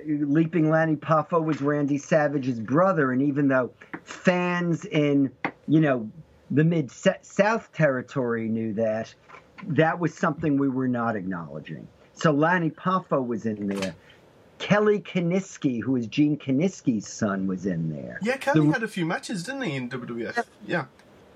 Leaping 0.06 0.70
Lanny 0.70 0.96
Poffo 0.96 1.44
was 1.44 1.60
Randy 1.60 1.98
Savage's 1.98 2.58
brother. 2.58 3.12
And 3.12 3.20
even 3.20 3.48
though 3.48 3.70
fans 4.02 4.86
in, 4.86 5.30
you 5.68 5.80
know, 5.80 6.10
the 6.50 6.64
Mid 6.64 6.90
South 6.90 7.72
territory 7.72 8.48
knew 8.48 8.72
that, 8.74 9.14
that 9.68 9.98
was 9.98 10.14
something 10.14 10.58
we 10.58 10.68
were 10.68 10.88
not 10.88 11.16
acknowledging. 11.16 11.86
So 12.14 12.32
Lanny 12.32 12.70
Poffo 12.70 13.24
was 13.24 13.46
in 13.46 13.66
there. 13.66 13.94
Kelly 14.60 15.00
Kiniski, 15.00 15.82
who 15.82 15.96
is 15.96 16.06
Gene 16.06 16.36
Kiniski's 16.36 17.08
son, 17.08 17.46
was 17.46 17.64
in 17.64 17.90
there. 17.90 18.20
Yeah, 18.22 18.36
Kelly 18.36 18.66
the, 18.66 18.72
had 18.72 18.82
a 18.82 18.88
few 18.88 19.06
matches, 19.06 19.42
didn't 19.42 19.62
he, 19.62 19.74
in 19.74 19.88
WWF? 19.88 20.44
Yeah. 20.66 20.84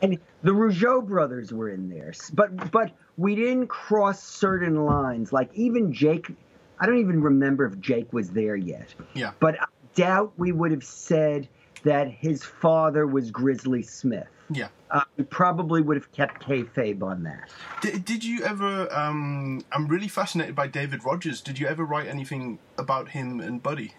And 0.03 0.19
the 0.43 0.51
Rougeau 0.53 1.05
brothers 1.05 1.51
were 1.51 1.71
in 1.71 1.89
there, 1.89 2.13
but 2.35 2.71
but 2.71 2.93
we 3.17 3.35
didn't 3.35 3.69
cross 3.69 4.23
certain 4.23 4.85
lines. 4.85 5.33
Like 5.33 5.51
even 5.55 5.93
Jake, 5.93 6.31
I 6.79 6.85
don't 6.85 6.99
even 6.99 7.23
remember 7.23 7.65
if 7.65 7.81
Jake 7.81 8.13
was 8.13 8.31
there 8.31 8.57
yet. 8.57 8.95
Yeah. 9.15 9.33
But 9.41 9.59
I 9.59 9.67
doubt 9.95 10.35
we 10.37 10.53
would 10.53 10.73
have 10.73 10.85
said 10.85 11.49
that 11.85 12.11
his 12.11 12.43
father 12.43 13.07
was 13.07 13.31
Grizzly 13.31 13.83
Smith. 13.83 14.27
Yeah. 14.51 14.69
Uh, 14.91 15.03
we 15.17 15.25
probably 15.25 15.81
would 15.81 15.97
have 15.97 16.13
kept 16.13 16.43
kayfabe 16.43 17.03
on 17.03 17.23
that. 17.25 17.49
Did, 17.81 18.05
did 18.05 18.25
you 18.25 18.45
ever? 18.45 18.93
Um, 18.95 19.65
I'm 19.73 19.87
really 19.87 20.09
fascinated 20.09 20.55
by 20.55 20.67
David 20.67 21.05
Rogers. 21.05 21.41
Did 21.41 21.59
you 21.59 21.67
ever 21.67 21.85
write 21.85 22.07
anything 22.07 22.59
about 22.77 23.11
him 23.11 23.41
and 23.41 23.63
Buddy 23.63 23.95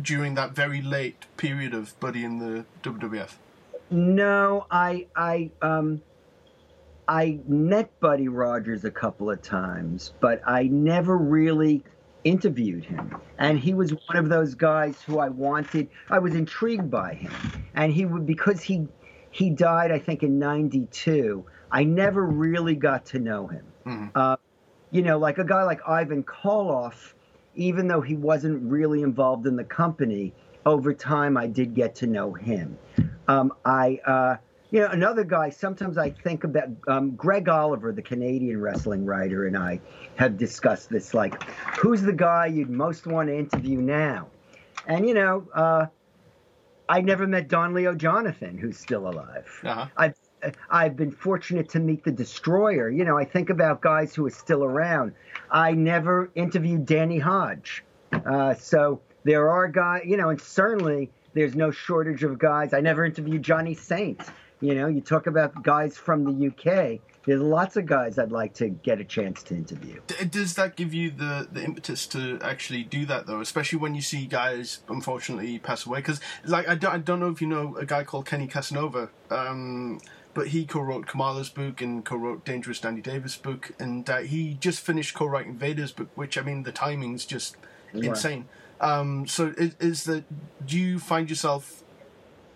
during 0.00 0.34
that 0.34 0.52
very 0.52 0.80
late 0.80 1.26
period 1.36 1.74
of 1.74 1.98
Buddy 2.00 2.24
in 2.24 2.38
the 2.38 2.64
WWF? 2.82 3.34
No, 3.90 4.66
I 4.70 5.06
I 5.14 5.50
um 5.60 6.00
I 7.06 7.40
met 7.46 8.00
Buddy 8.00 8.28
Rogers 8.28 8.84
a 8.84 8.90
couple 8.90 9.30
of 9.30 9.42
times, 9.42 10.14
but 10.20 10.40
I 10.46 10.64
never 10.64 11.16
really 11.16 11.84
interviewed 12.24 12.84
him. 12.84 13.16
And 13.38 13.58
he 13.58 13.74
was 13.74 13.92
one 13.92 14.16
of 14.16 14.28
those 14.28 14.54
guys 14.54 15.00
who 15.02 15.18
I 15.18 15.28
wanted. 15.28 15.88
I 16.10 16.18
was 16.18 16.34
intrigued 16.34 16.90
by 16.90 17.14
him, 17.14 17.32
and 17.74 17.92
he 17.92 18.04
would 18.04 18.26
because 18.26 18.62
he 18.62 18.86
he 19.30 19.50
died, 19.50 19.90
I 19.90 19.98
think, 19.98 20.22
in 20.22 20.38
92. 20.38 21.44
I 21.70 21.84
never 21.84 22.24
really 22.24 22.76
got 22.76 23.06
to 23.06 23.18
know 23.18 23.46
him. 23.46 23.64
Mm-hmm. 23.86 24.06
Uh, 24.14 24.36
you 24.90 25.02
know, 25.02 25.18
like 25.18 25.38
a 25.38 25.44
guy 25.44 25.62
like 25.64 25.80
Ivan 25.88 26.22
Koloff, 26.22 27.14
even 27.54 27.88
though 27.88 28.02
he 28.02 28.14
wasn't 28.14 28.62
really 28.70 29.02
involved 29.02 29.46
in 29.46 29.56
the 29.56 29.64
company, 29.64 30.34
over 30.66 30.92
time 30.92 31.36
I 31.36 31.46
did 31.46 31.74
get 31.74 31.94
to 31.96 32.06
know 32.06 32.34
him. 32.34 32.78
Um, 33.26 33.54
I, 33.64 34.00
uh, 34.06 34.36
you 34.72 34.80
know, 34.80 34.86
another 34.86 35.22
guy, 35.22 35.50
sometimes 35.50 35.98
I 35.98 36.10
think 36.10 36.44
about 36.44 36.70
um, 36.88 37.10
Greg 37.14 37.46
Oliver, 37.48 37.92
the 37.92 38.02
Canadian 38.02 38.58
wrestling 38.60 39.04
writer, 39.04 39.46
and 39.46 39.56
I 39.56 39.78
have 40.16 40.38
discussed 40.38 40.88
this 40.88 41.12
like, 41.12 41.42
who's 41.78 42.00
the 42.00 42.12
guy 42.12 42.46
you'd 42.46 42.70
most 42.70 43.06
want 43.06 43.28
to 43.28 43.36
interview 43.36 43.78
now? 43.82 44.28
And, 44.86 45.06
you 45.06 45.12
know, 45.12 45.46
uh, 45.54 45.86
I 46.88 47.02
never 47.02 47.26
met 47.26 47.48
Don 47.48 47.74
Leo 47.74 47.94
Jonathan, 47.94 48.56
who's 48.56 48.78
still 48.78 49.08
alive. 49.08 49.46
Uh-huh. 49.62 49.86
I've 49.96 50.16
I've 50.70 50.96
been 50.96 51.12
fortunate 51.12 51.68
to 51.68 51.78
meet 51.78 52.02
the 52.02 52.10
Destroyer. 52.10 52.90
You 52.90 53.04
know, 53.04 53.16
I 53.16 53.24
think 53.24 53.48
about 53.48 53.80
guys 53.80 54.12
who 54.12 54.26
are 54.26 54.30
still 54.30 54.64
around. 54.64 55.12
I 55.52 55.70
never 55.70 56.30
interviewed 56.34 56.84
Danny 56.84 57.18
Hodge, 57.18 57.84
uh, 58.12 58.54
so 58.54 59.00
there 59.22 59.48
are 59.48 59.68
guys, 59.68 60.02
you 60.04 60.16
know, 60.16 60.30
and 60.30 60.40
certainly 60.40 61.12
there's 61.34 61.54
no 61.54 61.70
shortage 61.70 62.24
of 62.24 62.40
guys. 62.40 62.74
I 62.74 62.80
never 62.80 63.04
interviewed 63.04 63.42
Johnny 63.42 63.74
Saint. 63.74 64.20
You 64.62 64.76
know, 64.76 64.86
you 64.86 65.00
talk 65.00 65.26
about 65.26 65.62
guys 65.64 65.96
from 65.98 66.24
the 66.24 66.46
UK. 66.48 67.00
There's 67.26 67.40
lots 67.40 67.76
of 67.76 67.84
guys 67.86 68.16
I'd 68.18 68.32
like 68.32 68.54
to 68.54 68.68
get 68.68 69.00
a 69.00 69.04
chance 69.04 69.42
to 69.44 69.54
interview. 69.54 70.00
D- 70.06 70.24
Does 70.24 70.54
that 70.54 70.76
give 70.76 70.94
you 70.94 71.10
the, 71.10 71.46
the 71.50 71.62
impetus 71.64 72.06
to 72.08 72.38
actually 72.42 72.84
do 72.84 73.04
that 73.06 73.26
though? 73.26 73.40
Especially 73.40 73.78
when 73.80 73.94
you 73.94 74.00
see 74.02 74.26
guys 74.26 74.80
unfortunately 74.88 75.58
pass 75.58 75.84
away. 75.84 75.98
Because 75.98 76.20
like 76.44 76.68
I 76.68 76.76
don't, 76.76 76.94
I 76.94 76.98
don't 76.98 77.18
know 77.20 77.28
if 77.28 77.40
you 77.42 77.48
know 77.48 77.76
a 77.76 77.84
guy 77.84 78.04
called 78.04 78.26
Kenny 78.26 78.46
Casanova, 78.46 79.10
um, 79.30 80.00
but 80.34 80.48
he 80.48 80.64
co-wrote 80.64 81.06
Kamala's 81.06 81.48
book 81.48 81.80
and 81.80 82.04
co-wrote 82.04 82.44
Dangerous 82.44 82.80
Danny 82.80 83.00
Davis' 83.00 83.36
book, 83.36 83.72
and 83.80 84.08
uh, 84.08 84.18
he 84.18 84.54
just 84.54 84.80
finished 84.80 85.14
co-writing 85.14 85.54
Vader's 85.56 85.92
book, 85.92 86.08
which 86.14 86.38
I 86.38 86.42
mean 86.42 86.62
the 86.62 86.72
timing's 86.72 87.24
just 87.26 87.56
Yeah. 87.92 88.10
insane. 88.10 88.46
Um, 88.80 89.26
so 89.28 89.54
is, 89.56 89.76
is 89.78 90.04
that 90.04 90.24
do 90.66 90.76
you 90.78 90.98
find 90.98 91.28
yourself 91.30 91.81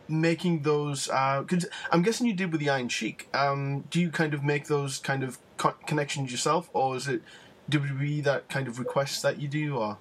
making 0.09 0.63
those? 0.63 1.07
Because 1.07 1.67
I'm 1.91 2.03
guessing 2.03 2.27
you 2.27 2.35
did 2.35 2.53
with 2.53 2.61
the 2.61 2.71
Iron 2.71 2.89
Sheik. 2.89 3.29
Um, 3.35 3.85
do 3.91 4.01
you 4.01 4.11
kind 4.11 4.35
of 4.35 4.43
make 4.45 4.67
those 4.67 4.99
kind 4.99 5.23
of 5.23 5.39
co- 5.57 5.75
connections 5.87 6.31
yourself, 6.31 6.71
or 6.73 6.97
is 6.97 7.09
it 7.09 7.23
WWE 7.71 8.23
that 8.25 8.49
kind 8.49 8.69
of 8.69 8.79
requests 8.79 9.21
that 9.23 9.41
you 9.41 9.49
do? 9.49 9.77
Or 9.77 9.99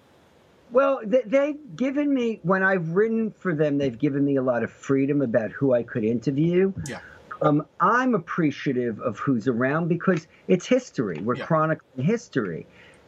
Well, 0.71 1.01
they, 1.03 1.21
they've 1.25 1.75
given 1.75 2.13
me 2.13 2.39
when 2.43 2.63
I've 2.63 2.89
written 2.89 3.31
for 3.31 3.53
them, 3.53 3.77
they've 3.77 3.97
given 3.97 4.23
me 4.25 4.35
a 4.35 4.41
lot 4.41 4.63
of 4.63 4.71
freedom 4.71 5.21
about 5.21 5.51
who 5.51 5.73
I 5.73 5.83
could 5.83 6.03
interview. 6.03 6.73
yeah, 6.87 6.99
Um, 7.41 7.65
I'm 7.79 8.15
appreciative 8.15 8.99
of 9.01 9.17
who's 9.19 9.47
around 9.47 9.87
because 9.89 10.27
it's 10.47 10.65
history. 10.65 11.19
We're 11.21 11.35
Yeah. 11.35 11.45
chronicling 11.45 12.05
history, 12.05 12.65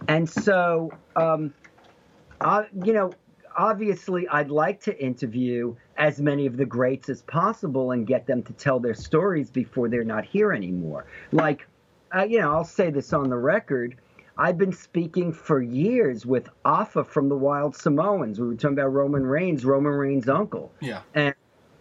and 0.07 0.29
so 0.29 0.91
um, 1.15 1.53
I, 2.41 2.67
you 2.83 2.93
know, 2.93 3.11
obviously, 3.57 4.27
I'd 4.27 4.51
like 4.51 4.79
to 4.81 4.97
interview 5.03 5.75
as 5.97 6.21
many 6.21 6.45
of 6.45 6.57
the 6.57 6.65
greats 6.65 7.09
as 7.09 7.23
possible 7.23 7.91
and 7.91 8.05
get 8.05 8.27
them 8.27 8.43
to 8.43 8.53
tell 8.53 8.79
their 8.79 8.93
stories 8.93 9.49
before 9.49 9.89
they're 9.89 10.03
not 10.03 10.23
here 10.23 10.53
anymore. 10.53 11.07
Like, 11.31 11.67
uh, 12.15 12.23
you 12.23 12.39
know, 12.39 12.53
I'll 12.53 12.63
say 12.63 12.91
this 12.91 13.11
on 13.13 13.29
the 13.29 13.37
record. 13.37 13.97
I've 14.37 14.57
been 14.57 14.71
speaking 14.71 15.33
for 15.33 15.61
years 15.61 16.25
with 16.25 16.47
Afa 16.63 17.03
from 17.03 17.27
the 17.27 17.35
Wild 17.35 17.75
Samoans. 17.75 18.39
We 18.39 18.47
were 18.47 18.55
talking 18.55 18.77
about 18.77 18.93
Roman 18.93 19.25
Reigns, 19.25 19.65
Roman 19.65 19.93
Reigns' 19.93 20.29
uncle 20.29 20.71
yeah, 20.79 21.01
and 21.15 21.33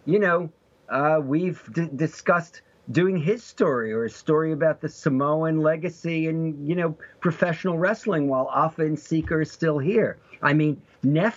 you 0.06 0.18
know 0.18 0.50
uh, 0.88 1.20
we've 1.22 1.62
d- 1.74 1.90
discussed 1.94 2.62
doing 2.92 3.18
his 3.18 3.44
story 3.44 3.92
or 3.92 4.04
a 4.04 4.10
story 4.10 4.52
about 4.52 4.80
the 4.80 4.88
Samoan 4.88 5.60
legacy 5.60 6.28
and 6.28 6.66
you 6.66 6.74
know 6.74 6.96
professional 7.20 7.76
wrestling 7.76 8.26
while 8.28 8.46
Afa 8.46 8.86
and 8.86 8.98
Sika 8.98 9.40
is 9.40 9.50
still 9.50 9.78
here. 9.78 10.18
I 10.42 10.54
mean, 10.54 10.80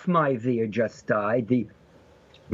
Maivia 0.07 0.69
just 0.69 1.07
died. 1.07 1.47
The 1.47 1.67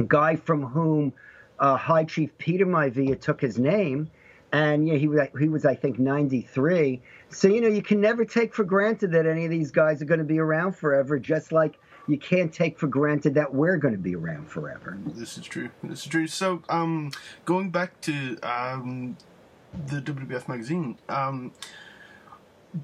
guy 0.06 0.36
from 0.36 0.62
whom 0.62 1.12
uh, 1.58 1.76
High 1.76 2.04
Chief 2.04 2.36
Peter 2.38 2.66
Maivia 2.66 3.18
took 3.20 3.40
his 3.40 3.58
name, 3.58 4.10
and 4.52 4.86
know, 4.86 4.98
he 4.98 5.08
was 5.08 5.20
he 5.38 5.48
was 5.48 5.64
I 5.64 5.74
think 5.74 5.98
93. 5.98 7.00
So 7.30 7.48
you 7.48 7.60
know 7.60 7.68
you 7.68 7.82
can 7.82 8.00
never 8.00 8.24
take 8.24 8.54
for 8.54 8.64
granted 8.64 9.12
that 9.12 9.26
any 9.26 9.44
of 9.44 9.50
these 9.50 9.70
guys 9.70 10.02
are 10.02 10.06
going 10.06 10.18
to 10.18 10.24
be 10.24 10.38
around 10.38 10.72
forever. 10.76 11.18
Just 11.18 11.52
like 11.52 11.78
you 12.06 12.18
can't 12.18 12.52
take 12.52 12.78
for 12.78 12.86
granted 12.86 13.34
that 13.34 13.52
we're 13.52 13.76
going 13.76 13.94
to 13.94 14.00
be 14.00 14.14
around 14.14 14.48
forever. 14.48 14.96
this 15.06 15.36
is 15.38 15.44
true. 15.44 15.70
This 15.82 16.00
is 16.00 16.06
true. 16.06 16.26
So, 16.26 16.62
um, 16.68 17.10
going 17.44 17.70
back 17.70 18.00
to 18.02 18.36
um, 18.42 19.16
the 19.88 20.00
WWF 20.00 20.46
magazine, 20.48 20.98
um, 21.08 21.52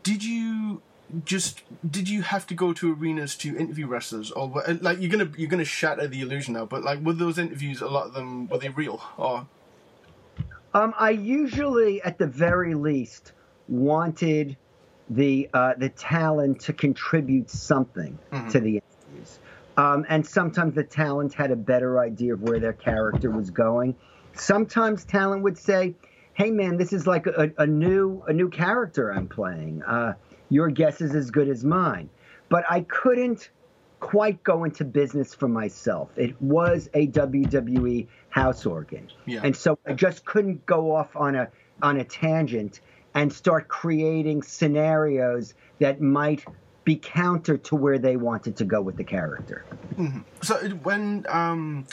did 0.03 0.25
you 0.25 0.83
just 1.25 1.63
did 1.89 2.09
you 2.09 2.23
have 2.23 2.47
to 2.47 2.55
go 2.55 2.73
to 2.73 2.95
arenas 2.95 3.37
to 3.37 3.57
interview 3.57 3.87
wrestlers, 3.87 4.31
or 4.31 4.63
like 4.81 5.01
you're 5.01 5.11
gonna 5.11 5.31
you're 5.37 5.49
gonna 5.51 5.65
shatter 5.65 6.07
the 6.07 6.21
illusion 6.21 6.55
now? 6.55 6.65
But 6.65 6.83
like, 6.83 7.01
were 7.01 7.13
those 7.13 7.39
interviews 7.39 7.81
a 7.83 7.89
lot 7.89 8.07
of 8.07 8.15
them 8.15 8.49
were 8.49 8.59
they 8.59 8.71
real 8.71 9.03
or? 9.17 9.47
Um, 10.75 10.95
I 10.99 11.11
usually, 11.11 12.01
at 12.01 12.17
the 12.17 12.27
very 12.27 12.75
least, 12.75 13.33
wanted 13.69 14.57
the 15.11 15.49
uh, 15.53 15.75
the 15.77 15.91
talent 15.91 16.61
to 16.63 16.73
contribute 16.73 17.51
something 17.51 18.19
to 18.51 18.61
the 18.61 18.81
interviews, 18.81 19.39
um, 19.77 20.07
and 20.09 20.27
sometimes 20.27 20.75
the 20.75 20.85
talent 20.85 21.35
had 21.35 21.51
a 21.51 21.57
better 21.57 22.01
idea 22.01 22.33
of 22.33 22.43
where 22.43 22.59
their 22.59 22.73
character 22.73 23.31
was 23.31 23.51
going. 23.51 23.95
Sometimes 24.35 25.05
talent 25.05 25.43
would 25.43 25.59
say, 25.59 25.95
"Hey, 26.33 26.51
man, 26.51 26.79
this 26.79 26.95
is 26.95 27.07
like 27.07 27.27
a, 27.27 27.53
a 27.59 27.67
new 27.67 28.23
a 28.27 28.33
new 28.33 28.49
character 28.49 29.13
I'm 29.13 29.29
playing. 29.29 29.83
Uh, 29.83 30.15
your 30.53 30.69
guess 30.69 31.01
is 31.01 31.15
as 31.15 31.31
good 31.31 31.49
as 31.49 31.65
mine." 31.65 32.09
But 32.49 32.65
I 32.71 32.83
couldn't 32.83 33.51
quite 34.01 34.43
go 34.43 34.65
into 34.65 34.85
business 34.85 35.33
for 35.33 35.49
myself. 35.49 36.11
It 36.17 36.41
was 36.43 36.91
a 36.93 37.07
WWE 37.07 38.09
house 38.31 38.67
organ. 38.67 39.09
Yeah. 39.27 39.41
And 39.45 39.57
so 39.57 39.79
I 39.87 39.93
just 39.93 40.25
couldn't 40.25 40.67
go 40.67 40.95
off 40.95 41.15
on 41.15 41.37
a 41.37 41.49
on 41.83 41.99
a 41.99 42.05
tangent 42.05 42.81
and 43.15 43.33
start 43.33 43.69
creating 43.69 44.43
scenarios 44.43 45.55
that 45.79 46.01
might 46.01 46.45
be 46.85 46.97
counter 46.97 47.57
to 47.57 47.77
where 47.77 47.99
they 47.99 48.17
wanted 48.17 48.57
to 48.57 48.65
go 48.65 48.81
with 48.83 48.97
the 48.97 49.05
character. 49.05 49.65
So 50.43 50.57
when 50.83 51.25
um, 51.29 51.87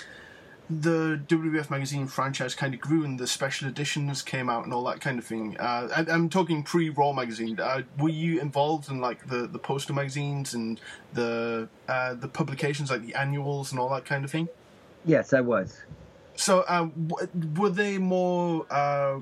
the 0.70 1.20
WWF 1.28 1.70
magazine 1.72 2.06
franchise 2.06 2.54
kind 2.54 2.74
of 2.76 2.80
grew 2.80 3.04
and 3.04 3.20
the 3.20 3.26
special 3.26 3.68
editions 3.68 4.22
came 4.22 4.50
out 4.50 4.66
and 4.66 4.74
all 4.74 4.84
that 4.84 5.02
kind 5.02 5.18
of 5.18 5.26
thing, 5.26 5.58
uh, 5.60 5.88
I, 5.96 6.06
I'm 6.12 6.30
talking 6.30 6.62
pre-Raw 6.62 7.12
magazine. 7.12 7.60
Uh, 7.60 7.82
were 7.98 8.10
you 8.10 8.40
involved 8.40 8.90
in 8.90 9.02
like 9.02 9.28
the, 9.28 9.48
the 9.48 9.58
poster 9.58 9.94
magazines 9.94 10.54
and 10.54 10.80
the 11.14 11.68
uh, 11.88 12.14
the 12.14 12.28
publications 12.28 12.92
like 12.92 13.04
the 13.04 13.16
annuals 13.16 13.72
and 13.72 13.80
all 13.80 13.90
that 13.90 14.06
kind 14.06 14.24
of 14.24 14.30
thing? 14.30 14.48
Yes, 15.06 15.34
I 15.34 15.42
was. 15.42 15.82
So 16.36 16.62
uh, 16.62 16.88
w- 17.08 17.30
were 17.58 17.70
they 17.70 17.98
more? 17.98 18.66
Uh, 18.70 19.20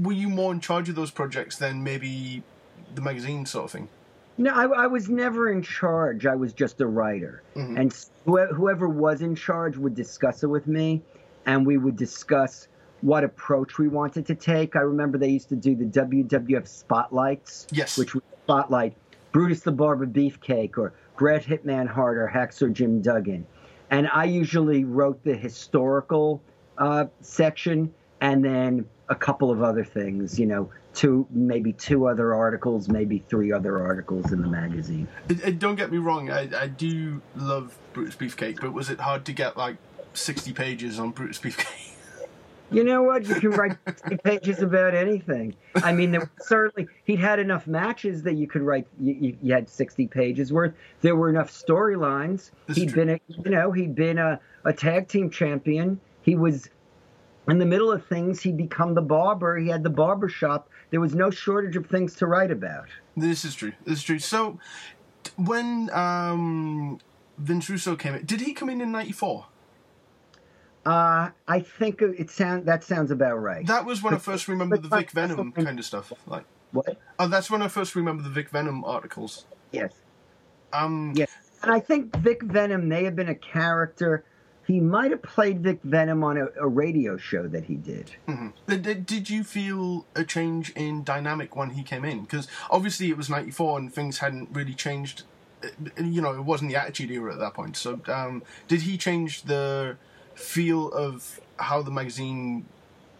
were 0.00 0.12
you 0.12 0.28
more 0.28 0.52
in 0.52 0.60
charge 0.60 0.88
of 0.88 0.94
those 0.94 1.10
projects 1.10 1.56
than 1.56 1.82
maybe 1.82 2.42
the 2.94 3.00
magazine 3.00 3.46
sort 3.46 3.64
of 3.64 3.70
thing? 3.70 3.88
No, 4.38 4.54
I, 4.54 4.84
I 4.84 4.86
was 4.86 5.08
never 5.08 5.50
in 5.50 5.62
charge. 5.62 6.26
I 6.26 6.34
was 6.34 6.52
just 6.52 6.80
a 6.80 6.86
writer, 6.86 7.42
and 7.54 7.92
wh- 7.92 8.11
whoever 8.24 8.88
was 8.88 9.22
in 9.22 9.34
charge 9.34 9.76
would 9.76 9.94
discuss 9.94 10.42
it 10.42 10.46
with 10.48 10.66
me, 10.66 11.02
and 11.46 11.66
we 11.66 11.76
would 11.76 11.96
discuss 11.96 12.68
what 13.00 13.24
approach 13.24 13.78
we 13.78 13.88
wanted 13.88 14.26
to 14.26 14.34
take. 14.34 14.76
I 14.76 14.80
remember 14.80 15.18
they 15.18 15.28
used 15.28 15.48
to 15.48 15.56
do 15.56 15.74
the 15.74 15.84
WWF 15.84 16.66
spotlights, 16.68 17.66
Yes. 17.72 17.98
which 17.98 18.14
would 18.14 18.22
spotlight 18.44 18.94
Brutus 19.32 19.60
the 19.60 19.72
Barber 19.72 20.06
Beefcake 20.06 20.78
or 20.78 20.92
Bret 21.16 21.42
Hitman 21.44 21.86
Hart 21.88 22.16
or 22.18 22.30
Hacksaw 22.32 22.72
Jim 22.72 23.00
Duggan, 23.00 23.46
and 23.90 24.08
I 24.12 24.24
usually 24.24 24.84
wrote 24.84 25.22
the 25.24 25.34
historical 25.34 26.40
uh, 26.78 27.06
section 27.20 27.92
and 28.20 28.44
then 28.44 28.86
a 29.08 29.14
couple 29.14 29.50
of 29.50 29.62
other 29.62 29.84
things, 29.84 30.38
you 30.38 30.46
know, 30.46 30.70
two 30.94 31.26
maybe 31.30 31.72
two 31.72 32.06
other 32.06 32.34
articles, 32.34 32.88
maybe 32.88 33.22
three 33.28 33.52
other 33.52 33.80
articles 33.80 34.32
in 34.32 34.40
the 34.42 34.48
magazine. 34.48 35.08
Uh, 35.30 35.50
Don't 35.50 35.76
get 35.76 35.90
me 35.90 35.98
wrong, 35.98 36.30
I, 36.30 36.48
I 36.56 36.66
do 36.68 37.20
love 37.36 37.76
Brutus 37.92 38.16
Beefcake, 38.16 38.60
but 38.60 38.72
was 38.72 38.90
it 38.90 39.00
hard 39.00 39.24
to 39.26 39.32
get 39.32 39.56
like 39.56 39.76
60 40.14 40.52
pages 40.52 40.98
on 40.98 41.10
Brutus 41.10 41.38
Beefcake? 41.38 41.88
You 42.72 42.84
know 42.84 43.02
what? 43.02 43.26
You 43.26 43.34
can 43.34 43.50
write 43.50 43.76
60 43.86 44.16
pages 44.24 44.62
about 44.62 44.94
anything. 44.94 45.54
I 45.76 45.92
mean, 45.92 46.10
there 46.10 46.30
certainly 46.40 46.88
he'd 47.04 47.18
had 47.18 47.38
enough 47.38 47.66
matches 47.66 48.22
that 48.22 48.36
you 48.36 48.46
could 48.46 48.62
write. 48.62 48.86
You, 48.98 49.36
you, 49.42 49.52
had 49.52 49.68
60 49.68 50.06
pages 50.06 50.52
worth. 50.52 50.72
There 51.02 51.14
were 51.14 51.28
enough 51.28 51.52
storylines. 51.52 52.50
He'd 52.74 52.88
true. 52.88 53.04
been, 53.04 53.08
a, 53.10 53.20
you 53.28 53.50
know, 53.50 53.72
he'd 53.72 53.94
been 53.94 54.16
a, 54.16 54.40
a 54.64 54.72
tag 54.72 55.08
team 55.08 55.28
champion. 55.28 56.00
He 56.22 56.34
was 56.34 56.70
in 57.48 57.58
the 57.58 57.66
middle 57.66 57.90
of 57.90 58.06
things. 58.06 58.40
He'd 58.40 58.56
become 58.56 58.94
the 58.94 59.02
barber. 59.02 59.58
He 59.58 59.68
had 59.68 59.82
the 59.82 59.90
barber 59.90 60.28
shop. 60.28 60.68
There 60.90 61.00
was 61.00 61.14
no 61.14 61.30
shortage 61.30 61.76
of 61.76 61.86
things 61.86 62.14
to 62.16 62.26
write 62.26 62.50
about. 62.50 62.88
This 63.16 63.44
is 63.44 63.54
true. 63.54 63.72
This 63.84 63.98
is 63.98 64.04
true. 64.04 64.18
So, 64.18 64.58
when 65.36 65.90
um, 65.92 66.98
Vince 67.38 67.68
Russo 67.68 67.96
came 67.96 68.14
in, 68.14 68.24
did 68.24 68.40
he 68.40 68.52
come 68.52 68.68
in 68.68 68.80
in 68.80 68.92
'94? 68.92 69.46
Uh, 70.84 71.30
I 71.46 71.60
think 71.60 72.02
it 72.02 72.28
sound 72.30 72.66
that 72.66 72.82
sounds 72.82 73.10
about 73.10 73.36
right. 73.36 73.66
That 73.66 73.84
was 73.84 74.02
when 74.02 74.14
I 74.14 74.18
first 74.18 74.48
remember 74.48 74.76
the 74.76 74.88
Vic 74.88 75.12
Venom 75.12 75.52
kind 75.52 75.78
of 75.78 75.84
stuff. 75.84 76.12
Like, 76.26 76.44
what? 76.72 76.96
oh, 77.18 77.28
that's 77.28 77.50
when 77.50 77.62
I 77.62 77.68
first 77.68 77.94
remember 77.94 78.22
the 78.22 78.30
Vic 78.30 78.48
Venom 78.50 78.84
articles. 78.84 79.44
Yes. 79.70 79.92
Um, 80.72 81.12
Yes. 81.14 81.30
And 81.62 81.70
I 81.70 81.78
think 81.78 82.16
Vic 82.16 82.42
Venom 82.42 82.88
may 82.88 83.04
have 83.04 83.14
been 83.14 83.28
a 83.28 83.36
character. 83.36 84.24
He 84.66 84.78
might 84.80 85.10
have 85.10 85.22
played 85.22 85.60
Vic 85.60 85.80
Venom 85.82 86.22
on 86.22 86.36
a, 86.38 86.46
a 86.60 86.68
radio 86.68 87.16
show 87.16 87.48
that 87.48 87.64
he 87.64 87.74
did. 87.74 88.12
Did, 88.68 88.82
did- 88.82 89.06
did 89.06 89.28
you 89.30 89.42
feel 89.44 90.06
a 90.14 90.24
change 90.24 90.70
in 90.76 91.02
dynamic 91.04 91.56
when 91.56 91.70
he 91.70 91.82
came 91.82 92.04
in? 92.04 92.22
Because 92.22 92.46
obviously 92.70 93.08
it 93.10 93.16
was 93.16 93.28
'94 93.28 93.78
and 93.78 93.92
things 93.92 94.18
hadn't 94.18 94.48
really 94.52 94.74
changed. 94.74 95.22
Uh, 95.64 95.68
You 96.02 96.20
know, 96.22 96.32
it 96.34 96.40
wasn't 96.44 96.70
the 96.70 96.76
Attitude 96.76 97.10
Era 97.10 97.32
at 97.32 97.38
that 97.40 97.54
point. 97.54 97.76
So, 97.76 98.00
um, 98.08 98.42
did 98.68 98.82
he 98.82 98.96
change 98.96 99.42
the 99.42 99.96
feel 100.34 100.90
of 100.92 101.40
how 101.56 101.82
the 101.82 101.90
magazine 101.90 102.64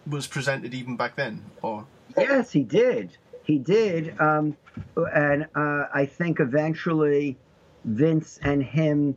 was 0.07 0.27
presented 0.27 0.73
even 0.73 0.95
back 0.97 1.15
then? 1.15 1.43
Or 1.61 1.85
Yes, 2.17 2.51
he 2.51 2.63
did. 2.63 3.17
He 3.43 3.57
did. 3.57 4.19
Um, 4.19 4.55
and 5.13 5.47
uh, 5.55 5.87
I 5.93 6.05
think 6.05 6.39
eventually 6.39 7.37
Vince 7.85 8.39
and 8.43 8.63
him 8.63 9.15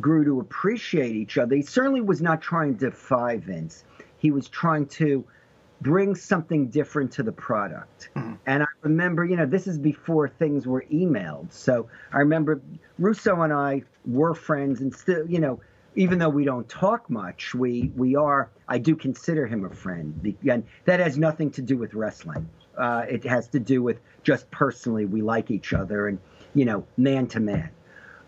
grew 0.00 0.24
to 0.24 0.40
appreciate 0.40 1.14
each 1.14 1.38
other. 1.38 1.56
He 1.56 1.62
certainly 1.62 2.00
was 2.00 2.20
not 2.20 2.40
trying 2.40 2.76
to 2.78 2.90
defy 2.90 3.38
Vince. 3.38 3.84
He 4.18 4.30
was 4.30 4.48
trying 4.48 4.86
to 4.86 5.24
bring 5.80 6.14
something 6.14 6.68
different 6.68 7.12
to 7.12 7.22
the 7.22 7.32
product. 7.32 8.08
Mm-hmm. 8.16 8.34
And 8.46 8.62
I 8.62 8.66
remember, 8.82 9.24
you 9.24 9.36
know, 9.36 9.46
this 9.46 9.66
is 9.66 9.78
before 9.78 10.28
things 10.28 10.66
were 10.66 10.84
emailed. 10.92 11.52
So 11.52 11.88
I 12.12 12.18
remember 12.18 12.60
Russo 12.98 13.42
and 13.42 13.52
I 13.52 13.82
were 14.06 14.34
friends 14.34 14.80
and 14.80 14.94
still, 14.94 15.28
you 15.28 15.40
know, 15.40 15.60
even 15.96 16.18
though 16.18 16.28
we 16.28 16.44
don't 16.44 16.68
talk 16.68 17.08
much, 17.08 17.54
we 17.54 17.92
we 17.96 18.16
are. 18.16 18.50
I 18.68 18.78
do 18.78 18.96
consider 18.96 19.46
him 19.46 19.64
a 19.64 19.70
friend, 19.70 20.34
and 20.48 20.64
that 20.86 21.00
has 21.00 21.16
nothing 21.16 21.50
to 21.52 21.62
do 21.62 21.76
with 21.76 21.94
wrestling. 21.94 22.48
Uh, 22.76 23.04
it 23.08 23.24
has 23.24 23.46
to 23.48 23.60
do 23.60 23.82
with 23.82 24.00
just 24.24 24.50
personally 24.50 25.04
we 25.04 25.22
like 25.22 25.52
each 25.52 25.72
other, 25.72 26.08
and 26.08 26.18
you 26.54 26.64
know, 26.64 26.84
man 26.96 27.26
to 27.28 27.40
man. 27.40 27.70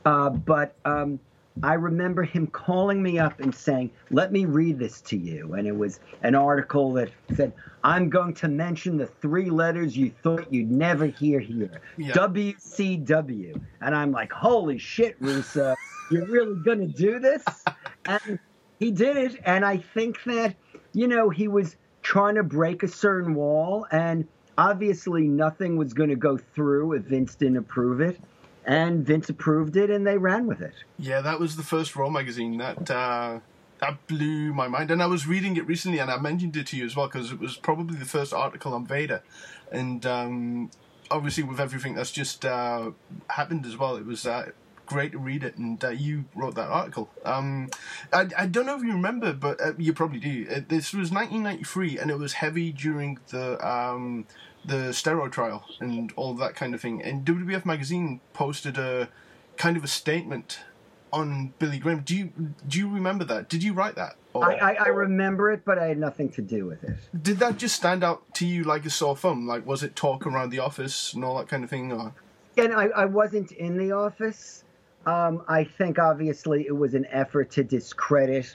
Uh, 0.05 0.31
but 0.31 0.77
um, 0.85 1.19
I 1.63 1.75
remember 1.75 2.23
him 2.23 2.47
calling 2.47 3.03
me 3.03 3.19
up 3.19 3.41
and 3.41 3.55
saying, 3.55 3.91
"Let 4.11 4.33
me 4.33 4.45
read 4.45 4.79
this 4.79 5.01
to 5.03 5.17
you." 5.17 5.55
And 5.55 5.67
it 5.67 5.77
was 5.77 6.01
an 6.23 6.35
article 6.35 6.93
that 6.95 7.11
said, 7.35 7.53
"I'm 7.83 8.11
going 8.11 8.35
to 8.35 8.49
mention 8.49 8.99
the 8.99 9.07
three 9.07 9.49
letters 9.49 9.97
you 9.97 10.11
thought 10.23 10.53
you'd 10.53 10.71
never 10.71 11.07
hear 11.07 11.41
here, 11.41 11.81
yeah. 11.97 12.13
WCW." 12.13 13.61
And 13.81 13.95
I'm 13.95 14.13
like, 14.13 14.33
"Holy 14.33 14.79
shit, 14.79 15.17
Russo, 15.21 15.75
you're 16.11 16.27
really 16.27 16.57
going 16.57 16.81
to 16.81 16.87
do 16.87 17.19
this?" 17.19 17.45
and 18.05 18.39
he 18.79 18.91
did 18.91 19.17
it, 19.17 19.41
and 19.45 19.65
I 19.65 19.79
think 19.79 20.23
that 20.25 20.57
you 20.93 21.09
know 21.09 21.31
he 21.31 21.49
was 21.49 21.77
trying 22.03 22.35
to 22.35 22.43
break 22.43 22.83
a 22.83 22.89
certain 22.89 23.35
wall, 23.35 23.87
and 23.91 24.29
obviously 24.59 25.27
nothing 25.27 25.77
was 25.77 25.95
going 25.95 26.11
to 26.11 26.17
go 26.17 26.37
through 26.37 26.93
if 26.93 27.05
Vince 27.05 27.35
didn't 27.35 27.57
approve 27.57 28.01
it 28.01 28.21
and 28.67 29.07
Vince 29.07 29.29
approved 29.29 29.77
it, 29.77 29.91
and 29.91 30.07
they 30.07 30.19
ran 30.19 30.47
with 30.47 30.61
it. 30.61 30.75
Yeah, 30.99 31.21
that 31.21 31.39
was 31.41 31.57
the 31.57 31.62
first 31.62 31.95
Raw 31.95 32.11
magazine 32.11 32.59
that 32.59 32.91
uh, 32.91 33.39
that 33.81 34.07
blew 34.09 34.53
my 34.53 34.69
mind. 34.69 34.91
And 34.91 35.03
I 35.03 35.07
was 35.07 35.27
reading 35.27 35.57
it 35.57 35.67
recently, 35.67 35.99
and 36.01 36.11
I 36.11 36.19
mentioned 36.19 36.57
it 36.57 36.67
to 36.69 36.77
you 36.77 36.85
as 36.85 36.97
well 36.97 37.07
because 37.07 37.33
it 37.33 37.39
was 37.39 37.57
probably 37.57 37.97
the 37.97 38.05
first 38.05 38.35
article 38.35 38.75
on 38.75 38.85
Vader, 38.87 39.23
and 39.71 40.05
um, 40.05 40.71
obviously 41.11 41.45
with 41.45 41.61
everything 41.61 41.95
that's 41.95 42.11
just 42.11 42.45
uh, 42.45 42.91
happened 43.29 43.64
as 43.64 43.77
well, 43.77 43.97
it 43.97 44.05
was. 44.05 44.27
Uh, 44.27 44.51
great 44.87 45.11
to 45.11 45.19
read 45.19 45.43
it, 45.43 45.57
and 45.57 45.85
uh, 45.85 45.89
you 45.89 46.25
wrote 46.37 46.55
that 46.55 46.69
article. 46.69 47.11
Um, 47.25 47.69
I, 48.12 48.29
I 48.39 48.47
don't 48.47 48.67
know 48.67 48.77
if 48.77 48.85
you 48.85 48.93
remember, 48.93 49.33
but 49.33 49.61
uh, 49.61 49.73
you 49.77 49.93
probably 49.93 50.21
do. 50.21 50.47
It, 50.49 50.69
this 50.69 50.93
was 50.93 51.11
1993, 51.11 51.99
and 51.99 52.09
it 52.09 52.19
was 52.19 52.35
heavy 52.35 52.71
during 52.71 53.19
the 53.31 53.69
um, 53.69 54.27
the 54.67 54.91
steroid 54.91 55.33
trial 55.33 55.64
and 55.81 56.12
all 56.17 56.35
that 56.35 56.55
kind 56.55 56.75
of 56.75 56.81
thing. 56.81 57.03
And 57.03 57.25
WWF 57.25 57.64
magazine 57.64 58.21
posted 58.33 58.79
a 58.79 59.09
kind 59.57 59.77
of 59.77 59.85
a 59.85 59.89
statement 59.89 60.61
on 61.12 61.55
Billy 61.59 61.79
Graham. 61.79 62.01
Do 62.01 62.17
you 62.17 62.33
do 62.67 62.79
you 62.79 62.89
remember 62.89 63.25
that? 63.25 63.49
Did 63.49 63.62
you 63.62 63.73
write 63.73 63.95
that? 63.95 64.17
Or, 64.35 64.45
I, 64.45 64.73
I, 64.73 64.73
I, 64.75 64.89
remember 64.89 65.51
it, 65.51 65.64
but 65.64 65.79
I 65.79 65.87
had 65.87 65.99
nothing 65.99 66.29
to 66.33 66.43
do 66.43 66.67
with 66.67 66.85
it. 66.85 66.97
Did 67.23 67.39
that 67.39 67.57
just 67.57 67.75
stand 67.75 68.05
out 68.05 68.35
to 68.35 68.47
you 68.47 68.64
like 68.64 68.85
a 68.85 68.91
sore 68.91 69.17
thumb? 69.17 69.47
Like 69.47 69.67
was 69.67 69.83
it 69.83 69.97
talk 69.97 70.27
around 70.27 70.51
the 70.51 70.59
office 70.59 71.14
and 71.14 71.25
all 71.25 71.39
that 71.39 71.49
kind 71.49 71.64
of 71.64 71.71
thing? 71.71 71.93
Or? 71.93 72.12
And 72.59 72.75
I, 72.75 72.87
I 72.89 73.05
wasn't 73.07 73.53
in 73.53 73.79
the 73.79 73.93
office. 73.93 74.64
Um, 75.07 75.43
I 75.49 75.64
think 75.64 75.99
obviously 75.99 76.67
it 76.67 76.77
was 76.77 76.95
an 76.95 77.07
effort 77.11 77.51
to 77.53 77.64
discredit 77.64 78.55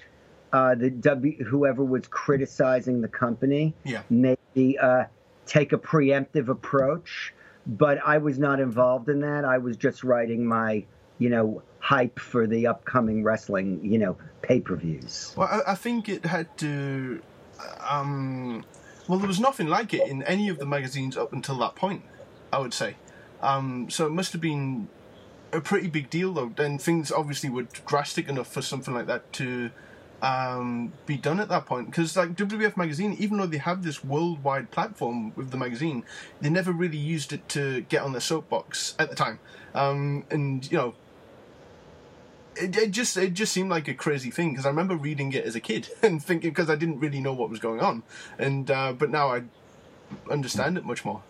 uh, 0.53 0.76
the 0.76 0.89
W 0.89 1.43
whoever 1.43 1.84
was 1.84 2.07
criticizing 2.07 3.01
the 3.01 3.07
company. 3.07 3.74
Yeah. 3.84 4.03
Maybe 4.09 4.78
uh, 4.78 5.05
take 5.45 5.73
a 5.73 5.77
preemptive 5.77 6.47
approach, 6.47 7.33
but 7.65 7.99
I 8.05 8.17
was 8.17 8.39
not 8.39 8.59
involved 8.59 9.09
in 9.09 9.21
that. 9.21 9.45
I 9.45 9.57
was 9.57 9.77
just 9.77 10.03
writing 10.03 10.45
my, 10.45 10.83
you 11.19 11.29
know, 11.29 11.61
hype 11.79 12.19
for 12.19 12.47
the 12.47 12.67
upcoming 12.67 13.23
wrestling, 13.23 13.79
you 13.83 13.97
know, 13.97 14.17
pay 14.41 14.59
per 14.61 14.75
views. 14.75 15.33
Well, 15.35 15.47
I, 15.47 15.71
I, 15.71 15.75
think 15.75 16.09
it 16.09 16.25
had 16.25 16.55
to. 16.59 17.21
Um, 17.87 18.63
well, 19.07 19.19
there 19.19 19.27
was 19.27 19.39
nothing 19.39 19.67
like 19.67 19.93
it 19.93 20.07
in 20.07 20.23
any 20.23 20.49
of 20.49 20.59
the 20.59 20.65
magazines 20.65 21.17
up 21.17 21.33
until 21.33 21.57
that 21.59 21.75
point. 21.75 22.03
I 22.53 22.59
would 22.59 22.73
say. 22.73 22.95
Um, 23.41 23.89
so 23.89 24.05
it 24.05 24.11
must 24.11 24.33
have 24.33 24.41
been 24.41 24.87
a 25.51 25.61
pretty 25.61 25.87
big 25.87 26.09
deal, 26.09 26.33
though. 26.33 26.51
Then 26.55 26.77
things 26.77 27.11
obviously 27.11 27.49
were 27.49 27.63
drastic 27.85 28.27
enough 28.27 28.51
for 28.51 28.61
something 28.61 28.93
like 28.93 29.07
that 29.07 29.31
to 29.33 29.71
um, 30.22 30.93
be 31.05 31.17
done 31.17 31.39
at 31.39 31.49
that 31.49 31.65
point. 31.65 31.88
Because 31.88 32.15
like 32.15 32.36
WWF 32.36 32.78
magazine, 32.78 33.15
even 33.19 33.38
though 33.38 33.47
they 33.47 33.57
have 33.57 33.84
this 33.84 34.03
worldwide 34.03 34.72
platform 34.72 35.34
with 35.36 35.51
the 35.51 35.57
magazine, 35.57 36.03
they 36.39 36.49
never 36.49 36.72
really 36.72 36.97
used 36.97 37.34
it 37.34 37.47
to 37.49 37.82
get 37.82 38.03
on 38.03 38.11
their 38.11 38.22
soapbox 38.22 38.95
at 38.99 39.09
the 39.09 39.15
time. 39.15 39.39
Um, 39.74 40.26
and 40.30 40.69
you 40.72 40.78
know, 40.78 40.93
it, 42.55 42.76
it, 42.78 42.91
just 42.91 43.17
it 43.17 43.34
just 43.34 43.53
seemed 43.53 43.69
like 43.69 43.88
a 43.88 43.93
crazy 43.93 44.30
thing 44.30 44.51
because 44.51 44.65
I 44.65 44.69
remember 44.69 44.95
reading 44.95 45.32
it 45.34 45.45
as 45.45 45.55
a 45.55 45.59
kid 45.59 45.89
and 46.01 46.24
thinking 46.24 46.51
because 46.51 46.69
I 46.69 46.76
didn't 46.76 46.99
really 46.99 47.19
know 47.19 47.34
what 47.34 47.49
was 47.49 47.59
going 47.59 47.80
on, 47.80 48.03
and 48.38 48.69
uh, 48.69 48.93
but 48.93 49.09
now 49.09 49.30
I 49.30 49.43
understand 50.30 50.78
it 50.78 50.86
much 50.86 51.05
more. 51.05 51.24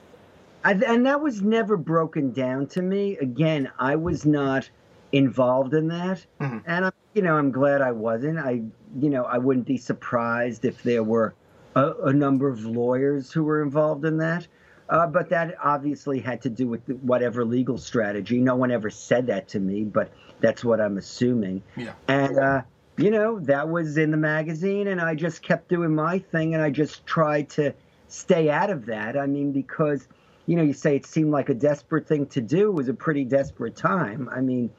I, 0.64 0.74
and 0.74 1.06
that 1.08 1.22
was 1.22 1.42
never 1.42 1.76
broken 1.76 2.32
down 2.32 2.68
to 2.68 2.82
me. 2.82 3.18
Again, 3.18 3.72
I 3.80 3.96
was 3.96 4.26
not 4.26 4.70
involved 5.12 5.74
in 5.74 5.88
that, 5.88 6.26
mm-hmm. 6.40 6.60
and 6.66 6.86
I'm 6.86 6.94
you 7.14 7.22
know 7.22 7.36
I'm 7.36 7.52
glad 7.52 7.82
I 7.82 7.92
wasn't. 7.92 8.40
I 8.40 8.62
you 9.00 9.10
know, 9.10 9.24
I 9.24 9.38
wouldn't 9.38 9.66
be 9.66 9.78
surprised 9.78 10.66
if 10.66 10.84
there 10.84 11.04
were 11.04 11.34
a, 11.76 11.92
a 12.06 12.14
number 12.14 12.50
of 12.50 12.66
lawyers 12.66 13.32
who 13.32 13.44
were 13.44 13.62
involved 13.62 14.06
in 14.06 14.18
that. 14.18 14.48
Uh, 14.90 15.08
but 15.08 15.30
that 15.30 15.56
obviously 15.64 16.20
had 16.20 16.42
to 16.42 16.50
do 16.50 16.68
with 16.68 16.82
whatever 17.02 17.46
legal 17.46 17.78
strategy. 17.78 18.40
No 18.40 18.56
one 18.56 18.72
ever 18.72 18.90
said 18.90 19.28
that 19.28 19.48
to 19.50 19.60
me, 19.60 19.84
but 19.84 20.12
that's 20.42 20.66
what 20.66 20.82
I'm 20.82 20.98
assuming. 20.98 21.64
Yeah. 21.78 21.94
And, 22.10 22.38
uh, 22.38 22.62
you 22.98 23.10
know, 23.10 23.40
that 23.40 23.70
was 23.70 23.98
in 23.98 24.12
the 24.12 24.18
magazine, 24.18 24.88
and 24.88 25.00
I 25.00 25.16
just 25.16 25.42
kept 25.42 25.70
doing 25.70 25.96
my 25.96 26.20
thing, 26.20 26.56
and 26.56 26.62
I 26.62 26.72
just 26.72 27.06
tried 27.06 27.50
to 27.52 27.74
stay 28.10 28.50
out 28.50 28.70
of 28.70 28.86
that. 28.88 29.18
I 29.18 29.28
mean, 29.28 29.54
because, 29.54 30.10
you 30.46 30.58
know, 30.58 30.64
you 30.64 30.74
say 30.74 30.98
it 30.98 31.06
seemed 31.06 31.32
like 31.32 31.48
a 31.48 31.54
desperate 31.54 32.06
thing 32.06 32.26
to 32.28 32.42
do. 32.42 32.68
It 32.68 32.74
was 32.74 32.90
a 32.90 32.94
pretty 32.94 33.24
desperate 33.24 33.78
time. 33.78 34.28
I 34.30 34.42
mean, 34.42 34.70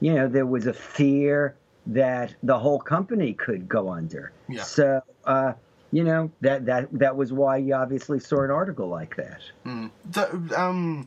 you 0.00 0.12
know, 0.12 0.28
there 0.28 0.44
was 0.44 0.66
a 0.66 0.74
fear 0.74 1.56
that 1.86 2.34
the 2.42 2.58
whole 2.58 2.78
company 2.78 3.32
could 3.32 3.68
go 3.68 3.90
under. 3.90 4.32
Yeah. 4.48 4.62
So, 4.62 5.02
uh, 5.24 5.52
you 5.90 6.04
know, 6.04 6.30
that, 6.40 6.66
that, 6.66 6.88
that 6.92 7.16
was 7.16 7.32
why 7.32 7.58
you 7.58 7.74
obviously 7.74 8.20
saw 8.20 8.42
an 8.42 8.50
article 8.50 8.88
like 8.88 9.16
that. 9.16 9.40
Mm. 9.66 9.90
The, 10.10 10.60
um, 10.60 11.06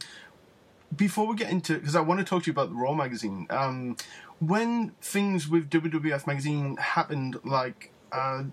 before 0.95 1.27
we 1.27 1.35
get 1.35 1.49
into, 1.49 1.75
because 1.75 1.95
I 1.95 2.01
want 2.01 2.19
to 2.19 2.25
talk 2.25 2.43
to 2.43 2.47
you 2.47 2.51
about 2.51 2.69
the 2.69 2.75
Raw 2.75 2.93
magazine. 2.93 3.47
Um, 3.49 3.97
when 4.39 4.91
things 5.01 5.47
with 5.47 5.69
WWF 5.69 6.27
magazine 6.27 6.77
happened, 6.77 7.37
like 7.43 7.91
uh, 8.11 8.43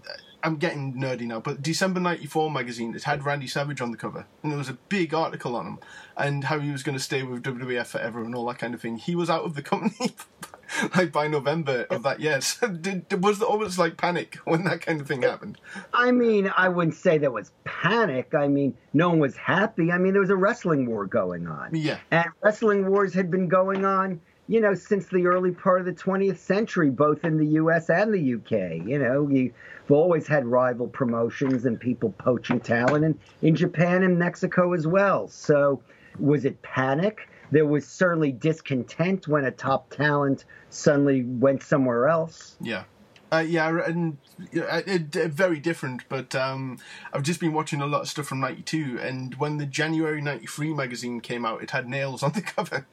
I'm 0.43 0.57
getting 0.57 0.95
nerdy 0.95 1.23
now, 1.23 1.41
but 1.41 1.63
December 1.63 2.01
'94 2.01 2.51
magazine 2.51 2.95
it 2.95 3.05
had 3.05 3.25
Randy 3.25 3.47
Savage 3.47 3.81
on 3.81 3.91
the 3.91 3.97
cover, 3.97 4.27
and 4.43 4.51
there 4.51 4.59
was 4.59 4.69
a 4.69 4.79
big 4.89 5.15
article 5.15 5.57
on 5.57 5.67
him 5.67 5.79
and 6.17 6.45
how 6.45 6.59
he 6.59 6.71
was 6.71 6.83
going 6.83 6.97
to 6.97 7.03
stay 7.03 7.23
with 7.23 7.43
WWF 7.43 7.87
forever 7.87 8.23
and 8.23 8.35
all 8.35 8.47
that 8.47 8.59
kind 8.59 8.75
of 8.75 8.81
thing. 8.81 8.97
He 8.97 9.15
was 9.15 9.31
out 9.31 9.45
of 9.45 9.55
the 9.55 9.63
company 9.63 10.15
like 10.97 11.13
by 11.13 11.29
November 11.29 11.87
of 11.91 12.03
that 12.03 12.21
year. 12.21 12.41
So 12.53 12.69
did, 12.69 13.23
was 13.23 13.39
there 13.39 13.49
almost 13.49 13.79
like 13.79 13.97
panic 13.97 14.37
when 14.45 14.65
that 14.65 14.83
kind 14.83 15.01
of 15.01 15.09
thing 15.09 15.23
happened? 15.23 15.59
I 15.95 16.11
mean, 16.11 16.53
I 16.57 16.69
wouldn't 16.69 16.97
say 16.97 17.17
there 17.17 17.31
was 17.31 17.53
panic. 17.65 18.35
I 18.35 18.47
mean, 18.49 18.75
no 18.93 19.09
one 19.09 19.19
was 19.19 19.37
happy. 19.37 19.91
I 19.91 19.99
mean, 19.99 20.13
there 20.13 20.21
was 20.21 20.31
a 20.31 20.37
wrestling 20.37 20.87
war 20.87 21.07
going 21.07 21.47
on. 21.47 21.75
Yeah, 21.75 21.99
and 22.11 22.27
wrestling 22.43 22.89
wars 22.89 23.15
had 23.15 23.31
been 23.31 23.49
going 23.49 23.85
on 23.85 24.21
you 24.49 24.61
know, 24.61 24.75
since 24.75 25.07
the 25.07 25.27
early 25.27 25.53
part 25.53 25.81
of 25.81 25.87
the 25.87 25.93
20th 25.93 26.37
century, 26.37 26.91
both 26.91 27.25
in 27.25 27.39
the 27.39 27.47
U.S. 27.47 27.89
and 27.89 28.13
the 28.13 28.21
U.K. 28.21 28.83
You 28.85 28.99
know, 28.99 29.29
you've 29.29 29.53
always 29.91 30.27
had 30.27 30.45
rival 30.47 30.89
promotions 30.89 31.65
and 31.65 31.81
people 31.81 32.11
poaching 32.19 32.61
talent, 32.61 33.05
and 33.05 33.19
in 33.41 33.55
Japan 33.55 34.03
and 34.03 34.19
Mexico 34.19 34.73
as 34.73 34.87
well. 34.87 35.29
So, 35.29 35.81
was 36.19 36.45
it 36.45 36.61
panic? 36.61 37.29
There 37.53 37.67
was 37.67 37.87
certainly 37.87 38.33
discontent 38.33 39.29
when 39.29 39.45
a 39.45 39.51
top 39.51 39.91
talent 39.91 40.47
suddenly 40.71 41.23
went 41.23 41.63
somewhere 41.63 42.09
else. 42.09 42.57
Yeah. 42.61 42.85
Uh, 43.33 43.39
yeah, 43.39 43.87
and 43.87 44.19
uh, 44.55 44.83
it, 44.87 45.17
it, 45.17 45.33
very 45.33 45.59
different. 45.59 46.07
But 46.11 46.35
um, 46.35 46.79
I've 47.15 47.23
just 47.23 47.41
been 47.41 47.55
watching 47.55 47.81
a 47.81 47.87
lot 47.87 48.03
of 48.03 48.09
stuff 48.09 48.27
from 48.27 48.41
'92, 48.41 48.99
and 49.01 49.35
when 49.37 49.57
the 49.57 49.65
January 49.65 50.21
'93 50.21 50.75
magazine 50.75 51.19
came 51.23 51.47
out, 51.47 51.63
it 51.63 51.71
had 51.71 51.87
Nailz 51.87 52.23
on 52.23 52.33
the 52.33 52.43
cover, 52.43 52.87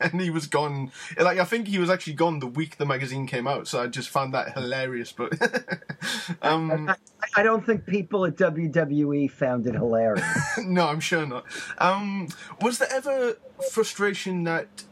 and 0.00 0.20
he 0.20 0.28
was 0.28 0.48
gone. 0.48 0.90
Like 1.16 1.38
I 1.38 1.44
think 1.44 1.68
he 1.68 1.78
was 1.78 1.88
actually 1.88 2.14
gone 2.14 2.40
the 2.40 2.48
week 2.48 2.78
the 2.78 2.84
magazine 2.84 3.28
came 3.28 3.46
out. 3.46 3.68
So 3.68 3.80
I 3.80 3.86
just 3.86 4.08
found 4.08 4.34
that 4.34 4.54
hilarious. 4.54 5.12
But 5.12 5.34
um, 6.42 6.88
I, 6.88 6.96
I, 7.36 7.44
don't 7.44 7.64
think 7.64 7.86
people 7.86 8.24
at 8.24 8.34
WWE 8.34 9.30
found 9.30 9.68
it 9.68 9.74
hilarious. 9.74 10.26
no, 10.64 10.88
I'm 10.88 10.98
sure 10.98 11.26
not. 11.26 11.44
Um, 11.78 12.26
was 12.60 12.78
there 12.78 12.92
ever 12.92 13.36
frustration 13.70 14.44
that 14.44 14.84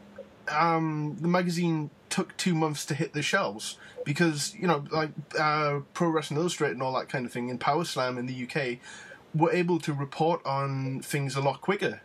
um, 0.49 1.17
the 1.19 1.27
magazine 1.27 1.89
took 2.09 2.35
two 2.37 2.53
months 2.53 2.85
to 2.87 2.93
hit 2.95 3.13
the 3.13 3.21
shelves? 3.21 3.77
because 4.05 4.53
you 4.55 4.67
know 4.67 4.83
like 4.91 5.11
uh, 5.39 5.79
Pro 5.93 6.09
Wrestling 6.09 6.37
Illustrated 6.37 6.73
and 6.73 6.83
all 6.83 6.91
that 6.99 7.07
kind 7.07 7.25
of 7.25 7.31
thing 7.31 7.47
in 7.47 7.57
Power 7.57 7.85
Slam 7.85 8.17
in 8.17 8.25
the 8.25 8.43
UK 8.43 8.79
were 9.33 9.49
able 9.53 9.79
to 9.79 9.93
report 9.93 10.45
on 10.45 10.99
things 11.01 11.37
a 11.37 11.41
lot 11.41 11.61
quicker. 11.61 12.01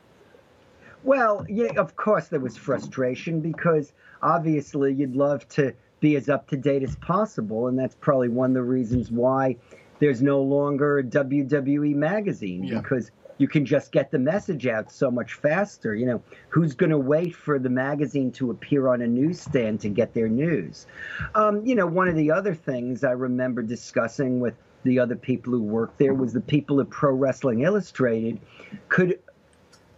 Well, 1.02 1.44
yeah, 1.48 1.72
of 1.76 1.96
course 1.96 2.28
there 2.28 2.38
was 2.38 2.56
frustration 2.56 3.40
because 3.40 3.92
obviously 4.22 4.94
you'd 4.94 5.16
love 5.16 5.48
to 5.48 5.74
be 5.98 6.14
as 6.14 6.28
up 6.28 6.46
to 6.50 6.56
date 6.56 6.84
as 6.84 6.94
possible, 6.96 7.66
and 7.66 7.76
that's 7.76 7.96
probably 7.96 8.28
one 8.28 8.50
of 8.50 8.54
the 8.54 8.62
reasons 8.62 9.11
why 9.11 9.56
there's 9.98 10.22
no 10.22 10.40
longer 10.40 10.98
a 11.00 11.02
WWE 11.02 11.96
magazine 11.96 12.62
Yeah. 12.62 12.80
because 12.80 13.11
you 13.39 13.49
can 13.49 13.64
just 13.64 13.93
get 13.93 14.11
the 14.11 14.18
message 14.18 14.66
out 14.66 14.93
so 14.93 15.11
much 15.11 15.34
faster. 15.34 15.95
You 15.95 16.07
know, 16.07 16.22
who's 16.49 16.74
going 16.74 16.91
to 16.91 16.99
wait 16.99 17.34
for 17.34 17.59
the 17.59 17.70
magazine 17.70 18.30
to 18.32 18.51
appear 18.51 18.89
on 18.89 19.01
a 19.01 19.07
newsstand 19.07 19.80
to 19.80 19.89
get 19.89 20.12
their 20.12 20.28
news? 20.28 20.86
Um, 21.34 21.64
you 21.64 21.74
know, 21.74 21.86
one 21.86 22.09
of 22.09 22.16
the 22.16 22.30
other 22.30 22.55
things 22.55 23.05
I 23.05 23.12
remember 23.12 23.62
discussing 23.62 24.41
with 24.41 24.55
the 24.84 24.99
other 24.99 25.16
people 25.16 25.53
who 25.53 25.62
worked 25.62 25.99
there 25.99 26.14
was 26.14 26.32
the 26.32 26.41
people 26.41 26.80
at 26.80 26.91
Pro 26.91 27.12
Wrestling 27.12 27.62
Illustrated 27.62 28.41
could 28.89 29.18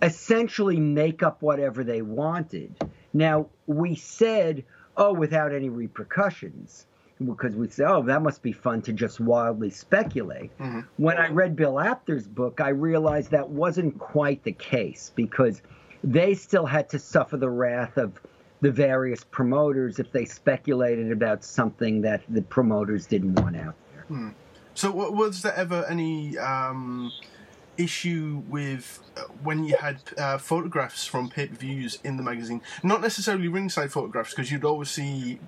essentially 0.02 0.80
make 0.80 1.22
up 1.22 1.42
whatever 1.42 1.84
they 1.84 2.02
wanted. 2.02 2.74
Now, 3.12 3.48
we 3.66 3.94
said, 3.94 4.64
oh, 4.96 5.12
without 5.12 5.52
any 5.52 5.68
repercussions, 5.68 6.86
because 7.24 7.54
we 7.54 7.68
said, 7.68 7.86
oh, 7.86 8.02
that 8.02 8.22
must 8.22 8.42
be 8.42 8.52
fun 8.52 8.82
to 8.82 8.92
just 8.92 9.20
wildly 9.20 9.70
speculate. 9.70 10.56
Mhm. 10.58 10.86
When 10.96 11.18
I 11.18 11.28
read 11.28 11.54
Bill 11.56 11.78
Apter's 11.78 12.26
book, 12.26 12.60
I 12.60 12.70
realized 12.70 13.30
that 13.30 13.48
wasn't 13.48 13.98
quite 13.98 14.42
the 14.42 14.52
case 14.52 15.12
because 15.14 15.62
they 16.02 16.34
still 16.34 16.66
had 16.66 16.88
to 16.90 16.98
suffer 16.98 17.36
the 17.36 17.50
wrath 17.50 17.96
of 17.98 18.18
the 18.62 18.70
various 18.70 19.24
promoters 19.24 19.98
if 19.98 20.12
they 20.12 20.24
speculated 20.24 21.12
about 21.12 21.44
something 21.44 22.00
that 22.02 22.22
the 22.28 22.42
promoters 22.42 23.06
didn't 23.06 23.34
want 23.40 23.56
out 23.56 23.74
there. 24.08 24.34
So, 24.74 24.90
was 24.92 25.42
there 25.42 25.54
ever 25.54 25.84
any 25.88 26.38
um, 26.38 27.10
issue 27.76 28.42
with 28.48 29.00
uh, 29.16 29.22
when 29.42 29.64
you 29.64 29.76
had 29.76 30.00
uh, 30.16 30.38
photographs 30.38 31.06
from 31.06 31.28
pay 31.28 31.48
per 31.48 31.54
views 31.56 31.98
in 32.04 32.16
the 32.16 32.22
magazine? 32.22 32.62
Not 32.82 33.00
necessarily 33.02 33.48
ringside 33.48 33.92
photographs, 33.92 34.30
because 34.30 34.50
you'd 34.50 34.64
always 34.64 34.90
see 34.90 35.38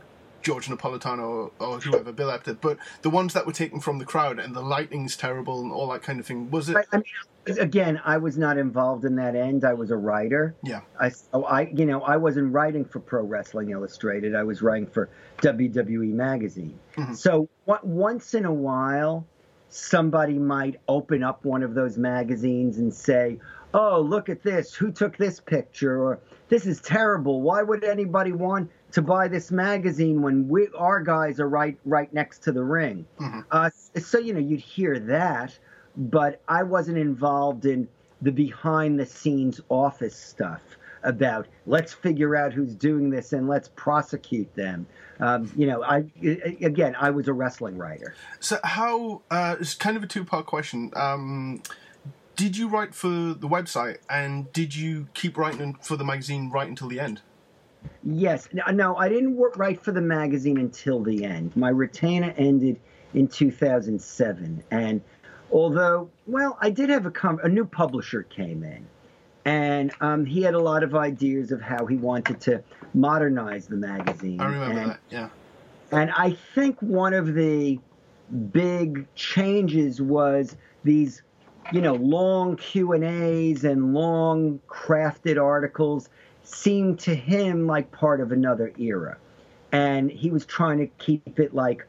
George 0.42 0.66
Napolitano 0.68 1.20
or, 1.20 1.50
or 1.58 1.80
whoever, 1.80 2.12
Bill 2.12 2.30
Apter, 2.30 2.54
but 2.54 2.78
the 3.02 3.10
ones 3.10 3.32
that 3.34 3.46
were 3.46 3.52
taken 3.52 3.80
from 3.80 3.98
the 3.98 4.04
crowd 4.04 4.38
and 4.38 4.54
the 4.54 4.60
lighting's 4.62 5.16
terrible 5.16 5.60
and 5.60 5.72
all 5.72 5.88
that 5.92 6.02
kind 6.02 6.20
of 6.20 6.26
thing. 6.26 6.50
Was 6.50 6.68
it? 6.68 6.76
I, 6.76 6.84
I 6.92 6.96
mean, 6.96 7.58
again, 7.58 8.00
I 8.04 8.18
was 8.18 8.38
not 8.38 8.58
involved 8.58 9.04
in 9.04 9.16
that 9.16 9.34
end. 9.34 9.64
I 9.64 9.74
was 9.74 9.90
a 9.90 9.96
writer. 9.96 10.54
Yeah. 10.62 10.80
I, 11.00 11.08
so 11.10 11.44
I, 11.44 11.62
you 11.74 11.86
know, 11.86 12.02
I 12.02 12.16
wasn't 12.16 12.52
writing 12.52 12.84
for 12.84 13.00
Pro 13.00 13.24
Wrestling 13.24 13.70
Illustrated. 13.70 14.34
I 14.34 14.42
was 14.42 14.62
writing 14.62 14.86
for 14.86 15.08
WWE 15.38 16.12
Magazine. 16.12 16.78
Mhm. 16.96 17.16
So 17.16 17.48
on- 17.66 17.78
once 17.82 18.34
in 18.34 18.44
a 18.44 18.52
while, 18.52 19.26
somebody 19.68 20.38
might 20.38 20.78
open 20.88 21.22
up 21.22 21.44
one 21.44 21.62
of 21.62 21.74
those 21.74 21.96
magazines 21.96 22.78
and 22.78 22.92
say, 22.92 23.38
"Oh, 23.74 24.00
look 24.00 24.28
at 24.28 24.42
this! 24.42 24.74
Who 24.74 24.92
took 24.92 25.16
this 25.16 25.40
picture?" 25.40 26.00
or 26.02 26.18
"This 26.48 26.66
is 26.66 26.80
terrible. 26.80 27.40
Why 27.42 27.62
would 27.62 27.82
anybody 27.82 28.32
want 28.32 28.70
to 28.92 29.02
buy 29.02 29.28
this 29.28 29.50
magazine 29.50 30.22
when 30.22 30.48
we 30.48 30.68
our 30.76 31.00
guys 31.00 31.40
are 31.40 31.48
right 31.48 31.76
right 31.84 32.12
next 32.12 32.42
to 32.44 32.52
the 32.52 32.62
ring?" 32.62 33.06
Mhm. 33.18 33.44
Uh, 33.50 33.70
so 33.98 34.18
you 34.18 34.32
know, 34.32 34.40
you'd 34.40 34.60
hear 34.60 34.98
that, 34.98 35.58
but 35.96 36.40
I 36.48 36.62
wasn't 36.62 36.98
involved 36.98 37.66
in 37.66 37.88
the 38.20 38.32
behind 38.32 39.00
the 39.00 39.06
scenes 39.06 39.60
office 39.68 40.16
stuff 40.16 40.62
about 41.04 41.48
let's 41.66 41.92
figure 41.92 42.36
out 42.36 42.52
who's 42.52 42.74
doing 42.74 43.10
this 43.10 43.32
and 43.32 43.48
let's 43.48 43.68
prosecute 43.74 44.54
them. 44.54 44.86
Um, 45.20 45.50
you 45.56 45.66
know, 45.66 45.82
I 45.82 46.04
again, 46.60 46.94
I 46.98 47.10
was 47.10 47.28
a 47.28 47.32
wrestling 47.32 47.76
writer. 47.76 48.14
So 48.40 48.58
how? 48.62 49.22
Uh, 49.30 49.56
it's 49.60 49.74
kind 49.74 49.96
of 49.96 50.02
a 50.02 50.06
two-part 50.06 50.46
question. 50.46 50.92
Um, 50.94 51.62
did 52.36 52.56
you 52.56 52.68
write 52.68 52.94
for 52.94 53.08
the 53.08 53.48
website, 53.48 53.98
and 54.08 54.52
did 54.52 54.74
you 54.74 55.08
keep 55.14 55.36
writing 55.36 55.76
for 55.82 55.96
the 55.96 56.04
magazine 56.04 56.50
right 56.50 56.68
until 56.68 56.88
the 56.88 57.00
end? 57.00 57.20
Yes, 58.04 58.48
no, 58.52 58.96
I 58.96 59.08
didn't 59.08 59.36
work 59.36 59.56
write 59.56 59.80
for 59.80 59.92
the 59.92 60.00
magazine 60.00 60.58
until 60.58 61.02
the 61.02 61.24
end. 61.24 61.56
My 61.56 61.68
retainer 61.68 62.34
ended 62.36 62.80
in 63.14 63.28
2007, 63.28 64.64
and 64.70 65.00
although, 65.50 66.10
well, 66.26 66.58
I 66.60 66.70
did 66.70 66.88
have 66.90 67.06
a 67.06 67.10
com- 67.10 67.40
a 67.42 67.48
new 67.48 67.64
publisher 67.64 68.22
came 68.24 68.64
in, 68.64 68.86
and 69.44 69.92
um, 70.00 70.24
he 70.24 70.42
had 70.42 70.54
a 70.54 70.58
lot 70.58 70.82
of 70.82 70.94
ideas 70.94 71.52
of 71.52 71.60
how 71.60 71.86
he 71.86 71.96
wanted 71.96 72.40
to 72.42 72.62
modernize 72.94 73.66
the 73.66 73.76
magazine. 73.76 74.40
I 74.40 74.46
remember 74.46 74.80
and, 74.80 74.90
that. 74.90 75.00
Yeah. 75.10 75.28
And 75.92 76.10
I 76.10 76.36
think 76.54 76.80
one 76.80 77.14
of 77.14 77.34
the 77.34 77.78
big 78.50 79.06
changes 79.14 80.00
was 80.00 80.56
these, 80.84 81.22
you 81.72 81.82
know, 81.82 81.94
long 81.94 82.56
Q 82.56 82.92
and 82.92 83.04
A's 83.04 83.64
and 83.64 83.94
long 83.94 84.58
crafted 84.68 85.40
articles 85.40 86.08
seemed 86.52 87.00
to 87.00 87.14
him 87.14 87.66
like 87.66 87.90
part 87.92 88.20
of 88.20 88.32
another 88.32 88.72
era, 88.78 89.18
and 89.72 90.10
he 90.10 90.30
was 90.30 90.46
trying 90.46 90.78
to 90.78 90.86
keep 90.86 91.40
it 91.40 91.54
like 91.54 91.86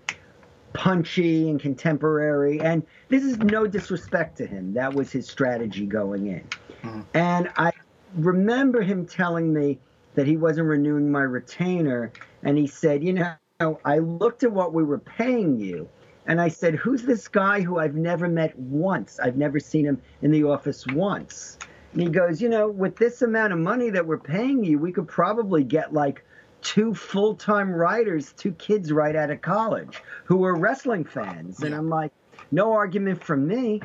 punchy 0.74 1.50
and 1.50 1.60
contemporary. 1.60 2.62
And 2.62 2.84
this 3.10 3.24
is 3.24 3.38
no 3.40 3.68
disrespect 3.68 4.38
to 4.38 4.46
him; 4.48 4.74
that 4.74 4.94
was 4.94 5.12
his 5.12 5.28
strategy 5.30 5.86
going 5.86 6.28
in. 6.28 6.50
Mhm. 6.84 7.06
And 7.14 7.50
I 7.58 7.72
remember 8.16 8.82
him 8.82 9.06
telling 9.06 9.54
me 9.54 9.80
that 10.16 10.28
he 10.28 10.38
wasn't 10.38 10.68
renewing 10.68 11.12
my 11.12 11.24
retainer, 11.24 12.12
and 12.44 12.58
he 12.58 12.68
said, 12.68 13.04
you 13.04 13.14
know, 13.14 13.80
I 13.86 14.00
looked 14.00 14.44
at 14.44 14.52
what 14.52 14.74
we 14.74 14.84
were 14.84 15.00
paying 15.00 15.60
you. 15.60 15.90
And 16.26 16.40
I 16.40 16.48
said, 16.48 16.76
Who's 16.76 17.04
this 17.04 17.28
guy 17.28 17.62
who 17.62 17.80
I've 17.80 17.96
never 17.96 18.28
met 18.28 18.58
once? 18.58 19.20
I've 19.20 19.38
never 19.38 19.60
seen 19.60 19.86
him 19.86 20.02
in 20.22 20.32
the 20.32 20.44
office 20.46 20.88
once. 20.88 21.60
And 21.94 22.02
he 22.02 22.10
goes, 22.10 22.42
You 22.42 22.50
know, 22.50 22.68
with 22.68 22.96
this 22.98 23.22
amount 23.22 23.54
of 23.54 23.60
money 23.60 23.90
that 23.92 24.06
we're 24.06 24.18
paying 24.18 24.64
you, 24.64 24.80
we 24.80 24.92
could 24.92 25.08
probably 25.08 25.64
get 25.64 25.94
like 25.94 26.26
two 26.62 26.94
full 26.94 27.36
time 27.36 27.72
writers, 27.72 28.34
two 28.34 28.54
kids 28.54 28.92
right 28.92 29.16
out 29.16 29.30
of 29.30 29.42
college 29.42 30.02
who 30.26 30.44
are 30.44 30.56
wrestling 30.56 31.06
fans. 31.06 31.62
And 31.62 31.74
I'm 31.76 31.90
like, 31.90 32.12
No 32.52 32.74
argument 32.74 33.24
from 33.24 33.48
me. 33.48 33.82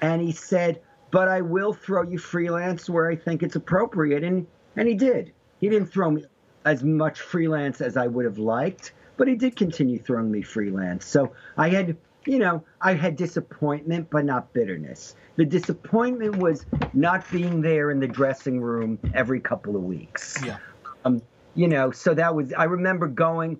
And 0.00 0.22
he 0.22 0.32
said, 0.32 0.80
But 1.10 1.28
I 1.28 1.40
will 1.40 1.72
throw 1.72 2.02
you 2.02 2.18
freelance 2.18 2.88
where 2.88 3.10
I 3.10 3.16
think 3.16 3.42
it's 3.42 3.56
appropriate. 3.56 4.22
And, 4.22 4.46
and 4.76 4.88
he 4.88 4.94
did. 4.94 5.32
He 5.60 5.68
didn't 5.68 5.88
throw 5.88 6.12
me 6.12 6.24
as 6.64 6.84
much 6.84 7.20
freelance 7.20 7.80
as 7.80 7.96
I 7.96 8.06
would 8.06 8.24
have 8.24 8.38
liked, 8.38 8.92
but 9.16 9.26
he 9.26 9.34
did 9.34 9.56
continue 9.56 9.98
throwing 9.98 10.30
me 10.30 10.42
freelance. 10.42 11.06
So 11.06 11.32
I 11.56 11.70
had, 11.70 11.96
you 12.28 12.38
know, 12.38 12.62
I 12.82 12.92
had 12.92 13.16
disappointment, 13.16 14.10
but 14.10 14.24
not 14.24 14.52
bitterness. 14.52 15.16
The 15.36 15.46
disappointment 15.46 16.36
was 16.36 16.66
not 16.92 17.28
being 17.32 17.62
there 17.62 17.90
in 17.90 18.00
the 18.00 18.06
dressing 18.06 18.60
room 18.60 18.98
every 19.14 19.40
couple 19.40 19.76
of 19.76 19.82
weeks. 19.82 20.44
Yeah. 20.44 20.58
Um, 21.06 21.22
you 21.54 21.68
know, 21.68 21.90
so 21.90 22.12
that 22.12 22.34
was, 22.34 22.52
I 22.52 22.64
remember 22.64 23.08
going 23.08 23.58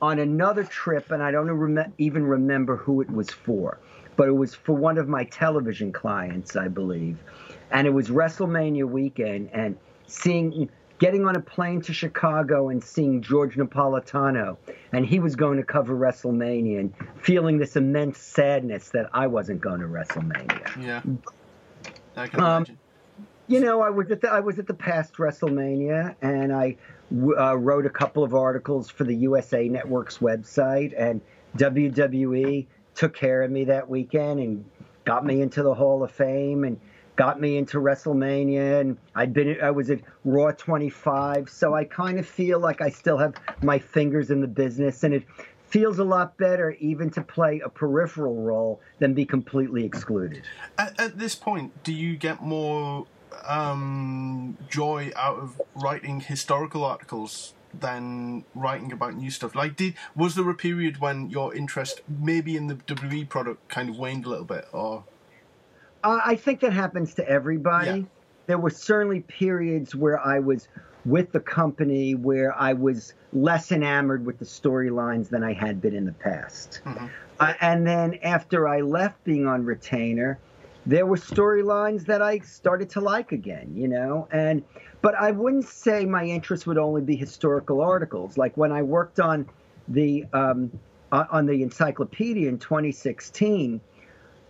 on 0.00 0.18
another 0.20 0.64
trip, 0.64 1.10
and 1.10 1.22
I 1.22 1.30
don't 1.30 1.50
rem- 1.50 1.92
even 1.98 2.24
remember 2.24 2.76
who 2.76 3.02
it 3.02 3.10
was 3.10 3.30
for, 3.30 3.78
but 4.16 4.26
it 4.28 4.32
was 4.32 4.54
for 4.54 4.72
one 4.72 4.96
of 4.96 5.06
my 5.06 5.24
television 5.24 5.92
clients, 5.92 6.56
I 6.56 6.68
believe. 6.68 7.18
And 7.70 7.86
it 7.86 7.90
was 7.90 8.08
WrestleMania 8.08 8.88
weekend, 8.88 9.50
and 9.52 9.76
seeing, 10.06 10.70
getting 10.98 11.26
on 11.26 11.36
a 11.36 11.40
plane 11.40 11.80
to 11.82 11.92
Chicago 11.92 12.68
and 12.68 12.82
seeing 12.82 13.22
George 13.22 13.56
Napolitano, 13.56 14.56
and 14.92 15.06
he 15.06 15.20
was 15.20 15.36
going 15.36 15.58
to 15.58 15.64
cover 15.64 15.94
WrestleMania, 15.94 16.80
and 16.80 16.94
feeling 17.22 17.58
this 17.58 17.76
immense 17.76 18.18
sadness 18.18 18.90
that 18.90 19.08
I 19.12 19.26
wasn't 19.26 19.60
going 19.60 19.80
to 19.80 19.86
WrestleMania. 19.86 20.82
Yeah. 20.82 21.02
I 22.16 22.26
can 22.26 22.40
Um, 22.40 22.56
imagine. 22.56 22.78
You 23.46 23.60
know, 23.60 23.80
I 23.80 23.88
was 23.88 24.10
at 24.10 24.20
the 24.20 24.28
I 24.28 24.40
was 24.40 24.58
at 24.58 24.66
the 24.66 24.74
past 24.74 25.14
WrestleMania, 25.14 26.16
and 26.20 26.52
I 26.52 26.76
uh, 27.12 27.56
wrote 27.56 27.86
a 27.86 27.90
couple 27.90 28.22
of 28.22 28.34
articles 28.34 28.90
for 28.90 29.04
the 29.04 29.14
USA 29.14 29.68
Network's 29.68 30.18
website, 30.18 30.92
and 30.98 31.22
WWE 31.56 32.66
took 32.94 33.14
care 33.14 33.42
of 33.42 33.50
me 33.50 33.64
that 33.64 33.88
weekend 33.88 34.40
and 34.40 34.64
got 35.06 35.24
me 35.24 35.40
into 35.40 35.62
the 35.62 35.72
Hall 35.72 36.02
of 36.02 36.10
Fame 36.10 36.64
and 36.64 36.78
got 37.18 37.40
me 37.40 37.58
into 37.58 37.78
WrestleMania, 37.78 38.80
and 38.80 38.96
I'd 39.16 39.34
been 39.34 39.60
I 39.60 39.72
was 39.72 39.90
at 39.90 40.00
Raw 40.24 40.52
25, 40.52 41.50
so 41.50 41.74
I 41.74 41.84
kind 41.84 42.18
of 42.18 42.26
feel 42.26 42.60
like 42.60 42.80
I 42.80 42.90
still 42.90 43.18
have 43.18 43.34
my 43.60 43.78
fingers 43.78 44.30
in 44.30 44.40
the 44.40 44.46
business, 44.46 45.02
and 45.02 45.12
it 45.12 45.24
feels 45.66 45.98
a 45.98 46.04
lot 46.04 46.38
better 46.38 46.70
even 46.78 47.10
to 47.10 47.20
play 47.20 47.60
a 47.62 47.68
peripheral 47.68 48.36
role 48.36 48.80
than 49.00 49.14
be 49.14 49.26
completely 49.26 49.84
excluded. 49.84 50.44
At, 50.78 50.98
at 50.98 51.18
this 51.18 51.34
point, 51.34 51.82
do 51.82 51.92
you 51.92 52.16
get 52.16 52.40
more 52.40 53.06
um, 53.46 54.56
joy 54.70 55.10
out 55.16 55.40
of 55.40 55.60
writing 55.74 56.20
historical 56.20 56.84
articles 56.84 57.52
than 57.78 58.44
writing 58.54 58.92
about 58.92 59.16
new 59.16 59.32
stuff? 59.32 59.56
Like, 59.56 59.74
did 59.74 59.94
was 60.14 60.36
there 60.36 60.48
a 60.48 60.54
period 60.54 61.00
when 61.00 61.30
your 61.30 61.52
interest, 61.52 62.00
maybe 62.08 62.56
in 62.56 62.68
the 62.68 62.76
WWE 62.76 63.28
product, 63.28 63.68
kind 63.68 63.88
of 63.88 63.98
waned 63.98 64.24
a 64.24 64.28
little 64.28 64.44
bit, 64.44 64.68
or 64.72 65.02
I 66.04 66.36
think 66.36 66.60
that 66.60 66.72
happens 66.72 67.14
to 67.14 67.28
everybody. 67.28 68.00
Yeah. 68.00 68.06
There 68.46 68.58
were 68.58 68.70
certainly 68.70 69.20
periods 69.20 69.94
where 69.94 70.18
I 70.20 70.38
was 70.38 70.68
with 71.04 71.32
the 71.32 71.40
company 71.40 72.14
where 72.14 72.56
I 72.58 72.72
was 72.72 73.14
less 73.32 73.72
enamored 73.72 74.24
with 74.26 74.38
the 74.38 74.44
storylines 74.44 75.28
than 75.28 75.42
I 75.42 75.52
had 75.52 75.80
been 75.80 75.94
in 75.94 76.04
the 76.04 76.12
past. 76.12 76.80
Mhm. 76.84 77.10
Uh, 77.40 77.54
and 77.60 77.86
then 77.86 78.14
after 78.22 78.66
I 78.66 78.80
left 78.80 79.22
being 79.24 79.46
on 79.46 79.64
retainer, 79.64 80.38
there 80.86 81.06
were 81.06 81.16
storylines 81.16 82.06
that 82.06 82.22
I 82.22 82.38
started 82.38 82.90
to 82.90 83.00
like 83.00 83.32
again, 83.32 83.72
you 83.74 83.88
know. 83.88 84.26
And 84.32 84.62
but 85.02 85.14
I 85.14 85.30
wouldn't 85.30 85.66
say 85.66 86.04
my 86.04 86.24
interest 86.24 86.66
would 86.66 86.78
only 86.78 87.02
be 87.02 87.16
historical 87.16 87.80
articles. 87.80 88.36
Like 88.36 88.56
when 88.56 88.72
I 88.72 88.82
worked 88.82 89.20
on 89.20 89.48
the 89.88 90.24
um, 90.32 90.70
on 91.12 91.46
the 91.46 91.62
encyclopedia 91.62 92.48
in 92.48 92.58
2016, 92.58 93.80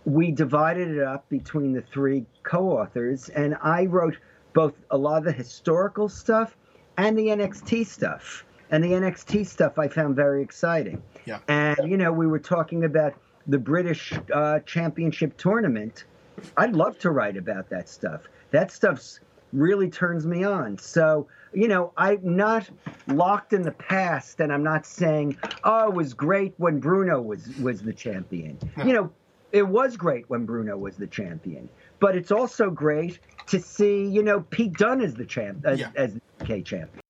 we 0.09 0.31
divided 0.31 0.89
it 0.89 1.03
up 1.03 1.27
between 1.29 1.71
the 1.73 1.81
three 1.81 2.25
co-authors, 2.43 3.29
and 3.29 3.55
I 3.61 3.85
wrote 3.85 4.17
both 4.53 4.73
a 4.89 4.97
lot 4.97 5.19
of 5.19 5.25
the 5.25 5.31
historical 5.31 6.09
stuff 6.09 6.57
and 6.97 7.17
the 7.17 7.27
NXT 7.27 7.85
stuff. 7.85 8.43
And 8.71 8.83
the 8.83 8.89
NXT 8.89 9.47
stuff 9.47 9.79
I 9.79 9.87
found 9.87 10.15
very 10.15 10.43
exciting. 10.43 11.01
Yeah. 11.25 11.39
And 11.47 11.77
you 11.89 11.97
know, 11.97 12.11
we 12.11 12.27
were 12.27 12.39
talking 12.39 12.83
about 12.83 13.13
the 13.47 13.57
British 13.57 14.13
uh, 14.33 14.59
Championship 14.59 15.37
tournament. 15.37 16.05
I'd 16.57 16.75
love 16.75 16.99
to 16.99 17.11
write 17.11 17.37
about 17.37 17.69
that 17.69 17.89
stuff. 17.89 18.21
That 18.51 18.71
stuff's 18.71 19.19
really 19.53 19.89
turns 19.89 20.27
me 20.27 20.43
on. 20.43 20.77
So, 20.77 21.27
you 21.53 21.67
know, 21.67 21.91
I'm 21.97 22.19
not 22.23 22.69
locked 23.07 23.53
in 23.53 23.63
the 23.63 23.71
past 23.71 24.39
and 24.39 24.53
I'm 24.53 24.63
not 24.63 24.85
saying, 24.85 25.37
oh, 25.63 25.89
it 25.89 25.93
was 25.93 26.13
great 26.13 26.53
when 26.57 26.79
Bruno 26.79 27.21
was 27.21 27.47
was 27.57 27.81
the 27.81 27.93
champion. 27.93 28.57
You 28.85 28.93
know, 28.93 29.11
it 29.51 29.67
was 29.67 29.97
great 29.97 30.29
when 30.29 30.45
Bruno 30.45 30.77
was 30.77 30.95
the 30.95 31.07
champion. 31.07 31.69
But 31.99 32.15
it's 32.15 32.31
also 32.31 32.69
great 32.69 33.19
to 33.47 33.59
see, 33.59 34.05
you 34.05 34.23
know, 34.23 34.41
Pete 34.49 34.73
Dunne 34.73 35.01
as 35.01 35.15
the 35.15 35.25
champ 35.25 35.65
as, 35.65 35.79
yeah. 35.79 35.91
as 35.95 36.15
UK 36.41 36.63
champion. 36.63 37.01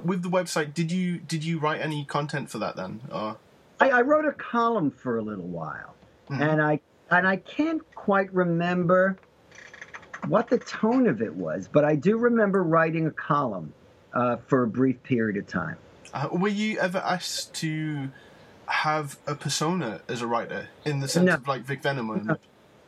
with 0.03 0.23
the 0.23 0.29
website, 0.29 0.73
did 0.73 0.91
you 0.91 1.17
did 1.17 1.43
you 1.43 1.59
write 1.59 1.81
any 1.81 2.05
content 2.05 2.49
for 2.49 2.57
that 2.59 2.75
then? 2.75 3.01
Or? 3.11 3.37
I, 3.79 3.89
I 3.89 4.01
wrote 4.01 4.25
a 4.25 4.31
column 4.31 4.91
for 4.91 5.17
a 5.17 5.21
little 5.21 5.47
while, 5.47 5.95
mm-hmm. 6.29 6.41
and 6.41 6.61
I 6.61 6.79
and 7.09 7.27
I 7.27 7.37
can't 7.37 7.81
quite 7.95 8.33
remember 8.33 9.17
what 10.27 10.49
the 10.49 10.59
tone 10.59 11.07
of 11.07 11.21
it 11.21 11.33
was, 11.33 11.67
but 11.67 11.83
I 11.83 11.95
do 11.95 12.17
remember 12.17 12.63
writing 12.63 13.07
a 13.07 13.11
column 13.11 13.73
uh, 14.13 14.37
for 14.47 14.63
a 14.63 14.67
brief 14.67 15.01
period 15.03 15.37
of 15.37 15.47
time. 15.47 15.77
Uh, 16.13 16.29
were 16.31 16.47
you 16.47 16.77
ever 16.79 16.99
asked 16.99 17.53
to 17.55 18.09
have 18.67 19.17
a 19.27 19.35
persona 19.35 20.01
as 20.07 20.21
a 20.21 20.27
writer 20.27 20.67
in 20.85 20.99
the 20.99 21.07
sense 21.07 21.25
no. 21.25 21.33
of 21.35 21.47
like 21.47 21.63
Vic 21.63 21.81
Venom? 21.81 22.25
No. 22.25 22.37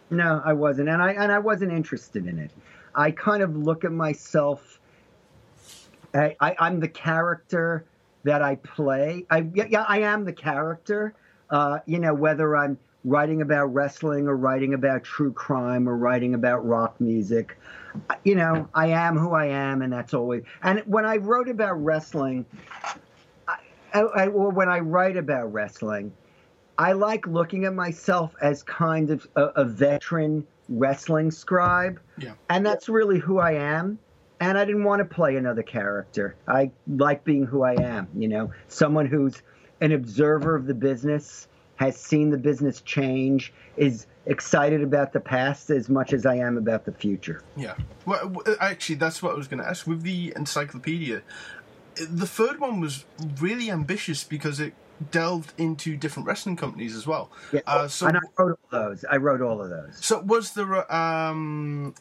no, 0.09 0.41
I 0.45 0.53
wasn't, 0.53 0.89
and 0.89 1.01
I 1.01 1.14
and 1.14 1.32
I 1.32 1.39
wasn't 1.39 1.72
interested 1.72 2.28
in 2.28 2.39
it. 2.39 2.51
I 2.95 3.11
kind 3.11 3.41
of 3.41 3.57
look 3.57 3.84
at 3.84 3.91
myself 3.91 4.80
I, 6.14 6.36
I, 6.39 6.68
am 6.68 6.80
the 6.80 6.88
character 6.88 7.86
that 8.24 8.41
I 8.41 8.55
play. 8.55 9.26
I, 9.30 9.47
yeah, 9.53 9.86
I 9.88 9.99
am 9.99 10.26
the 10.26 10.34
character. 10.34 11.14
Uh, 11.49 11.80
you 11.86 11.99
know, 11.99 12.14
whether 12.14 12.55
I'm 12.55 12.78
writing 13.05 13.41
about 13.41 13.66
wrestling 13.74 14.28
or 14.28 14.38
writing 14.38 14.74
about 14.74 15.03
true 15.03 15.34
crime 15.34 15.88
or 15.89 15.97
writing 15.97 16.34
about 16.34 16.66
rock 16.66 16.99
music, 17.01 17.57
you 18.24 18.36
know, 18.36 18.68
I 18.74 18.88
am 18.88 19.18
who 19.18 19.34
I 19.34 19.45
am, 19.45 19.82
and 19.82 19.91
that's 19.91 20.14
always. 20.14 20.43
And 20.64 20.80
when 20.86 21.05
I 21.05 21.18
wrote 21.18 21.49
about 21.49 21.74
wrestling, 21.84 22.45
I, 23.47 23.99
I, 23.99 24.28
or 24.28 24.49
when 24.49 24.70
I 24.70 24.80
write 24.80 25.18
about 25.18 25.51
wrestling, 25.53 26.11
I 26.78 26.93
like 26.93 27.28
looking 27.28 27.66
at 27.66 27.74
myself 27.74 28.34
as 28.41 28.64
kind 28.64 29.11
of 29.11 29.28
a, 29.36 29.43
a 29.55 29.66
veteran 29.66 30.45
wrestling 30.70 31.30
scribe, 31.30 31.99
yeah. 32.18 32.34
and 32.49 32.66
that's 32.66 32.89
really 32.89 33.20
who 33.20 33.38
I 33.38 33.51
am 33.51 33.99
and 34.43 34.57
I 34.57 34.65
didn't 34.65 34.83
want 34.83 34.99
to 34.99 35.05
play 35.05 35.37
another 35.37 35.63
character. 35.63 36.35
I 36.49 36.69
like 36.87 37.23
being 37.23 37.45
who 37.45 37.63
I 37.63 37.81
am, 37.81 38.09
you 38.13 38.27
know, 38.27 38.51
someone 38.67 39.05
who's 39.05 39.41
an 39.79 39.93
observer 39.93 40.53
of 40.53 40.65
the 40.65 40.73
business, 40.73 41.47
has 41.77 41.95
seen 41.95 42.29
the 42.29 42.37
business 42.37 42.81
change, 42.81 43.53
is 43.77 44.05
excited 44.25 44.83
about 44.83 45.13
the 45.13 45.21
past 45.21 45.69
as 45.69 45.87
much 45.87 46.11
as 46.11 46.25
I 46.25 46.35
am 46.35 46.57
about 46.57 46.83
the 46.83 46.91
future. 46.91 47.41
Yeah. 47.55 47.75
Well, 48.05 48.43
actually, 48.59 48.95
that's 48.95 49.23
what 49.23 49.33
I 49.33 49.35
was 49.35 49.47
going 49.47 49.63
to 49.63 49.67
ask. 49.67 49.87
With 49.87 50.01
the 50.01 50.33
encyclopedia, 50.35 51.21
the 51.95 52.27
third 52.27 52.59
one 52.59 52.81
was 52.81 53.05
really 53.39 53.71
ambitious 53.71 54.25
because 54.25 54.59
it 54.59 54.73
delved 55.09 55.53
into 55.57 55.95
different 55.95 56.27
wrestling 56.27 56.57
companies 56.57 56.97
as 56.97 57.07
well. 57.07 57.31
Yeah. 57.53 57.61
Uh, 57.65 57.87
so 57.87 58.07
and 58.07 58.17
I 58.17 58.19
wrote 58.37 58.59
all 58.71 58.79
those. 58.79 59.05
I 59.09 59.15
wrote 59.17 59.41
all 59.41 59.61
of 59.61 59.69
those. 59.69 60.05
So 60.05 60.19
was 60.19 60.53
there 60.53 60.93
um, 60.93 61.95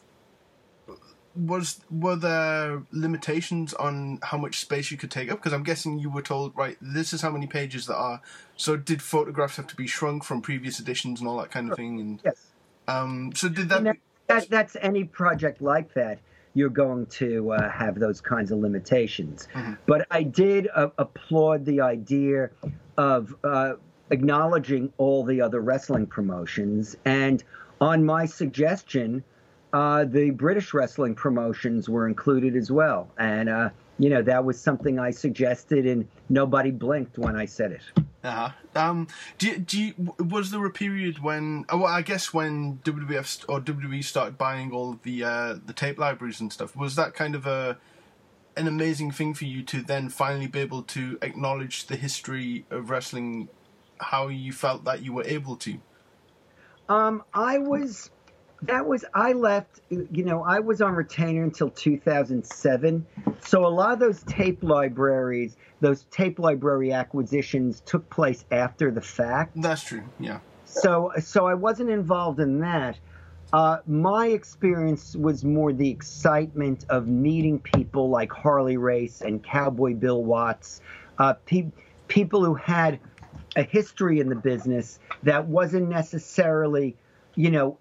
was 1.35 1.79
were 1.89 2.15
there 2.15 2.83
limitations 2.91 3.73
on 3.73 4.19
how 4.21 4.37
much 4.37 4.59
space 4.59 4.91
you 4.91 4.97
could 4.97 5.11
take 5.11 5.31
up? 5.31 5.39
Because 5.39 5.53
I'm 5.53 5.63
guessing 5.63 5.99
you 5.99 6.09
were 6.09 6.21
told, 6.21 6.55
right, 6.55 6.77
this 6.81 7.13
is 7.13 7.21
how 7.21 7.31
many 7.31 7.47
pages 7.47 7.87
there 7.87 7.97
are. 7.97 8.21
So 8.55 8.77
did 8.77 9.01
photographs 9.01 9.57
have 9.57 9.67
to 9.67 9.75
be 9.75 9.87
shrunk 9.87 10.23
from 10.23 10.41
previous 10.41 10.79
editions 10.79 11.19
and 11.19 11.27
all 11.27 11.37
that 11.37 11.51
kind 11.51 11.71
of 11.71 11.77
thing? 11.77 11.99
And 11.99 12.19
yes. 12.23 12.51
Um, 12.87 13.31
so 13.35 13.49
did 13.49 13.69
that, 13.69 13.83
that, 13.83 13.97
that? 14.27 14.49
That's 14.49 14.75
any 14.81 15.05
project 15.05 15.61
like 15.61 15.93
that. 15.93 16.19
You're 16.53 16.69
going 16.69 17.07
to 17.07 17.53
uh, 17.53 17.69
have 17.71 17.97
those 17.99 18.21
kinds 18.21 18.51
of 18.51 18.59
limitations. 18.59 19.47
Mm-hmm. 19.53 19.73
But 19.87 20.05
I 20.11 20.21
did 20.21 20.67
uh, 20.75 20.89
applaud 20.99 21.65
the 21.65 21.81
idea 21.81 22.51
of 22.95 23.35
uh, 23.43 23.73
acknowledging 24.11 24.93
all 24.97 25.23
the 25.23 25.41
other 25.41 25.61
wrestling 25.61 26.05
promotions, 26.05 26.95
and 27.05 27.43
on 27.81 28.05
my 28.05 28.27
suggestion 28.27 29.23
uh, 29.73 30.05
the 30.05 30.29
British 30.29 30.73
wrestling 30.73 31.15
promotions 31.15 31.89
were 31.89 32.07
included 32.07 32.55
as 32.55 32.71
well. 32.71 33.09
And, 33.17 33.49
uh, 33.49 33.69
you 33.97 34.09
know, 34.09 34.21
that 34.21 34.45
was 34.45 34.61
something 34.61 34.99
I 34.99 35.09
suggested, 35.11 35.87
and 35.87 36.07
nobody 36.29 36.69
blinked 36.71 37.17
when 37.17 37.35
I 37.35 37.45
said 37.45 37.71
it. 37.71 37.81
Uh-huh. 38.23 38.51
Um, 38.75 39.07
do 39.37 39.47
you, 39.47 39.57
do 39.57 39.81
you, 39.81 39.93
was 40.19 40.51
there 40.51 40.63
a 40.65 40.69
period 40.69 41.19
when, 41.19 41.65
oh, 41.69 41.79
well, 41.79 41.87
I 41.87 42.03
guess 42.03 42.33
when 42.33 42.79
WWF 42.83 43.45
or 43.49 43.59
WWE 43.59 44.03
started 44.03 44.37
buying 44.37 44.71
all 44.71 44.99
the 45.03 45.23
uh, 45.23 45.55
the 45.65 45.73
tape 45.73 45.97
libraries 45.97 46.39
and 46.39 46.53
stuff, 46.53 46.75
was 46.75 46.95
that 46.95 47.13
kind 47.13 47.35
of 47.35 47.45
a 47.45 47.77
an 48.55 48.67
amazing 48.67 49.11
thing 49.11 49.33
for 49.33 49.45
you 49.45 49.63
to 49.63 49.81
then 49.81 50.07
finally 50.09 50.47
be 50.47 50.59
able 50.59 50.83
to 50.83 51.17
acknowledge 51.21 51.87
the 51.87 51.95
history 51.95 52.65
of 52.69 52.89
wrestling, 52.89 53.49
how 53.97 54.27
you 54.27 54.53
felt 54.53 54.85
that 54.85 55.01
you 55.01 55.11
were 55.11 55.25
able 55.25 55.55
to? 55.57 55.79
Um, 56.87 57.23
I 57.33 57.57
was 57.57 58.09
that 58.67 58.85
was 58.85 59.05
I 59.13 59.33
left. 59.33 59.81
You 59.89 60.23
know, 60.23 60.43
I 60.43 60.59
was 60.59 60.81
on 60.81 60.93
retainer 60.93 61.43
until 61.43 61.69
2007. 61.69 63.05
So 63.41 63.65
a 63.65 63.67
lot 63.67 63.93
of 63.93 63.99
those 63.99 64.23
tape 64.23 64.63
libraries, 64.63 65.57
those 65.81 66.05
tape 66.11 66.39
library 66.39 66.91
acquisitions, 66.91 67.81
took 67.85 68.09
place 68.09 68.45
after 68.51 68.91
the 68.91 69.01
fact. 69.01 69.61
That's 69.61 69.83
true. 69.83 70.03
Yeah. 70.19 70.39
So 70.65 71.11
so 71.19 71.45
I 71.45 71.53
wasn't 71.53 71.89
involved 71.89 72.39
in 72.39 72.59
that. 72.59 72.97
Uh, 73.51 73.77
my 73.85 74.27
experience 74.27 75.15
was 75.15 75.45
more 75.45 75.71
the 75.71 75.87
excitement 75.87 76.85
of 76.89 77.07
meeting 77.07 77.59
people 77.59 78.09
like 78.09 78.31
Harley 78.31 78.77
Race 78.77 79.21
and 79.21 79.43
Cowboy 79.43 79.93
Bill 79.93 80.23
Watts, 80.23 80.81
uh, 81.19 81.33
pe- 81.45 81.71
people 82.07 82.43
who 82.43 82.55
had 82.55 82.99
a 83.55 83.61
history 83.61 84.19
in 84.19 84.27
the 84.27 84.35
business 84.35 84.99
that 85.21 85.45
wasn't 85.45 85.87
necessarily, 85.87 86.95
you 87.35 87.51
know, 87.51 87.77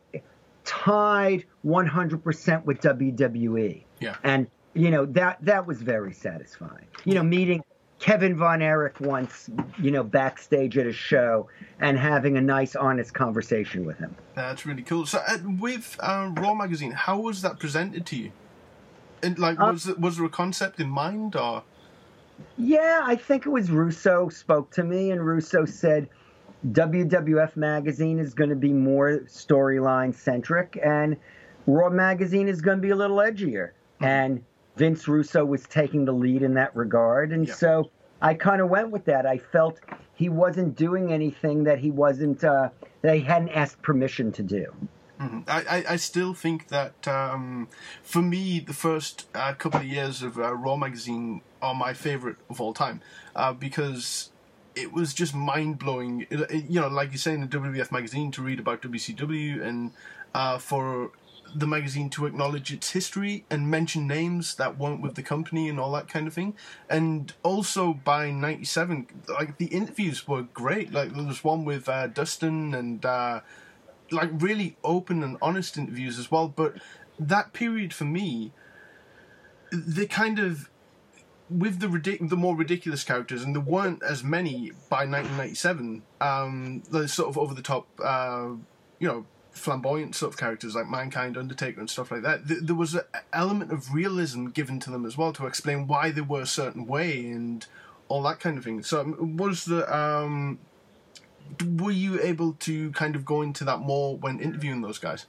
tied 0.65 1.45
100% 1.65 2.65
with 2.65 2.81
WWE. 2.81 3.85
Yeah. 4.01 4.17
And 4.25 4.47
you 4.75 4.91
know 4.91 5.05
that 5.05 5.39
that 5.43 5.67
was 5.67 5.83
very 5.83 6.15
satisfying. 6.15 6.87
You 7.05 7.15
know, 7.15 7.23
meeting 7.23 7.63
Kevin 8.03 8.37
Von 8.37 8.63
Erich 8.63 8.99
once, 9.01 9.49
you 9.81 9.93
know, 9.93 10.03
backstage 10.03 10.77
at 10.77 10.89
a 10.89 10.93
show 10.93 11.49
and 11.79 11.97
having 11.97 12.37
a 12.37 12.41
nice, 12.41 12.75
honest 12.75 13.15
conversation 13.15 13.85
with 13.85 13.97
him. 13.99 14.17
That's 14.35 14.67
really 14.67 14.83
cool. 14.83 15.07
So, 15.07 15.19
uh, 15.19 15.39
with 15.61 15.97
uh, 16.01 16.33
Raw 16.37 16.55
magazine, 16.55 16.91
how 16.91 17.21
was 17.21 17.43
that 17.43 17.61
presented 17.61 18.05
to 18.07 18.17
you? 18.17 18.33
And 19.23 19.39
like, 19.39 19.61
uh, 19.61 19.71
was 19.73 19.87
was 19.99 20.17
there 20.17 20.27
a 20.27 20.31
concept 20.31 20.81
in 20.81 20.89
mind, 20.89 21.37
or? 21.37 21.63
Yeah, 22.59 23.03
I 23.05 23.15
think 23.15 23.47
it 23.47 23.51
was 23.51 23.71
Russo 23.71 24.29
spoke 24.31 24.73
to 24.73 24.83
me, 24.83 25.13
and 25.13 25.25
Russo 25.25 25.65
said, 25.65 26.09
WWF 26.71 27.57
magazine 27.57 28.19
is 28.19 28.35
going 28.35 28.51
to 28.51 28.57
be 28.57 28.73
more 28.73 29.21
storyline 29.27 30.15
centric, 30.15 30.79
and 30.83 31.17
Raw 31.67 31.91
magazine 31.91 32.49
is 32.49 32.61
going 32.61 32.79
to 32.79 32.83
be 32.83 32.91
a 32.91 32.97
little 32.97 33.17
edgier. 33.17 33.71
Mm-hmm. 33.71 34.05
And 34.05 34.45
Vince 34.77 35.07
Russo 35.09 35.45
was 35.45 35.65
taking 35.65 36.05
the 36.05 36.13
lead 36.13 36.43
in 36.43 36.55
that 36.55 36.75
regard, 36.75 37.33
and 37.33 37.47
yeah. 37.47 37.55
so 37.55 37.91
I 38.21 38.35
kind 38.35 38.61
of 38.61 38.71
went 38.71 38.91
with 38.91 39.05
that. 39.07 39.27
I 39.27 39.39
felt 39.39 39.81
he 40.15 40.29
wasn't 40.29 40.77
doing 40.77 41.13
anything 41.13 41.65
that 41.65 41.79
he 41.79 41.91
wasn't 41.91 42.45
uh, 42.45 42.71
that 43.03 43.17
he 43.17 43.23
hadn't 43.23 43.51
asked 43.51 43.83
permission 43.83 44.33
to 44.33 44.43
do. 44.43 44.73
Mm-hmm. 45.21 45.41
I, 45.47 45.85
I, 45.91 45.97
still 45.97 46.35
think 46.35 46.69
that 46.69 47.07
um, 47.07 47.69
for 48.03 48.21
me, 48.23 48.59
the 48.59 48.73
first 48.73 49.29
uh, 49.37 49.53
couple 49.55 49.79
of 49.79 49.87
years 49.87 50.21
of 50.21 50.37
uh, 50.37 50.53
Raw 50.53 50.75
magazine 50.75 51.43
are 51.61 51.75
my 51.75 51.93
favorite 51.93 52.39
of 52.51 52.61
all 52.61 52.75
time 52.75 53.01
uh, 53.37 53.53
because 53.53 54.32
it 54.75 54.93
was 54.93 55.15
just 55.15 55.35
mind 55.35 55.79
blowing. 55.79 56.27
You 56.31 56.81
know, 56.81 56.89
like 56.89 57.13
you 57.13 57.19
say 57.19 57.35
in 57.35 57.41
the 57.41 57.47
WWF 57.47 57.93
magazine, 57.93 58.31
to 58.33 58.43
read 58.43 58.59
about 58.59 58.83
WCW 58.83 59.63
and 59.63 59.93
uh, 60.35 60.59
for 60.59 61.11
the 61.55 61.67
magazine 61.67 62.09
to 62.09 62.25
acknowledge 62.25 62.73
its 62.73 62.93
history 62.93 63.45
and 63.51 63.71
mention 63.71 64.07
names 64.07 64.55
that 64.55 64.79
weren't 64.79 65.03
with 65.03 65.15
the 65.17 65.23
company 65.23 65.69
and 65.69 65.79
all 65.79 65.93
that 65.93 66.09
kind 66.09 66.27
of 66.27 66.33
thing. 66.33 66.55
And 66.89 67.33
also 67.43 67.93
by 67.93 68.31
'97, 68.31 69.07
like 69.29 69.59
the 69.59 69.67
interviews 69.67 70.27
were 70.27 70.43
great. 70.43 70.93
Like 70.93 71.15
there 71.15 71.25
was 71.25 71.45
one 71.45 71.65
with 71.65 71.89
uh, 71.89 72.07
Dustin 72.07 72.75
and 72.75 73.05
uh, 73.05 73.41
like 74.11 74.31
really 74.33 74.77
open 74.83 75.23
and 75.23 75.37
honest 75.43 75.77
interviews 75.77 76.19
as 76.19 76.31
well. 76.31 76.49
But 76.49 76.77
that 77.19 77.53
period 77.53 77.93
for 77.93 78.05
me, 78.05 78.53
they 79.71 80.07
kind 80.07 80.39
of 80.39 80.69
with 81.59 81.81
the 81.81 81.87
ridic- 81.87 82.29
the 82.29 82.37
more 82.37 82.57
ridiculous 82.57 83.05
characters, 83.05 83.43
and 83.43 83.55
there 83.55 83.63
weren't 83.63 84.03
as 84.03 84.23
many 84.25 84.73
by 84.89 85.05
1997. 85.05 86.03
Um, 86.21 86.83
the 86.91 87.09
sort 87.09 87.29
of 87.29 87.39
over 87.39 87.55
the 87.55 87.63
top, 87.63 87.87
uh, 88.03 88.51
you 88.99 89.09
know, 89.09 89.27
flamboyant 89.51 90.15
sort 90.15 90.33
of 90.33 90.39
characters 90.39 90.75
like 90.75 90.89
Mankind, 90.89 91.37
Undertaker, 91.37 91.81
and 91.81 91.89
stuff 91.89 92.11
like 92.11 92.23
that. 92.23 92.41
There 92.45 92.75
was 92.75 92.95
an 92.95 93.03
element 93.33 93.73
of 93.73 93.93
realism 93.93 94.49
given 94.49 94.81
to 94.81 94.91
them 94.91 95.05
as 95.05 95.17
well 95.17 95.33
to 95.35 95.47
explain 95.47 95.87
why 95.87 96.11
they 96.11 96.23
were 96.23 96.41
a 96.41 96.47
certain 96.47 96.87
way 96.87 97.27
and 97.27 97.67
all 98.09 98.23
that 98.23 98.41
kind 98.41 98.59
of 98.59 98.65
thing. 98.65 98.83
So, 98.83 99.01
um, 99.01 99.37
was 99.37 99.65
the 99.65 99.95
um, 99.95 100.59
were 101.65 101.91
you 101.91 102.21
able 102.21 102.55
to 102.55 102.91
kind 102.93 103.15
of 103.15 103.25
go 103.25 103.43
into 103.43 103.65
that 103.65 103.81
more 103.81 104.17
when 104.17 104.41
interviewing 104.41 104.81
those 104.81 104.99
guys? 104.99 105.27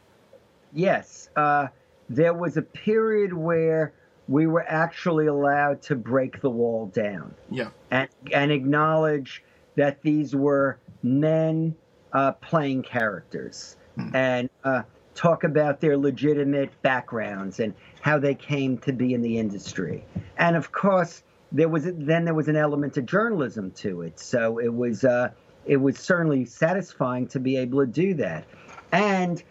Yes, 0.71 1.29
uh, 1.35 1.67
there 2.09 2.33
was 2.33 2.57
a 2.57 2.61
period 2.61 3.33
where 3.33 3.93
we 4.27 4.47
were 4.47 4.65
actually 4.67 5.27
allowed 5.27 5.81
to 5.83 5.95
break 5.95 6.41
the 6.41 6.49
wall 6.49 6.87
down. 6.87 7.33
Yeah, 7.49 7.69
and 7.91 8.09
and 8.31 8.51
acknowledge 8.51 9.43
that 9.75 10.01
these 10.01 10.35
were 10.35 10.79
men 11.01 11.75
uh, 12.13 12.31
playing 12.33 12.83
characters 12.83 13.75
mm. 13.97 14.13
and 14.13 14.49
uh, 14.63 14.83
talk 15.15 15.43
about 15.43 15.81
their 15.81 15.97
legitimate 15.97 16.69
backgrounds 16.81 17.59
and 17.59 17.73
how 18.01 18.17
they 18.19 18.35
came 18.35 18.77
to 18.79 18.93
be 18.93 19.13
in 19.13 19.21
the 19.21 19.37
industry. 19.37 20.05
And 20.37 20.55
of 20.55 20.71
course, 20.71 21.23
there 21.51 21.69
was 21.69 21.83
then 21.85 22.25
there 22.25 22.33
was 22.33 22.47
an 22.47 22.55
element 22.55 22.97
of 22.97 23.05
journalism 23.05 23.71
to 23.71 24.01
it. 24.01 24.19
So 24.19 24.59
it 24.59 24.73
was 24.73 25.03
uh, 25.03 25.29
it 25.65 25.77
was 25.77 25.97
certainly 25.97 26.45
satisfying 26.45 27.27
to 27.27 27.39
be 27.39 27.57
able 27.57 27.79
to 27.81 27.87
do 27.87 28.13
that, 28.15 28.45
and 28.91 29.43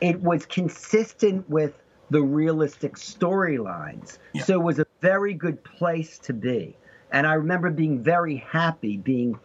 it 0.00 0.20
was 0.20 0.46
consistent 0.46 1.48
with 1.48 1.74
the 2.10 2.22
realistic 2.22 2.96
storylines. 2.96 4.18
Yeah. 4.32 4.42
So 4.44 4.60
it 4.60 4.64
was 4.64 4.78
a 4.78 4.86
very 5.00 5.34
good 5.34 5.62
place 5.64 6.18
to 6.20 6.32
be. 6.32 6.76
And 7.12 7.26
I 7.26 7.34
remember 7.34 7.70
being 7.70 8.02
very 8.02 8.36
happy 8.36 8.96
being 8.96 9.38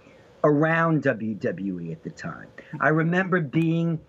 around 0.44 1.04
WWE 1.04 1.92
at 1.92 2.04
the 2.04 2.12
time. 2.12 2.48
I 2.80 2.90
remember 2.90 3.40
being 3.42 4.00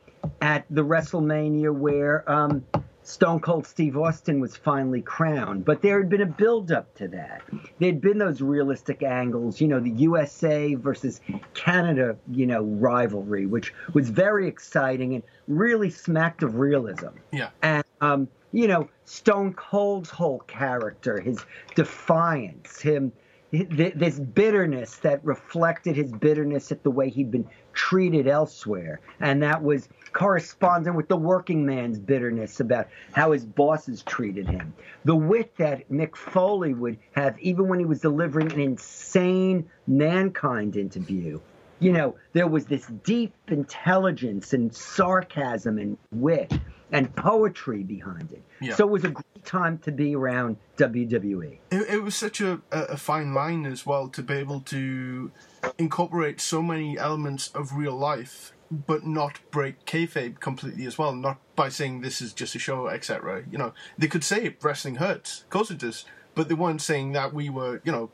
at 0.43 0.67
the 0.71 0.85
WrestleMania 0.85 1.73
where 1.73 2.31
um, 2.31 2.65
Stone 3.03 3.41
Cold 3.41 3.67
Steve 3.67 3.97
Austin 3.97 4.41
was 4.41 4.57
finally 4.57 5.01
crowned, 5.01 5.65
but 5.65 5.81
there 5.81 5.99
had 5.99 6.09
been 6.09 6.23
a 6.23 6.27
build 6.27 6.73
up 6.73 6.93
to 6.97 7.09
that. 7.09 7.43
There'd 7.79 8.01
been 8.01 8.19
those 8.19 8.43
realistic 8.43 9.03
angles, 9.03 9.61
you 9.61 9.69
know, 9.69 9.79
the 9.79 9.91
USA 9.91 10.75
versus 10.75 11.21
Canada, 11.55 12.17
you 12.33 12.47
know, 12.47 12.63
rivalry, 12.63 13.47
which 13.47 13.73
was 13.95 14.11
very 14.11 14.49
exciting 14.49 15.15
and 15.15 15.23
really 15.47 15.89
smacked 15.89 16.43
of 16.43 16.57
realism. 16.57 17.11
Yeah. 17.33 17.51
And 17.63 17.85
um, 18.01 18.29
you 18.53 18.69
know, 18.69 18.89
Stone 19.05 19.55
Cold's 19.55 20.11
whole 20.11 20.41
character, 20.41 21.21
his 21.21 21.45
defiance, 21.75 22.81
him 22.81 23.13
this 23.53 24.19
bitterness 24.19 24.97
that 24.97 25.25
reflected 25.25 25.97
his 25.97 26.13
bitterness 26.13 26.73
at 26.73 26.83
the 26.83 26.91
way 26.91 27.09
he'd 27.09 27.31
been 27.31 27.49
treated 27.73 28.27
elsewhere. 28.27 29.01
And 29.21 29.43
that 29.43 29.63
was 29.63 29.89
corresponding 30.13 30.95
with 30.95 31.09
the 31.09 31.17
working 31.17 31.65
man's 31.65 31.99
bitterness 31.99 32.61
about 32.61 32.89
how 33.13 33.33
his 33.33 33.45
bosses 33.45 34.03
treated 34.03 34.49
him. 34.49 34.75
The 35.05 35.15
wit 35.15 35.57
that 35.59 35.89
Mick 35.91 36.17
Foley 36.17 36.75
would 36.75 36.99
have, 37.13 37.39
even 37.39 37.69
when 37.69 37.79
he 37.79 37.85
was 37.85 38.01
delivering 38.01 38.53
an 38.53 38.61
insane 38.61 39.71
mankind 39.87 40.77
interview. 40.77 41.41
You 41.79 41.93
know, 41.93 42.17
there 42.33 42.49
was 42.49 42.67
this 42.67 42.87
deep 43.05 43.35
intelligence 43.49 44.55
and 44.55 44.75
sarcasm 44.75 45.79
and 45.79 45.99
wit 46.11 46.53
and 46.93 47.15
poetry 47.17 47.83
behind 47.83 48.33
it. 48.33 48.43
Yeah. 48.61 48.75
So 48.75 48.87
it 48.87 48.91
was 48.91 49.05
a 49.05 49.11
great 49.11 49.45
time 49.45 49.79
to 49.79 49.93
be 49.93 50.15
around 50.15 50.57
WWE. 50.77 51.59
It, 51.71 51.89
it 51.89 52.03
was 52.03 52.15
such 52.15 52.41
a, 52.41 52.61
a 52.71 52.97
fine 52.97 53.35
line 53.35 53.67
as 53.67 53.85
well 53.85 54.09
to 54.09 54.23
be 54.23 54.35
able 54.35 54.61
to 54.61 55.31
incorporate 55.79 56.41
so 56.41 56.63
many 56.63 56.99
elements 56.99 57.49
of 57.49 57.75
real 57.75 57.97
life, 57.97 58.53
but 58.71 59.05
not 59.05 59.41
break 59.51 59.85
kayfabe 59.85 60.41
completely 60.41 60.87
as 60.87 60.99
well. 60.99 61.15
Not 61.15 61.39
by 61.57 61.69
saying 61.69 62.01
this 62.01 62.21
is 62.21 62.33
just 62.33 62.55
a 62.55 62.59
show, 62.59 62.89
etc. 62.89 63.45
You 63.51 63.59
know, 63.59 63.73
they 63.99 64.09
could 64.09 64.25
say 64.25 64.57
wrestling 64.63 64.97
hurts, 64.97 65.43
of 65.43 65.51
course 65.51 65.71
it 65.71 65.79
does, 65.79 66.05
but 66.35 66.49
they 66.49 66.55
weren't 66.55 66.83
saying 66.83 67.13
that 67.13 67.35
we 67.35 67.51
were, 67.51 67.81
you 67.85 67.93
know, 67.93 68.11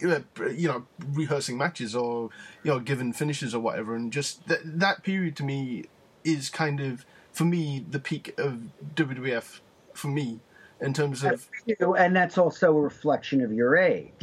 you 0.00 0.68
know, 0.68 0.86
rehearsing 1.12 1.56
matches 1.56 1.96
or 1.96 2.28
you 2.62 2.70
know, 2.70 2.78
given 2.78 3.12
finishes 3.12 3.54
or 3.54 3.60
whatever, 3.60 3.94
and 3.94 4.12
just 4.12 4.46
th- 4.46 4.60
that 4.64 5.02
period 5.02 5.34
to 5.36 5.44
me 5.44 5.86
is 6.28 6.50
kind 6.50 6.80
of 6.80 7.04
for 7.32 7.44
me 7.44 7.84
the 7.88 7.98
peak 7.98 8.34
of 8.38 8.62
WWF 8.94 9.60
for 9.94 10.08
me 10.08 10.40
in 10.80 10.92
terms 10.92 11.24
of 11.24 11.48
and 11.96 12.14
that's 12.14 12.38
also 12.38 12.76
a 12.76 12.80
reflection 12.80 13.42
of 13.42 13.52
your 13.52 13.76
age. 13.76 14.12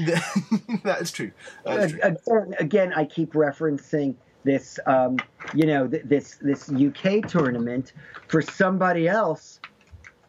that 0.83 0.97
is 1.01 1.11
true. 1.11 1.31
That 1.65 1.79
is 1.79 1.91
true. 1.91 2.01
Again, 2.03 2.55
again, 2.59 2.93
I 2.93 3.05
keep 3.05 3.33
referencing 3.33 4.15
this, 4.43 4.79
um, 4.85 5.17
you 5.53 5.65
know, 5.65 5.87
th- 5.87 6.03
this 6.05 6.35
this 6.41 6.69
UK 6.69 7.27
tournament 7.27 7.93
for 8.27 8.41
somebody 8.41 9.07
else. 9.07 9.59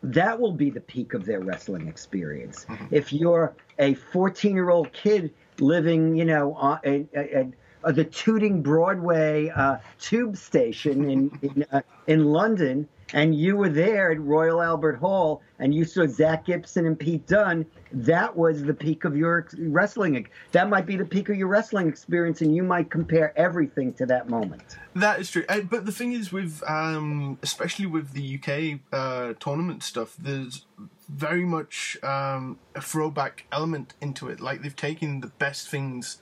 That 0.02 0.38
will 0.38 0.52
be 0.52 0.70
the 0.70 0.80
peak 0.80 1.14
of 1.14 1.24
their 1.24 1.40
wrestling 1.40 1.88
experience. 1.88 2.66
Mm-hmm. 2.68 2.94
If 2.94 3.12
you're 3.12 3.54
a 3.78 3.94
14 3.94 4.54
year 4.54 4.70
old 4.70 4.92
kid 4.92 5.32
living, 5.58 6.16
you 6.16 6.24
know, 6.24 6.54
on, 6.54 6.78
a, 6.84 7.06
a, 7.14 7.50
uh, 7.86 7.92
the 7.92 8.04
Tooting 8.04 8.62
Broadway 8.62 9.48
uh, 9.48 9.76
tube 9.98 10.36
station 10.36 11.08
in 11.08 11.38
in, 11.42 11.66
uh, 11.70 11.80
in 12.08 12.24
London, 12.24 12.88
and 13.12 13.34
you 13.34 13.56
were 13.56 13.68
there 13.68 14.10
at 14.10 14.20
Royal 14.20 14.60
Albert 14.60 14.96
Hall, 14.96 15.40
and 15.60 15.72
you 15.72 15.84
saw 15.84 16.06
Zack 16.06 16.46
Gibson 16.46 16.86
and 16.86 16.98
Pete 16.98 17.26
Dunne. 17.26 17.64
That 17.92 18.36
was 18.36 18.64
the 18.64 18.74
peak 18.74 19.04
of 19.04 19.16
your 19.16 19.46
wrestling. 19.56 20.26
That 20.50 20.68
might 20.68 20.84
be 20.84 20.96
the 20.96 21.04
peak 21.04 21.28
of 21.28 21.36
your 21.36 21.46
wrestling 21.46 21.88
experience, 21.88 22.40
and 22.40 22.54
you 22.54 22.64
might 22.64 22.90
compare 22.90 23.32
everything 23.38 23.94
to 23.94 24.06
that 24.06 24.28
moment. 24.28 24.76
That 24.96 25.20
is 25.20 25.30
true. 25.30 25.44
Uh, 25.48 25.60
but 25.60 25.86
the 25.86 25.92
thing 25.92 26.12
is, 26.12 26.32
with 26.32 26.62
um, 26.66 27.38
especially 27.42 27.86
with 27.86 28.12
the 28.12 28.40
UK 28.40 28.80
uh, 28.92 29.34
tournament 29.38 29.84
stuff, 29.84 30.16
there's 30.18 30.66
very 31.08 31.44
much 31.44 31.96
um, 32.02 32.58
a 32.74 32.80
throwback 32.80 33.44
element 33.52 33.94
into 34.00 34.28
it. 34.28 34.40
Like 34.40 34.62
they've 34.62 34.74
taken 34.74 35.20
the 35.20 35.28
best 35.28 35.68
things 35.68 36.18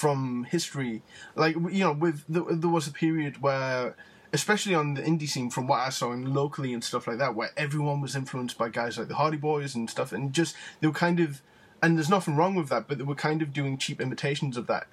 from 0.00 0.44
history. 0.44 1.02
Like 1.36 1.54
you 1.54 1.84
know, 1.84 1.92
with 1.92 2.24
the, 2.26 2.42
there 2.48 2.70
was 2.70 2.86
a 2.86 2.92
period 2.92 3.42
where, 3.42 3.94
especially 4.32 4.74
on 4.74 4.94
the 4.94 5.02
indie 5.02 5.28
scene, 5.28 5.50
from 5.50 5.66
what 5.66 5.80
I 5.80 5.90
saw 5.90 6.12
and 6.12 6.34
locally 6.34 6.72
and 6.72 6.82
stuff 6.82 7.06
like 7.06 7.18
that, 7.18 7.34
where 7.34 7.50
everyone 7.56 8.00
was 8.00 8.16
influenced 8.16 8.56
by 8.56 8.70
guys 8.70 8.96
like 8.96 9.08
the 9.08 9.16
Hardy 9.16 9.36
Boys 9.36 9.74
and 9.74 9.90
stuff, 9.90 10.12
and 10.12 10.32
just 10.32 10.56
they 10.80 10.86
were 10.86 10.94
kind 10.94 11.20
of, 11.20 11.42
and 11.82 11.98
there's 11.98 12.08
nothing 12.08 12.34
wrong 12.34 12.54
with 12.54 12.70
that, 12.70 12.88
but 12.88 12.96
they 12.96 13.04
were 13.04 13.14
kind 13.14 13.42
of 13.42 13.52
doing 13.52 13.76
cheap 13.76 14.00
imitations 14.00 14.56
of 14.56 14.66
that. 14.68 14.86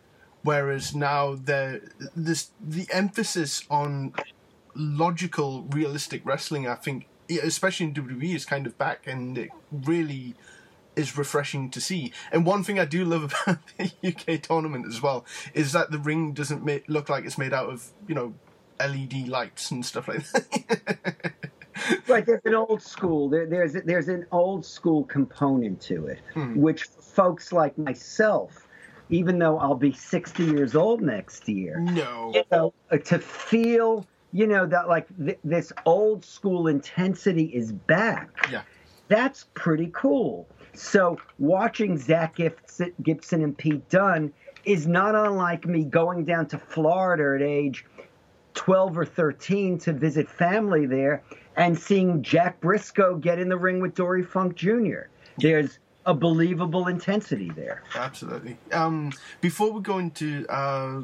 Whereas 0.44 0.94
now 0.94 1.36
the 1.36 1.90
this 2.14 2.52
the 2.60 2.86
emphasis 2.92 3.64
on 3.70 4.14
logical, 4.76 5.64
realistic 5.70 6.22
wrestling, 6.26 6.68
I 6.68 6.76
think, 6.76 7.08
especially 7.30 7.86
in 7.88 7.94
WWE, 7.94 8.36
is 8.36 8.46
kind 8.46 8.68
of 8.68 8.78
back, 8.78 9.08
and 9.08 9.38
it 9.38 9.52
really 9.72 10.36
is 10.98 11.18
refreshing 11.18 11.70
to 11.72 11.82
see. 11.82 12.12
And 12.32 12.46
one 12.46 12.64
thing 12.64 12.80
I 12.80 12.86
do 12.86 13.06
love 13.06 13.34
about 13.44 13.60
the 13.78 13.92
UK 14.04 14.42
tournament 14.42 14.86
as 14.88 15.02
well 15.02 15.26
is 15.54 15.72
that 15.74 15.92
the 15.92 16.00
ring 16.00 16.34
doesn't 16.34 16.66
make, 16.66 16.88
look 16.88 17.10
like 17.10 17.26
it's 17.26 17.38
made 17.38 17.54
out 17.54 17.70
of 17.70 17.92
you 18.08 18.16
know 18.16 18.34
LED 18.80 19.28
lights 19.28 19.72
and 19.72 19.86
stuff 19.86 20.08
like 20.08 20.30
that. 20.32 21.34
right, 22.08 22.26
there's 22.26 22.46
an 22.46 22.56
old 22.56 22.82
school. 22.82 23.30
There, 23.30 23.46
there's 23.46 23.74
there's 23.74 24.08
an 24.08 24.26
old 24.32 24.66
school 24.66 25.04
component 25.06 25.80
to 25.82 26.08
it, 26.08 26.20
hmm. 26.34 26.60
which 26.60 26.84
folks 26.84 27.52
like 27.52 27.78
myself 27.78 28.68
even 29.10 29.40
though 29.40 29.58
I'll 29.58 29.76
be 29.76 29.94
60 29.94 30.44
years 30.44 30.76
old 30.76 31.02
next 31.02 31.48
year. 31.48 31.80
No. 31.80 32.32
You 32.34 32.44
know, 32.52 32.74
uh, 32.92 32.98
to 32.98 33.20
feel, 33.20 34.06
you 34.34 34.48
know, 34.48 34.66
that 34.66 34.88
like 34.88 35.08
th- 35.18 35.40
this 35.44 35.72
old 35.86 36.26
school 36.26 36.68
intensity 36.68 37.46
is 37.46 37.72
back. 37.72 38.30
Yeah. 38.52 38.64
That's 39.08 39.46
pretty 39.54 39.90
cool. 39.94 40.48
So 40.74 41.20
watching 41.40 41.98
Zack 41.98 42.38
Gibson, 42.38 43.44
and 43.44 43.58
Pete 43.58 43.88
Dunne 43.90 44.32
is 44.66 44.88
not 44.88 45.16
unlike 45.16 45.66
me 45.66 45.84
going 45.84 46.26
down 46.26 46.48
to 46.48 46.58
Florida 46.58 47.36
at 47.36 47.48
age 47.48 47.86
12 48.54 48.98
or 48.98 49.06
13 49.06 49.78
to 49.80 49.94
visit 49.94 50.30
family 50.30 50.86
there 50.86 51.24
and 51.56 51.78
seeing 51.78 52.22
Jack 52.22 52.60
Brisco 52.60 53.20
get 53.20 53.40
in 53.40 53.50
the 53.50 53.58
ring 53.58 53.80
with 53.80 53.96
Dory 53.96 54.24
Funk 54.24 54.56
Jr. 54.56 55.08
There's 55.38 55.80
a 56.06 56.14
believable 56.14 56.88
intensity 56.88 57.52
there. 57.56 57.84
Absolutely. 57.96 58.58
Um, 58.72 59.12
before 59.42 59.72
we 59.72 59.82
go 59.82 60.00
into, 60.00 60.46
uh, 60.48 61.02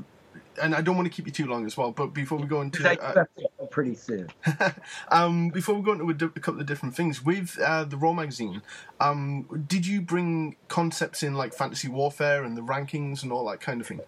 and 0.62 0.76
I 0.76 0.82
don't 0.82 0.96
want 0.96 1.06
to 1.06 1.10
keep 1.12 1.26
you 1.26 1.32
too 1.32 1.46
long 1.48 1.66
as 1.66 1.76
well, 1.78 1.92
but 1.92 2.08
before 2.14 2.38
we 2.38 2.46
go 2.48 2.62
into, 2.62 2.88
uh, 3.02 3.26
pretty 3.72 3.96
soon. 3.96 4.30
um, 5.10 5.50
before 5.50 5.76
we 5.76 5.82
go 5.82 5.94
into 5.94 6.10
a, 6.10 6.14
di- 6.14 6.26
a 6.36 6.40
couple 6.40 6.60
of 6.62 6.66
different 6.68 6.96
things 6.96 7.24
with 7.24 7.58
uh, 7.60 7.84
the 7.86 7.98
Raw 7.98 8.14
magazine, 8.14 8.62
um, 9.00 9.66
did 9.68 9.86
you 9.88 10.02
bring 10.02 10.56
concepts 10.68 11.24
in 11.24 11.34
like 11.34 11.54
fantasy 11.54 11.88
warfare 11.88 12.44
and 12.44 12.56
the 12.58 12.62
rankings 12.62 13.24
and 13.24 13.32
all 13.32 13.50
that 13.50 13.62
kind 13.62 13.82
of 13.82 13.88
thing? 13.88 14.02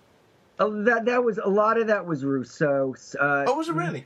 Oh, 0.59 0.83
that 0.83 1.05
that 1.05 1.23
was 1.23 1.37
a 1.37 1.49
lot 1.49 1.77
of 1.77 1.87
that 1.87 2.05
was 2.05 2.23
Russo. 2.23 2.93
Uh, 3.19 3.43
Oh, 3.47 3.55
was 3.57 3.67
it 3.69 3.75
really? 3.75 4.05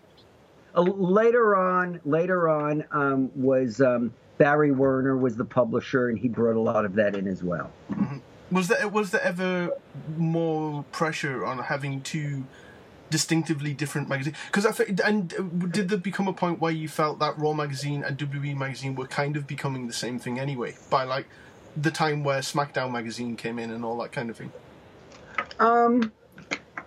uh, 0.75 0.81
later 0.81 1.55
on, 1.55 1.99
later 2.05 2.49
on 2.49 2.83
um, 2.91 3.31
was 3.35 3.81
um, 3.81 4.11
Barry 4.39 4.71
Werner 4.71 5.15
was 5.17 5.35
the 5.35 5.45
publisher, 5.45 6.09
and 6.09 6.17
he 6.17 6.27
brought 6.27 6.55
a 6.55 6.59
lot 6.59 6.85
of 6.85 6.95
that 6.95 7.15
in 7.15 7.27
as 7.27 7.43
well. 7.43 7.71
Was 8.51 8.67
there 8.67 8.87
was 8.87 9.11
there 9.11 9.21
ever 9.21 9.71
more 10.17 10.83
pressure 10.91 11.45
on 11.45 11.59
having 11.59 12.01
two 12.01 12.45
distinctively 13.09 13.73
different 13.73 14.09
magazines? 14.09 14.37
Because 14.47 14.65
I 14.65 14.71
fe- 14.71 14.95
and 15.03 15.71
did 15.71 15.89
there 15.89 15.97
become 15.97 16.27
a 16.27 16.33
point 16.33 16.59
where 16.59 16.71
you 16.71 16.87
felt 16.87 17.19
that 17.19 17.37
Raw 17.37 17.53
magazine 17.53 18.03
and 18.03 18.17
WWE 18.17 18.55
magazine 18.57 18.95
were 18.95 19.07
kind 19.07 19.35
of 19.35 19.47
becoming 19.47 19.87
the 19.87 19.93
same 19.93 20.19
thing 20.19 20.39
anyway? 20.39 20.75
By 20.89 21.03
like 21.03 21.27
the 21.75 21.91
time 21.91 22.23
where 22.23 22.39
SmackDown 22.39 22.91
magazine 22.91 23.35
came 23.35 23.59
in 23.59 23.71
and 23.71 23.85
all 23.85 23.97
that 23.99 24.11
kind 24.11 24.29
of 24.29 24.37
thing. 24.37 24.51
Um, 25.59 26.11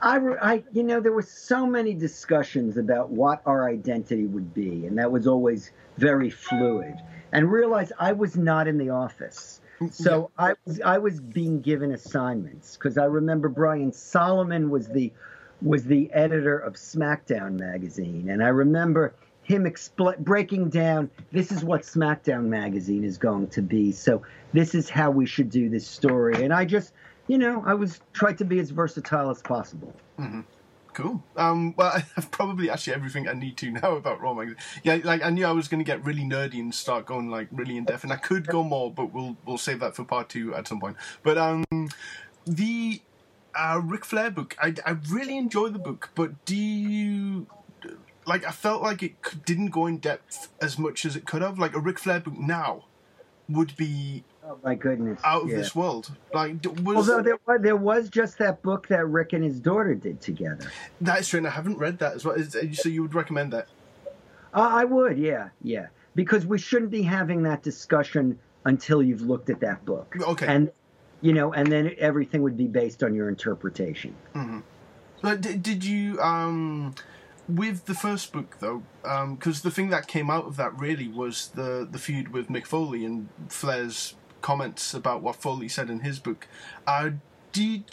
I, 0.01 0.19
I, 0.41 0.65
you 0.73 0.83
know, 0.83 1.01
there 1.01 1.13
were 1.13 1.23
so 1.23 1.67
many 1.67 1.95
discussions 1.95 2.77
about 2.77 3.11
what 3.11 3.41
our 3.47 3.69
identity 3.69 4.27
would 4.27 4.53
be, 4.53 4.87
and 4.87 4.99
that 4.99 5.11
was 5.11 5.27
always 5.27 5.71
very 5.97 6.31
fluid. 6.31 6.95
And 7.33 7.51
realized 7.51 7.93
I 7.99 8.13
was 8.13 8.37
not 8.37 8.67
in 8.67 8.79
the 8.79 8.91
office, 8.91 9.61
so 9.91 10.31
I 10.39 10.55
was 10.65 10.81
I 10.81 10.99
was 10.99 11.21
being 11.21 11.61
given 11.61 11.93
assignments 11.93 12.77
because 12.77 12.99
I 12.99 13.05
remember 13.05 13.49
Brian 13.49 13.93
Solomon 13.93 14.71
was 14.71 14.89
the 14.89 15.13
was 15.61 15.85
the 15.85 16.13
editor 16.13 16.59
of 16.59 16.75
SmackDown 16.75 17.59
magazine, 17.59 18.29
and 18.29 18.43
I 18.43 18.49
remember 18.49 19.15
him 19.45 19.65
expl- 19.65 20.19
breaking 20.19 20.69
down 20.69 21.11
this 21.33 21.51
is 21.51 21.65
what 21.65 21.83
SmackDown 21.83 22.45
magazine 22.45 23.05
is 23.05 23.19
going 23.19 23.49
to 23.49 23.63
be. 23.63 23.93
So 23.93 24.23
this 24.53 24.75
is 24.75 24.89
how 24.89 25.11
we 25.11 25.27
should 25.27 25.51
do 25.51 25.69
this 25.69 25.87
story, 25.87 26.45
and 26.45 26.53
I 26.53 26.65
just 26.65 26.93
you 27.29 27.39
know, 27.39 27.63
I 27.65 27.75
was 27.75 28.01
tried 28.13 28.39
to 28.39 28.45
be 28.45 28.59
as 28.59 28.71
versatile 28.71 29.31
as 29.31 29.41
possible. 29.43 29.95
Mm-hmm. 30.19 30.41
Cool. 30.95 31.23
Um, 31.37 31.75
well, 31.77 31.89
I 31.95 32.05
have 32.15 32.31
probably 32.31 32.71
actually 32.71 32.95
everything 32.95 33.29
I 33.29 33.33
need 33.33 33.57
to 33.59 33.71
know 33.83 33.97
about 33.97 34.21
Raw 34.21 34.35
magazine. 34.35 34.59
Yeah, 34.83 34.99
like 35.03 35.25
I 35.25 35.31
knew 35.31 35.47
I 35.47 35.53
was 35.53 35.69
going 35.69 35.81
to 35.81 35.85
get 35.85 36.05
really 36.05 36.23
nerdy 36.23 36.61
and 36.61 36.75
start 36.75 37.07
going 37.07 37.31
like 37.31 37.49
really 37.51 37.77
in 37.77 37.85
depth, 37.85 38.05
and 38.05 38.13
I 38.13 38.17
could 38.17 38.47
go 38.47 38.63
more, 38.63 38.93
but 38.93 39.13
we'll 39.13 39.37
we'll 39.47 39.59
save 39.59 39.81
that 39.81 39.97
for 39.97 40.05
part 40.05 40.29
two 40.29 40.55
at 40.55 40.69
some 40.69 40.81
point. 40.81 40.97
But 41.23 41.39
um, 41.39 41.65
the 42.47 43.01
uh, 43.55 43.81
Ric 43.83 44.05
Flair 44.05 44.31
book, 44.31 44.57
I 44.61 44.75
I 44.85 44.97
really 45.09 45.37
enjoy 45.37 45.69
the 45.69 45.79
book, 45.79 46.11
but 46.15 46.45
do 46.45 46.57
you? 46.57 47.47
Like 48.25 48.47
I 48.47 48.53
felt 48.53 48.83
like 48.83 49.03
it 49.03 49.17
didn't 49.45 49.71
go 49.71 49.87
in 49.87 49.99
depth 49.99 50.49
as 50.61 50.79
much 50.79 51.05
as 51.05 51.17
it 51.17 51.27
could 51.27 51.43
have. 51.43 51.59
Like 51.59 51.75
a 51.75 51.81
Ric 51.81 51.99
Flair 51.99 52.21
book 52.21 52.39
now 52.39 52.85
would 53.49 53.77
be 53.77 54.25
Oh 54.53 54.59
my 54.63 54.75
goodness! 54.75 55.19
out 55.25 55.45
of 55.45 55.49
yeah. 55.49 55.57
this 55.57 55.75
world. 55.75 56.11
Like 56.35 56.57
was 56.83 57.09
Although 57.09 57.23
there 57.23 57.39
was, 57.47 57.61
there 57.63 57.77
was 57.77 58.11
just 58.11 58.37
that 58.39 58.61
book 58.63 58.87
that 58.89 59.07
Ric 59.07 59.33
and 59.33 59.43
his 59.43 59.59
daughter 59.59 59.95
did 59.95 60.21
together. 60.21 60.71
that 61.01 61.21
is 61.21 61.29
true, 61.29 61.39
and 61.39 61.47
I 61.47 61.51
haven't 61.51 61.79
read 61.79 61.99
that 62.01 62.15
as 62.15 62.25
well. 62.25 62.35
Is, 62.35 62.55
so 62.79 62.89
you 62.91 63.01
would 63.03 63.15
recommend 63.15 63.53
that? 63.55 63.69
Uh, 64.53 64.69
I 64.71 64.85
would, 64.85 65.17
yeah, 65.17 65.49
yeah, 65.63 65.87
because 66.15 66.45
we 66.45 66.59
shouldn't 66.59 66.91
be 66.91 67.03
having 67.03 67.45
that 67.45 67.63
discussion 67.63 68.39
until 68.67 69.03
you've 69.03 69.23
looked 69.23 69.49
at 69.49 69.61
that 69.61 69.85
book, 69.87 70.15
Okay. 70.21 70.47
and 70.47 70.71
you 71.23 71.33
know, 71.33 71.55
and 71.55 71.73
then 71.73 71.95
everything 71.99 72.43
would 72.43 72.59
be 72.59 72.67
based 72.67 73.03
on 73.03 73.15
your 73.15 73.31
interpretation. 73.31 74.15
But 75.23 75.41
did, 75.41 75.63
did 75.63 75.85
you 75.85 76.21
um 76.21 76.95
with 77.49 77.87
the 77.87 77.95
first 77.95 78.33
book 78.33 78.57
though? 78.61 78.83
Because 79.03 79.63
the 79.63 79.71
thing 79.71 79.91
that 79.91 80.07
came 80.07 80.31
out 80.31 80.45
of 80.45 80.57
that 80.57 80.79
really 80.79 81.09
was 81.09 81.49
the 81.55 81.89
the 81.91 81.99
feud 81.99 82.29
with 82.29 82.49
Mick 82.49 82.67
Foley 82.67 83.05
and 83.05 83.29
Flair's 83.49 84.15
comments 84.43 84.95
about 84.95 85.23
what 85.23 85.37
Foley 85.37 85.69
said 85.69 85.89
in 85.89 86.01
his 86.01 86.19
book. 86.19 86.47
Uh, 86.87 87.11
did 87.53 87.85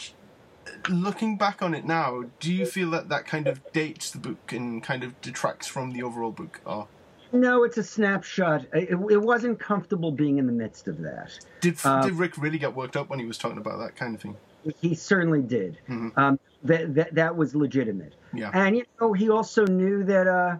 looking 0.88 1.36
back 1.36 1.62
on 1.62 1.74
it 1.74 1.84
now, 1.84 2.24
do 2.38 2.52
you 2.52 2.66
feel 2.66 2.90
that 2.90 3.08
that 3.08 3.26
kind 3.26 3.46
of 3.46 3.60
dates 3.72 4.10
the 4.10 4.18
book 4.18 4.52
and 4.52 4.82
kind 4.82 5.02
of 5.02 5.20
detracts 5.20 5.66
from 5.66 5.92
the 5.92 6.02
overall 6.02 6.32
book? 6.32 6.60
Or 6.64 6.88
No, 7.32 7.64
it's 7.64 7.78
a 7.78 7.82
snapshot. 7.82 8.66
It, 8.72 8.90
it 9.10 9.20
wasn't 9.20 9.58
comfortable 9.58 10.12
being 10.12 10.38
in 10.38 10.46
the 10.46 10.52
midst 10.52 10.88
of 10.88 11.00
that. 11.02 11.38
did 11.60 11.78
Uh, 11.84 12.02
did 12.02 12.14
Ric 12.14 12.36
really 12.38 12.58
get 12.58 12.74
worked 12.74 12.96
up 12.96 13.08
when 13.08 13.18
he 13.18 13.26
was 13.26 13.38
talking 13.38 13.58
about 13.58 13.78
that 13.78 13.96
kind 13.96 14.14
of 14.14 14.20
thing? 14.20 14.36
He 14.80 14.94
certainly 14.94 15.40
did. 15.40 15.78
Um, 15.88 16.38
that, 16.64 16.94
that 16.94 17.14
that 17.14 17.34
was 17.34 17.54
legitimate. 17.54 18.14
Yeah. 18.34 18.50
And 18.52 18.76
you 18.76 18.84
know, 19.00 19.14
he 19.14 19.30
also 19.30 19.64
knew 19.64 20.04
that 20.04 20.26
uh, 20.26 20.56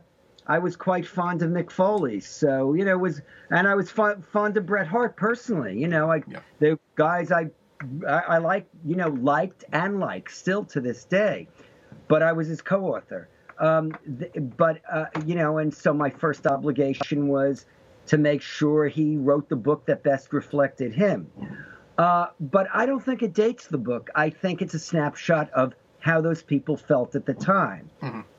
I 0.46 0.58
was 0.58 0.76
quite 0.76 1.06
fond 1.06 1.42
of 1.42 1.50
Mick 1.50 1.70
Foley. 1.70 2.20
So 2.20 2.74
you 2.74 2.84
know, 2.84 2.92
it 2.92 3.00
was 3.00 3.20
and 3.50 3.68
I 3.68 3.74
was 3.74 3.90
fond, 3.90 4.24
fond 4.26 4.56
of 4.56 4.66
Bret 4.66 4.86
Hart 4.86 5.16
personally. 5.16 5.78
You 5.78 5.88
know, 5.88 6.06
like 6.06 6.24
Yeah. 6.28 6.40
the 6.58 6.78
guys 6.96 7.30
I, 7.32 7.50
I 8.06 8.18
I 8.20 8.38
like, 8.38 8.66
you 8.84 8.96
know, 8.96 9.08
liked 9.08 9.64
and 9.72 10.00
like 10.00 10.28
still 10.30 10.64
to 10.66 10.80
this 10.80 11.04
day. 11.04 11.48
But 12.08 12.22
I 12.22 12.32
was 12.32 12.48
his 12.48 12.62
co-author. 12.62 13.28
Um, 13.58 13.92
th- 14.18 14.32
but 14.56 14.80
uh, 14.90 15.06
you 15.26 15.34
know, 15.34 15.58
and 15.58 15.72
so 15.72 15.92
my 15.92 16.10
first 16.10 16.46
obligation 16.46 17.28
was 17.28 17.66
to 18.06 18.18
make 18.18 18.42
sure 18.42 18.88
he 18.88 19.16
wrote 19.16 19.48
the 19.48 19.56
book 19.56 19.86
that 19.86 20.02
best 20.02 20.32
reflected 20.32 20.92
him. 20.94 21.30
Uh, 21.98 22.26
but 22.40 22.66
I 22.72 22.86
don't 22.86 23.04
think 23.04 23.22
it 23.22 23.34
dates 23.34 23.66
the 23.66 23.78
book. 23.78 24.08
I 24.14 24.30
think 24.30 24.62
it's 24.62 24.74
a 24.74 24.78
snapshot 24.78 25.50
of 25.50 25.74
how 26.00 26.20
those 26.20 26.42
people 26.42 26.76
felt 26.76 27.14
at 27.14 27.26
the 27.26 27.34
time. 27.34 27.88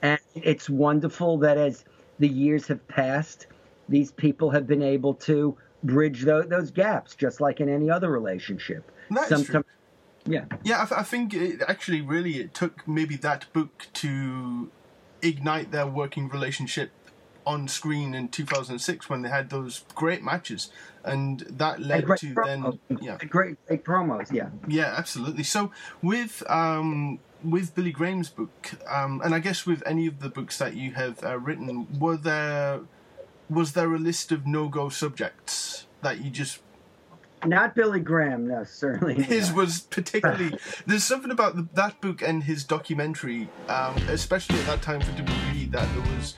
And 0.02 0.20
it's 0.36 0.70
wonderful 0.70 1.38
that 1.40 1.58
as 1.58 1.86
the 2.20 2.28
years 2.28 2.68
have 2.68 2.86
passed, 2.88 3.48
these 3.90 4.12
people 4.12 4.50
have 4.52 4.68
been 4.68 4.82
able 4.84 5.14
to 5.16 5.58
bridge 5.84 6.24
tho- 6.24 6.44
those 6.44 6.72
gaps, 6.72 7.16
just 7.16 7.42
like 7.42 7.60
in 7.60 7.70
any 7.70 7.90
other 7.90 8.10
relationship. 8.10 8.92
That 9.12 9.32
is 9.32 9.46
true. 9.46 9.64
Yeah. 10.26 10.46
Yeah, 10.64 10.84
I, 10.84 10.86
th- 10.86 11.00
I 11.00 11.04
think 11.04 11.34
it 11.34 11.62
actually 11.68 12.02
really 12.02 12.38
it 12.38 12.54
took 12.54 12.88
maybe 12.88 13.16
that 13.18 13.52
book 13.54 13.88
to 13.94 14.70
ignite 15.22 15.72
their 15.72 15.88
working 15.88 16.30
relationship 16.30 16.92
on 17.46 17.68
screen 17.68 18.14
in 18.14 18.28
2006 18.28 19.10
when 19.10 19.24
they 19.24 19.30
had 19.30 19.50
those 19.50 19.84
great 19.96 20.24
matches, 20.24 20.72
and 21.04 21.40
that 21.50 21.82
led 21.82 22.06
to 22.18 22.36
promos. 22.36 22.78
then 22.90 23.00
yeah 23.02 23.18
Great, 23.18 23.66
great 23.66 23.84
promos, 23.84 24.32
yeah. 24.32 24.50
yeah 24.68 24.94
absolutely. 24.96 25.44
So 25.44 25.72
with 26.04 26.44
um 26.48 27.20
with 27.44 27.76
Billy 27.76 27.92
Graham's 27.92 28.30
book, 28.30 28.72
um, 28.88 29.22
and 29.24 29.34
I 29.34 29.40
guess 29.40 29.66
with 29.66 29.84
any 29.86 30.08
of 30.08 30.20
the 30.20 30.30
books 30.30 30.58
that 30.58 30.76
you 30.76 30.94
have 30.94 31.24
uh, 31.24 31.38
written, 31.40 31.88
were 32.00 32.18
there 32.18 32.82
was 33.50 33.74
there 33.74 33.94
a 33.94 34.00
list 34.00 34.32
of 34.32 34.48
no 34.48 34.70
go 34.70 34.90
subjects 34.90 35.86
that 36.02 36.24
you 36.24 36.30
just 36.30 36.60
Not 37.46 37.76
Billy 37.76 38.00
Graham, 38.00 38.48
no, 38.48 38.64
certainly. 38.64 39.22
his 39.24 39.50
not. 39.50 39.58
was 39.58 39.82
particularly 39.82 40.58
there's 40.86 41.04
something 41.04 41.32
about 41.32 41.56
the, 41.56 41.68
that 41.74 42.00
book 42.00 42.22
and 42.22 42.44
his 42.44 42.64
documentary 42.64 43.50
um, 43.68 43.98
especially 44.08 44.58
at 44.60 44.66
that 44.68 44.82
time 44.82 45.02
for 45.02 45.12
WWE 45.12 45.72
that 45.72 45.88
there 45.94 46.16
was 46.16 46.36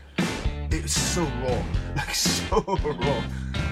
it 0.72 0.82
was 0.82 0.91
so 0.91 1.22
raw 1.24 1.64
like 1.95 2.16
so 2.16 2.62
raw 2.66 3.24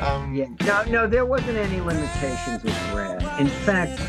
um, 0.01 0.33
Yeah. 0.33 0.47
No, 0.65 0.83
no, 0.83 1.07
there 1.07 1.25
wasn't 1.25 1.57
any 1.57 1.79
limitations 1.79 2.63
with 2.63 2.75
Graham. 2.91 3.39
In 3.39 3.47
fact, 3.47 3.99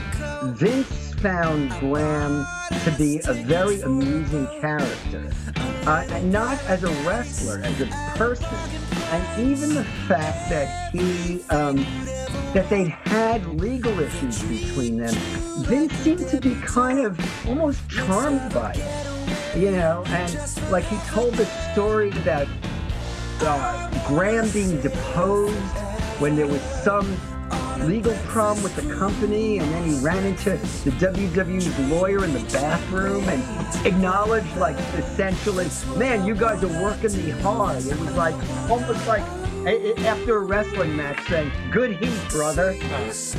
Vince 0.59 1.02
found 1.23 1.71
Graham 1.79 2.45
to 2.83 2.91
be 2.99 3.21
a 3.27 3.33
very 3.33 3.81
amusing 3.83 4.49
character, 4.61 5.31
uh, 5.87 6.21
not 6.25 6.61
as 6.65 6.83
a 6.83 6.91
wrestler, 7.07 7.61
as 7.63 7.81
a 7.81 7.87
person, 8.17 8.49
and 9.13 9.49
even 9.49 9.73
the 9.73 9.85
fact 10.09 10.51
that 10.51 10.91
he 10.91 11.45
um, 11.51 11.77
that 12.55 12.69
they'd 12.69 12.89
had 12.89 13.47
legal 13.61 13.97
issues 14.01 14.43
between 14.43 14.97
them. 14.97 15.15
Vince 15.65 15.93
seemed 15.93 16.27
to 16.29 16.41
be 16.41 16.57
kind 16.57 16.99
of 16.99 17.49
almost 17.49 17.89
charmed 17.89 18.53
by 18.53 18.73
it, 18.75 19.57
you 19.57 19.71
know, 19.71 20.03
and 20.09 20.37
like 20.73 20.85
he 20.87 20.97
told 21.09 21.35
the 21.35 21.47
story 21.73 22.11
about 22.11 22.49
uh, 23.43 24.09
Graham 24.09 24.51
being 24.51 24.81
deposed 24.81 25.79
when 26.19 26.35
there 26.35 26.49
was 26.49 26.61
some 26.83 27.07
legal 27.79 28.15
problem 28.27 28.63
with 28.63 28.75
the 28.77 28.95
company, 28.95 29.59
and 29.59 29.71
then 29.73 29.89
he 29.89 29.99
ran 30.01 30.25
into 30.25 30.51
the 30.51 30.91
WWE's 30.93 31.79
lawyer 31.91 32.25
in 32.25 32.33
the 32.33 32.41
bathroom 32.53 33.29
and 33.29 33.87
acknowledged, 33.87 34.57
like, 34.57 34.77
essentially, 34.95 35.69
man, 35.97 36.27
you 36.27 36.35
guys 36.35 36.63
are 36.63 36.83
working 36.83 37.17
me 37.17 37.31
hard. 37.31 37.85
It 37.85 37.99
was 37.99 38.15
like 38.15 38.35
almost 38.71 39.07
like 39.07 39.23
after 39.67 40.37
a 40.37 40.41
wrestling 40.41 40.97
match 40.97 41.21
saying, 41.29 41.53
good 41.71 41.93
heat, 41.97 42.19
brother. 42.31 42.75
so, 43.13 43.39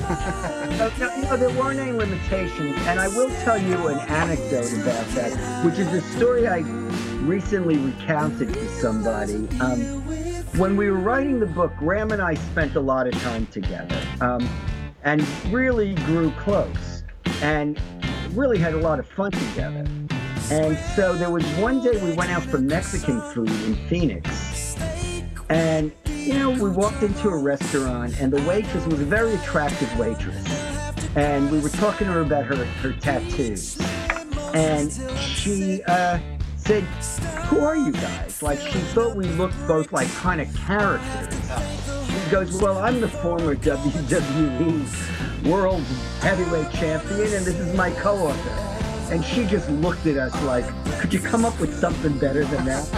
you 1.16 1.24
know, 1.24 1.38
there 1.38 1.50
weren't 1.50 1.80
any 1.80 1.92
limitations. 1.92 2.78
And 2.88 3.00
I 3.00 3.08
will 3.10 3.30
tell 3.44 3.62
you 3.62 3.88
an 3.88 4.00
anecdote 4.00 4.72
about 4.74 5.08
that, 5.16 5.66
which 5.66 5.80
is 5.80 5.92
a 5.92 6.02
story 6.18 6.48
I 6.48 6.60
recently 7.24 7.78
recounted 7.78 8.54
to 8.54 8.70
somebody. 8.80 9.48
Um, 9.60 10.04
when 10.58 10.78
we 10.78 10.90
were 10.90 11.00
writing 11.00 11.40
the 11.40 11.48
book, 11.48 11.76
Graham 11.78 12.12
and 12.12 12.22
I 12.22 12.36
spent 12.36 12.76
a 12.76 12.80
lot 12.80 13.08
of 13.08 13.14
time 13.24 13.48
together 13.48 14.00
um, 14.22 14.48
and 15.04 15.26
really 15.48 15.96
grew 15.96 16.32
close 16.32 17.04
and 17.42 17.80
really 18.32 18.60
had 18.60 18.74
a 18.74 18.78
lot 18.78 19.00
of 19.00 19.08
fun 19.08 19.32
together. 19.32 19.86
And 20.52 20.78
so 20.96 21.14
there 21.14 21.32
was 21.32 21.44
one 21.58 21.82
day 21.82 21.98
we 22.04 22.14
went 22.14 22.30
out 22.30 22.44
for 22.44 22.60
Mexican 22.60 23.20
food 23.32 23.50
in 23.50 23.76
Phoenix. 23.88 24.76
And 25.50 25.92
you 26.08 26.38
know, 26.38 26.52
we 26.52 26.70
walked 26.70 27.02
into 27.02 27.30
a 27.30 27.38
restaurant 27.38 28.20
and 28.20 28.32
the 28.32 28.42
waitress 28.48 28.86
was 28.86 29.02
a 29.02 29.06
very 29.06 29.34
attractive 29.34 29.98
waitress. 29.98 30.46
And 31.16 31.52
we 31.52 31.60
were 31.60 31.70
talking 31.70 32.08
to 32.08 32.14
her 32.14 32.22
about 32.22 32.46
her, 32.46 32.56
her 32.56 32.94
tattoos. 32.94 33.80
And 34.54 34.92
she 35.18 35.82
uh, 35.84 36.20
said, 36.64 36.84
Who 37.48 37.60
are 37.60 37.76
you 37.76 37.92
guys? 37.92 38.42
Like, 38.42 38.60
she 38.60 38.80
thought 38.94 39.16
we 39.16 39.26
looked 39.26 39.56
both 39.68 39.92
like 39.92 40.12
kind 40.14 40.42
of 40.42 40.54
characters. 40.56 41.34
She 42.08 42.32
goes, 42.32 42.62
Well, 42.62 42.78
I'm 42.78 43.02
the 43.02 43.08
former 43.08 43.56
WWE 43.56 45.46
World 45.46 45.84
Heavyweight 46.22 46.72
Champion, 46.72 47.34
and 47.34 47.46
this 47.46 47.60
is 47.60 47.76
my 47.76 47.92
co 47.92 48.16
author. 48.16 49.14
And 49.14 49.24
she 49.24 49.46
just 49.46 49.70
looked 49.70 50.06
at 50.06 50.18
us 50.18 50.34
like, 50.44 50.66
Could 51.00 51.14
you 51.14 51.20
come 51.20 51.46
up 51.46 51.60
with 51.60 51.78
something 51.78 52.18
better 52.18 52.46
than 52.46 52.66
that? 52.66 52.90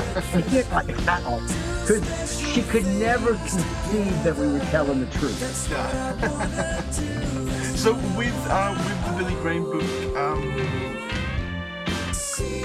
Like, 0.72 0.90
How? 1.02 1.40
Because 1.82 2.40
she 2.40 2.62
could 2.64 2.86
never 2.86 3.36
conceive 3.36 4.24
that 4.24 4.36
we 4.36 4.48
were 4.48 4.60
telling 4.72 5.02
the 5.02 5.08
truth. 5.18 5.38
so 7.78 7.94
with 8.18 8.48
uh, 8.50 8.76
with 8.78 9.06
the 9.06 9.12
Billy 9.18 9.36
Graham 9.42 9.64
book, 9.64 10.18
um, 10.18 10.95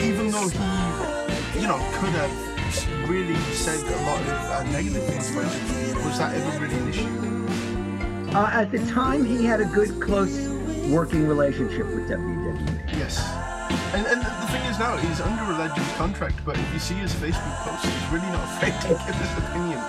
even 0.02 0.30
though 0.30 0.48
he, 0.48 0.58
you 1.60 1.66
know, 1.66 1.78
could 1.98 2.14
have 2.16 2.32
really 3.08 3.36
said 3.52 3.80
a 3.80 4.02
lot 4.06 4.20
of 4.20 4.28
uh, 4.28 4.62
negative 4.72 5.02
things 5.04 5.30
was 6.04 6.18
that 6.18 6.34
ever 6.34 6.58
really 6.58 6.76
an 6.76 6.88
issue? 6.88 7.08
Uh, 8.36 8.50
at 8.52 8.70
the 8.70 8.78
time, 8.86 9.24
he 9.24 9.44
had 9.44 9.60
a 9.60 9.64
good, 9.64 10.00
close 10.00 10.48
working 10.88 11.26
relationship 11.26 11.86
with 11.86 12.08
WWE. 12.08 12.56
Yes. 12.96 13.18
And, 13.92 14.06
and 14.06 14.22
the 14.22 14.46
thing 14.52 14.62
is 14.70 14.78
now, 14.78 14.96
he's 14.96 15.20
under 15.20 15.42
a 15.52 15.56
Legends 15.58 15.92
contract, 15.94 16.36
but 16.44 16.56
if 16.56 16.72
you 16.72 16.78
see 16.78 16.94
his 16.94 17.12
Facebook 17.14 17.56
posts, 17.66 17.84
he's 17.86 18.08
really 18.08 18.30
not 18.30 18.44
afraid 18.56 18.80
to 18.82 18.88
give 18.88 19.14
his 19.14 19.32
opinion. 19.38 19.80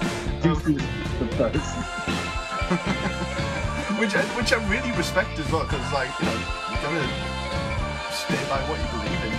which, 4.00 4.16
I, 4.16 4.24
which 4.36 4.52
I 4.54 4.58
really 4.68 4.92
respect 4.98 5.38
as 5.40 5.52
well, 5.52 5.64
because, 5.64 5.94
like, 5.94 6.10
you 6.20 6.26
know, 6.26 6.34
you 6.34 6.78
gotta 6.82 7.06
stay 8.12 8.44
by 8.50 8.60
what 8.68 8.80
you 8.82 8.88
believe 8.98 9.24
in. 9.26 9.32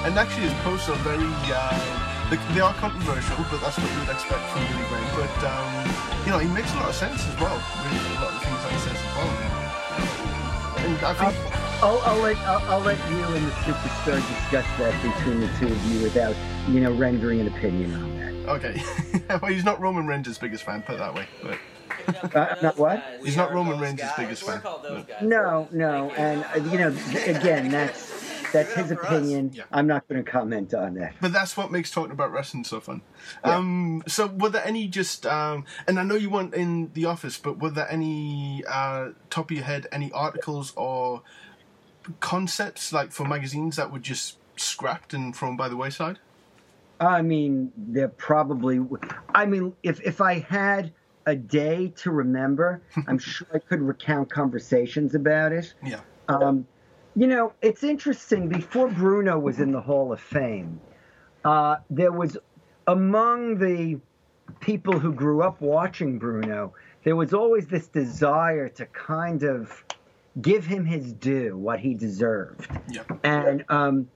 You 0.00 0.06
know, 0.06 0.10
and 0.10 0.18
actually, 0.18 0.48
his 0.48 0.54
posts 0.64 0.88
are 0.88 0.96
very, 0.96 1.28
uh, 1.52 2.30
they, 2.30 2.54
they, 2.54 2.60
are 2.60 2.72
controversial, 2.74 3.36
but 3.50 3.60
that's 3.60 3.76
what 3.76 3.90
you 3.92 3.98
would 4.00 4.08
expect 4.08 4.40
from 4.48 4.64
Billy 4.66 4.88
Graham. 4.88 5.04
But, 5.16 5.44
um, 5.44 6.24
you 6.24 6.30
know, 6.30 6.38
he 6.38 6.48
makes 6.48 6.72
a 6.72 6.76
lot 6.76 6.88
of 6.88 6.94
sense 6.94 7.26
as 7.26 7.40
well, 7.40 7.56
with 7.56 8.16
a 8.16 8.24
lot 8.24 8.32
of 8.32 8.42
things 8.42 8.62
that 8.62 8.72
he 8.72 8.78
says 8.78 8.96
as 8.96 9.14
well. 9.16 9.28
And 10.80 11.04
I 11.04 11.14
think. 11.14 11.36
Um, 11.36 11.60
I'll, 11.82 11.98
I'll, 12.00 12.20
let 12.20 12.36
I'll, 12.38 12.72
I'll, 12.72 12.80
let 12.80 12.98
you 13.10 13.16
and 13.24 13.46
the 13.46 13.50
superstar 13.50 14.16
discuss 14.16 14.66
that 14.78 14.92
between 15.02 15.40
the 15.40 15.48
two 15.58 15.66
of 15.66 15.84
you 15.86 16.02
without 16.02 16.36
you 16.68 16.80
know 16.80 16.92
rendering 16.92 17.40
an 17.40 17.48
opinion 17.48 17.94
on 17.94 18.18
that. 18.18 18.48
Okay. 18.50 18.82
well, 19.28 19.50
he's 19.50 19.64
not 19.64 19.80
Roman 19.80 20.06
Reigns' 20.06 20.36
biggest 20.36 20.64
fan, 20.64 20.82
put 20.82 20.96
it 20.96 20.98
that 20.98 21.14
way. 21.14 21.26
But 21.42 22.36
uh, 22.36 22.56
not 22.60 22.76
what? 22.76 23.02
He's 23.24 23.36
not 23.36 23.52
Roman 23.52 23.80
Reigns' 23.80 24.02
biggest 24.16 24.42
fan. 24.42 24.60
No, 25.22 25.68
no, 25.72 26.10
and 26.10 26.44
uh, 26.54 26.70
you 26.70 26.78
know, 26.78 26.88
again, 27.24 27.70
that's 27.70 28.19
that's 28.52 28.72
his 28.74 28.90
opinion. 28.90 29.52
Yeah. 29.52 29.64
I'm 29.72 29.86
not 29.86 30.08
going 30.08 30.22
to 30.24 30.30
comment 30.30 30.74
on 30.74 30.94
that. 30.94 31.14
But 31.20 31.32
that's 31.32 31.56
what 31.56 31.70
makes 31.70 31.90
talking 31.90 32.12
about 32.12 32.32
wrestling 32.32 32.64
so 32.64 32.80
fun. 32.80 33.02
Yeah. 33.44 33.56
Um, 33.56 34.02
so 34.06 34.26
were 34.26 34.50
there 34.50 34.64
any 34.64 34.88
just, 34.88 35.26
um, 35.26 35.64
and 35.86 35.98
I 35.98 36.02
know 36.02 36.14
you 36.14 36.30
weren't 36.30 36.54
in 36.54 36.90
the 36.94 37.06
office, 37.06 37.38
but 37.38 37.58
were 37.58 37.70
there 37.70 37.90
any 37.90 38.64
uh, 38.68 39.10
top 39.28 39.50
of 39.50 39.56
your 39.56 39.64
head 39.64 39.86
any 39.92 40.12
articles 40.12 40.72
or 40.76 41.22
concepts 42.20 42.92
like 42.92 43.12
for 43.12 43.24
magazines 43.24 43.76
that 43.76 43.92
were 43.92 43.98
just 43.98 44.36
scrapped 44.56 45.14
and 45.14 45.34
thrown 45.34 45.56
by 45.56 45.68
the 45.68 45.76
wayside? 45.76 46.18
I 46.98 47.22
mean, 47.22 47.72
they're 47.76 48.08
probably. 48.08 48.80
I 49.34 49.46
mean, 49.46 49.74
if 49.82 50.00
if 50.02 50.20
I 50.20 50.40
had 50.40 50.92
a 51.26 51.34
day 51.34 51.92
to 51.96 52.10
remember, 52.10 52.82
I'm 53.06 53.18
sure 53.18 53.46
I 53.54 53.58
could 53.58 53.80
recount 53.80 54.30
conversations 54.30 55.14
about 55.14 55.52
it. 55.52 55.72
Yeah. 55.84 56.00
Um, 56.28 56.66
you 57.16 57.26
know, 57.26 57.52
it's 57.62 57.82
interesting. 57.82 58.48
Before 58.48 58.88
Bruno 58.88 59.38
was 59.38 59.60
in 59.60 59.72
the 59.72 59.80
Hall 59.80 60.12
of 60.12 60.20
Fame, 60.20 60.80
uh, 61.44 61.76
there 61.88 62.12
was 62.12 62.36
among 62.86 63.58
the 63.58 64.00
people 64.60 64.98
who 64.98 65.12
grew 65.12 65.42
up 65.42 65.60
watching 65.60 66.18
Bruno, 66.18 66.74
there 67.04 67.16
was 67.16 67.32
always 67.32 67.66
this 67.68 67.86
desire 67.88 68.68
to 68.68 68.86
kind 68.86 69.42
of 69.42 69.84
give 70.40 70.64
him 70.66 70.84
his 70.84 71.12
due, 71.12 71.56
what 71.56 71.80
he 71.80 71.94
deserved. 71.94 72.68
Yep. 72.90 73.20
And, 73.24 73.64
um, 73.68 74.08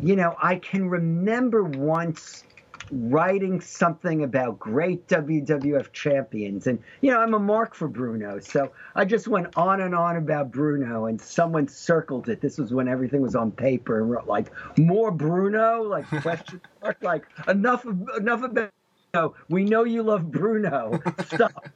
you 0.00 0.16
know, 0.16 0.36
I 0.40 0.56
can 0.56 0.88
remember 0.88 1.64
once 1.64 2.44
writing 2.90 3.60
something 3.60 4.22
about 4.24 4.58
great 4.58 5.06
WWF 5.08 5.92
champions. 5.92 6.66
And, 6.66 6.82
you 7.00 7.10
know, 7.10 7.20
I'm 7.20 7.34
a 7.34 7.38
mark 7.38 7.74
for 7.74 7.88
Bruno. 7.88 8.38
So 8.40 8.72
I 8.94 9.04
just 9.04 9.28
went 9.28 9.56
on 9.56 9.80
and 9.80 9.94
on 9.94 10.16
about 10.16 10.50
Bruno, 10.50 11.06
and 11.06 11.20
someone 11.20 11.68
circled 11.68 12.28
it. 12.28 12.40
This 12.40 12.58
was 12.58 12.72
when 12.72 12.88
everything 12.88 13.20
was 13.20 13.34
on 13.34 13.50
paper 13.52 14.00
and 14.00 14.10
wrote, 14.10 14.26
like, 14.26 14.50
more 14.78 15.10
Bruno? 15.10 15.82
Like, 15.82 16.06
question 16.22 16.60
mark? 16.82 16.98
Like, 17.02 17.26
enough, 17.46 17.84
enough 18.16 18.42
about. 18.42 18.72
Bruno. 19.12 19.34
We 19.48 19.64
know 19.64 19.84
you 19.84 20.02
love 20.02 20.30
Bruno. 20.30 21.00
Stop. 21.26 21.68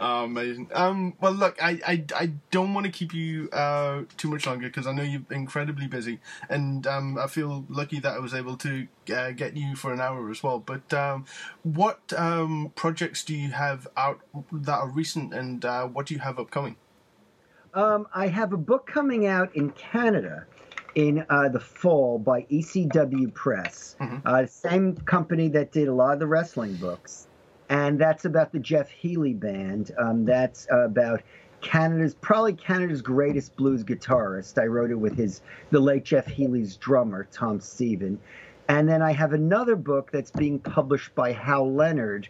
Oh, 0.00 0.24
amazing. 0.24 0.70
Um, 0.74 1.14
well, 1.20 1.32
look, 1.32 1.60
I, 1.62 1.80
I, 1.86 2.04
I 2.14 2.26
don't 2.50 2.72
want 2.72 2.86
to 2.86 2.92
keep 2.92 3.12
you 3.12 3.48
uh, 3.50 4.02
too 4.16 4.28
much 4.28 4.46
longer 4.46 4.68
because 4.68 4.86
I 4.86 4.92
know 4.92 5.02
you're 5.02 5.22
incredibly 5.30 5.88
busy, 5.88 6.20
and 6.48 6.86
um, 6.86 7.18
I 7.18 7.26
feel 7.26 7.64
lucky 7.68 7.98
that 8.00 8.12
I 8.12 8.18
was 8.20 8.32
able 8.32 8.56
to 8.58 8.86
uh, 9.14 9.32
get 9.32 9.56
you 9.56 9.74
for 9.74 9.92
an 9.92 10.00
hour 10.00 10.30
as 10.30 10.42
well. 10.42 10.60
But 10.60 10.92
um, 10.94 11.24
what 11.64 12.00
um, 12.16 12.72
projects 12.76 13.24
do 13.24 13.34
you 13.34 13.50
have 13.50 13.88
out 13.96 14.20
that 14.52 14.78
are 14.78 14.88
recent, 14.88 15.34
and 15.34 15.64
uh, 15.64 15.86
what 15.88 16.06
do 16.06 16.14
you 16.14 16.20
have 16.20 16.38
upcoming? 16.38 16.76
Um, 17.74 18.06
I 18.14 18.28
have 18.28 18.52
a 18.52 18.56
book 18.56 18.86
coming 18.86 19.26
out 19.26 19.54
in 19.56 19.70
Canada 19.70 20.46
in 20.94 21.24
uh, 21.28 21.48
the 21.48 21.60
fall 21.60 22.18
by 22.18 22.42
ECW 22.42 23.32
Press, 23.34 23.96
mm-hmm. 24.00 24.18
uh, 24.24 24.46
same 24.46 24.96
company 24.96 25.48
that 25.48 25.72
did 25.72 25.88
a 25.88 25.92
lot 25.92 26.14
of 26.14 26.18
the 26.18 26.26
wrestling 26.26 26.74
books 26.76 27.27
and 27.68 27.98
that's 27.98 28.24
about 28.24 28.52
the 28.52 28.58
Jeff 28.58 28.90
Healey 28.90 29.34
band. 29.34 29.92
Um, 29.98 30.24
that's 30.24 30.66
about 30.70 31.22
Canada's 31.60 32.14
probably 32.14 32.54
Canada's 32.54 33.02
greatest 33.02 33.56
blues 33.56 33.84
guitarist. 33.84 34.60
I 34.60 34.66
wrote 34.66 34.90
it 34.90 34.98
with 34.98 35.16
his 35.16 35.40
the 35.70 35.80
late 35.80 36.04
Jeff 36.04 36.26
Healey's 36.26 36.76
drummer 36.76 37.28
Tom 37.32 37.60
Stephen, 37.60 38.18
and 38.68 38.88
then 38.88 39.02
I 39.02 39.12
have 39.12 39.32
another 39.32 39.76
book 39.76 40.10
that's 40.12 40.30
being 40.30 40.58
published 40.58 41.14
by 41.14 41.32
Hal 41.32 41.72
Leonard. 41.72 42.28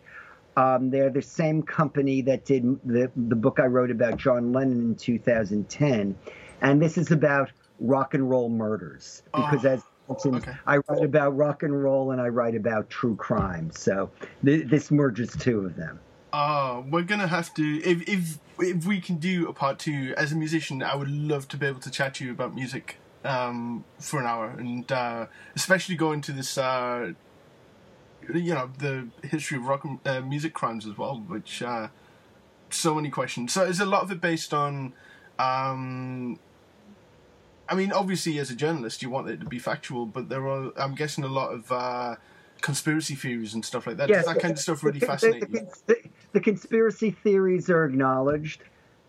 Um, 0.57 0.91
they're 0.91 1.11
the 1.11 1.23
same 1.23 1.63
company 1.63 2.23
that 2.23 2.45
did 2.45 2.65
the 2.85 3.11
the 3.17 3.37
book 3.37 3.61
I 3.61 3.67
wrote 3.67 3.91
about 3.91 4.17
John 4.17 4.53
Lennon 4.53 4.81
in 4.81 4.95
2010, 4.97 6.17
and 6.61 6.83
this 6.83 6.99
is 6.99 7.13
about 7.13 7.51
rock 7.81 8.15
and 8.15 8.29
roll 8.29 8.49
murders 8.49 9.23
because 9.33 9.65
oh. 9.65 9.71
as 9.71 9.83
Okay. 10.11 10.55
I 10.67 10.79
write 10.89 11.05
about 11.05 11.37
rock 11.37 11.63
and 11.63 11.83
roll 11.83 12.13
and 12.13 12.21
I 12.21 12.29
write 12.29 12.55
about 12.55 12.89
true 12.91 13.17
crime. 13.17 13.71
So 13.73 14.11
th- 14.45 14.69
this 14.69 14.91
merges 14.91 15.35
two 15.37 15.65
of 15.67 15.77
them. 15.77 16.01
Uh, 16.33 16.83
we're 16.91 17.03
gonna 17.03 17.27
have 17.27 17.55
to 17.55 17.83
if 17.83 18.09
if 18.09 18.39
if 18.61 18.87
we 18.87 19.01
can 19.01 19.17
do 19.17 19.49
a 19.49 19.53
part 19.53 19.79
two. 19.79 20.15
As 20.17 20.33
a 20.33 20.37
musician, 20.37 20.83
I 20.83 20.95
would 20.95 21.11
love 21.11 21.49
to 21.49 21.57
be 21.57 21.67
able 21.67 21.81
to 21.81 21.91
chat 21.91 22.15
to 22.15 22.25
you 22.25 22.33
about 22.33 22.55
music 22.55 22.97
um, 23.25 23.85
for 23.99 24.21
an 24.21 24.27
hour, 24.27 24.55
and 24.59 24.91
uh, 24.93 25.27
especially 25.57 25.95
go 25.97 26.13
into 26.13 26.33
this. 26.33 26.59
Uh, 26.59 27.13
you 28.35 28.53
know 28.53 28.71
the 28.79 29.09
history 29.23 29.57
of 29.57 29.65
rock 29.65 29.85
and 29.85 30.01
uh, 30.07 30.21
music 30.21 30.53
crimes 30.53 30.87
as 30.87 30.99
well, 30.99 31.25
which 31.29 31.63
uh, 31.63 31.89
so 32.71 32.95
many 32.95 33.11
questions. 33.11 33.53
So 33.53 33.65
is 33.65 33.81
a 33.81 33.87
lot 33.87 34.03
of 34.03 34.11
it 34.11 34.21
based 34.21 34.53
on 34.53 34.93
um, 35.39 36.39
I 37.69 37.75
mean, 37.75 37.93
obviously, 37.93 38.39
as 38.39 38.51
a 38.51 38.55
journalist, 38.55 39.03
you 39.03 39.11
want 39.11 39.29
it 39.29 39.41
to 39.41 39.47
be 39.47 39.59
factual, 39.59 40.07
but 40.07 40.29
there 40.29 40.49
are, 40.49 40.73
I'm 40.77 40.95
guessing, 40.95 41.25
a 41.25 41.29
lot 41.29 41.53
of 41.53 41.71
uh, 41.71 42.17
conspiracy 42.61 43.15
theories 43.15 43.55
and 43.55 43.65
stuff 43.65 43.87
like 43.87 43.97
that. 43.99 44.09
Does 44.09 44.27
that 44.27 44.41
kind 44.41 44.53
of 44.53 44.59
stuff 44.59 44.83
really 44.83 44.99
the, 44.99 45.07
fascinate 45.07 45.53
the, 45.53 45.61
you? 45.61 45.69
The, 45.87 45.97
the 46.33 46.41
conspiracy 46.41 47.11
theories 47.11 47.69
are 47.71 47.85
acknowledged. 47.85 48.63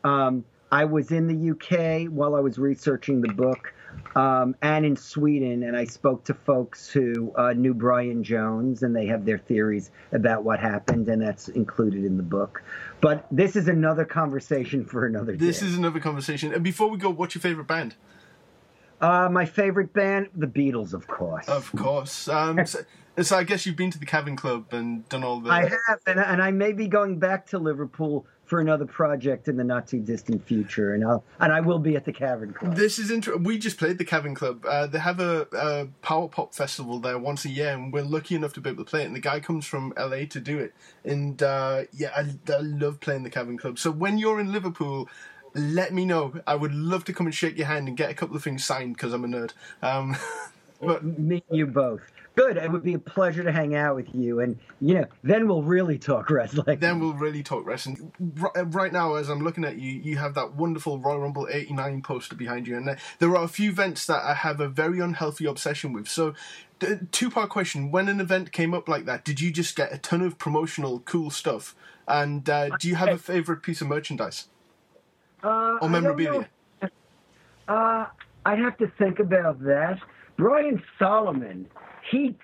Um, 0.04 0.44
I 0.72 0.86
was 0.86 1.12
in 1.12 1.28
the 1.28 1.52
UK 1.52 2.12
while 2.12 2.36
I 2.36 2.42
was 2.42 2.60
researching 2.60 3.22
the 3.22 3.34
book, 3.34 3.74
um, 4.16 4.56
and 4.62 4.86
in 4.86 4.96
Sweden, 4.96 5.64
and 5.64 5.76
I 5.76 5.86
spoke 5.86 6.24
to 6.26 6.34
folks 6.34 6.90
who 6.90 7.34
uh, 7.36 7.54
knew 7.54 7.74
Brian 7.74 8.24
Jones, 8.24 8.84
and 8.84 8.96
they 8.96 9.08
have 9.08 9.26
their 9.26 9.40
theories 9.40 9.90
about 10.12 10.44
what 10.44 10.60
happened, 10.60 11.08
and 11.08 11.22
that's 11.22 11.48
included 11.48 12.06
in 12.06 12.18
the 12.18 12.24
book. 12.24 12.62
But 13.02 13.26
this 13.32 13.56
is 13.56 13.68
another 13.68 14.06
conversation 14.06 14.86
for 14.86 15.08
another 15.08 15.32
day. 15.32 15.46
This 15.46 15.64
is 15.64 15.76
another 15.76 16.00
conversation. 16.00 16.54
And 16.54 16.64
before 16.64 16.90
we 16.90 16.98
go, 16.98 17.10
what's 17.10 17.34
your 17.34 17.42
favorite 17.42 17.68
band? 17.68 17.96
Uh, 19.02 19.30
my 19.30 19.46
favorite 19.46 19.94
band, 19.94 20.30
the 20.36 20.48
Beatles, 20.48 20.94
of 20.94 21.08
course. 21.08 21.48
Of 21.48 21.72
course. 21.74 22.28
Um, 22.28 22.66
so, 22.66 22.80
so, 23.22 23.38
I 23.38 23.44
guess 23.44 23.66
you've 23.66 23.76
been 23.76 23.92
to 23.92 24.00
the 24.00 24.06
Cavern 24.06 24.36
Club 24.36 24.74
and 24.74 25.08
done 25.10 25.24
all 25.24 25.40
the. 25.40 25.50
I 25.50 25.64
have, 25.64 26.00
and, 26.06 26.20
and 26.20 26.42
I 26.42 26.52
may 26.52 26.74
be 26.74 26.88
going 26.88 27.20
back 27.20 27.48
to 27.48 27.60
Liverpool 27.60 28.26
for 28.50 28.60
another 28.60 28.86
project 28.86 29.48
in 29.48 29.58
the 29.58 29.64
not 29.64 29.88
too 29.88 30.00
distant 30.00 30.44
future, 30.44 30.96
and 30.96 31.06
I'll 31.06 31.24
and 31.40 31.54
I 31.54 31.62
will 31.62 31.78
be 31.78 31.96
at 31.96 32.04
the 32.04 32.12
Cavern 32.12 32.52
Club. 32.52 32.76
This 32.76 32.98
is 32.98 33.12
interesting. 33.12 33.44
We 33.44 33.60
just 33.60 33.78
played 33.78 34.00
the 34.00 34.06
Cavern 34.06 34.34
Club. 34.34 34.66
Uh, 34.66 34.88
they 34.88 34.98
have 34.98 35.20
a, 35.20 35.48
a, 35.54 35.88
power 36.02 36.28
pop 36.28 36.56
festival 36.56 37.00
there 37.00 37.20
once 37.20 37.46
a 37.46 37.50
year, 37.50 37.70
and 37.70 37.94
we're 37.94 38.04
lucky 38.04 38.34
enough 38.34 38.54
to 38.54 38.62
be 38.62 38.72
able 38.72 38.84
to 38.84 38.90
play 38.90 39.04
it. 39.04 39.06
And 39.06 39.16
the 39.16 39.20
guy 39.20 39.40
comes 39.40 39.68
from 39.68 39.94
LA 39.98 40.26
to 40.32 40.40
do 40.40 40.58
it, 40.58 40.74
and 41.06 41.42
uh, 41.44 41.84
yeah, 41.94 42.10
I, 42.16 42.22
I 42.52 42.60
love 42.60 43.00
playing 43.00 43.22
the 43.22 43.30
Cavern 43.30 43.58
Club. 43.58 43.78
So 43.78 43.92
when 43.92 44.18
you're 44.18 44.40
in 44.40 44.52
Liverpool 44.52 45.08
let 45.54 45.94
me 45.94 46.06
know. 46.06 46.34
I 46.48 46.56
would 46.56 46.74
love 46.74 47.06
to 47.06 47.14
come 47.14 47.28
and 47.28 47.36
shake 47.36 47.58
your 47.58 47.68
hand 47.68 47.88
and 47.88 47.98
get 47.98 48.10
a 48.10 48.14
couple 48.14 48.36
of 48.36 48.44
things 48.44 48.64
signed 48.64 48.96
because 48.96 49.14
I'm 49.14 49.24
a 49.24 49.28
nerd. 49.28 49.52
Um, 49.82 50.18
but 50.82 51.04
me 51.04 51.44
and 51.50 51.58
you 51.58 51.68
both. 51.68 52.02
Good. 52.36 52.56
It 52.56 52.72
would 52.72 52.84
be 52.84 52.94
a 52.94 53.00
pleasure 53.00 53.44
to 53.44 53.52
hang 53.52 53.76
out 53.76 53.98
with 53.98 54.16
you, 54.16 54.40
and 54.40 54.58
you 54.80 54.94
know, 54.94 55.06
then 55.24 55.48
we'll 55.50 55.64
really 55.64 55.98
talk 55.98 56.30
wrestling. 56.30 56.80
Then 56.80 57.02
we'll 57.02 57.14
really 57.14 57.44
talk 57.44 57.66
wrestling. 57.66 58.14
Right 58.56 58.94
now, 58.94 59.16
as 59.16 59.28
I'm 59.28 59.42
looking 59.42 59.66
at 59.66 59.78
you, 59.78 59.92
you 59.92 60.18
have 60.18 60.36
that 60.36 60.54
wonderful 60.54 61.00
Royal 61.00 61.20
Rumble 61.20 61.50
'89 61.52 62.02
poster 62.02 62.36
behind 62.36 62.66
you, 62.66 62.78
and 62.78 62.98
there 63.18 63.36
are 63.36 63.44
a 63.44 63.50
few 63.50 63.72
events 63.72 64.06
that 64.06 64.24
I 64.24 64.36
have 64.36 64.62
a 64.62 64.70
very 64.70 65.02
unhealthy 65.02 65.46
obsession 65.46 65.92
with. 65.92 66.08
So, 66.08 66.34
two 67.12 67.30
part 67.30 67.50
question: 67.50 67.92
When 67.92 68.08
an 68.08 68.22
event 68.22 68.54
came 68.54 68.74
up 68.74 68.88
like 68.88 69.04
that, 69.04 69.26
did 69.26 69.42
you 69.42 69.52
just 69.52 69.76
get 69.76 69.94
a 69.94 69.98
ton 69.98 70.22
of 70.22 70.38
promotional 70.38 71.00
cool 71.02 71.32
stuff? 71.32 71.76
And 72.08 72.50
uh, 72.50 72.70
do 72.78 72.88
you 72.88 72.96
have 72.96 73.10
a 73.10 73.18
favorite 73.18 73.64
piece 73.64 73.82
of 73.82 73.88
merchandise? 73.88 74.48
Uh, 75.44 75.78
or 75.82 75.90
memorabilia? 75.90 76.50
Uh, 77.68 78.06
I'd 78.46 78.60
have 78.60 78.78
to 78.78 78.92
think 78.98 79.20
about 79.20 79.64
that. 79.64 80.00
Brian 80.38 80.82
Solomon, 80.98 81.68
he 82.10 82.36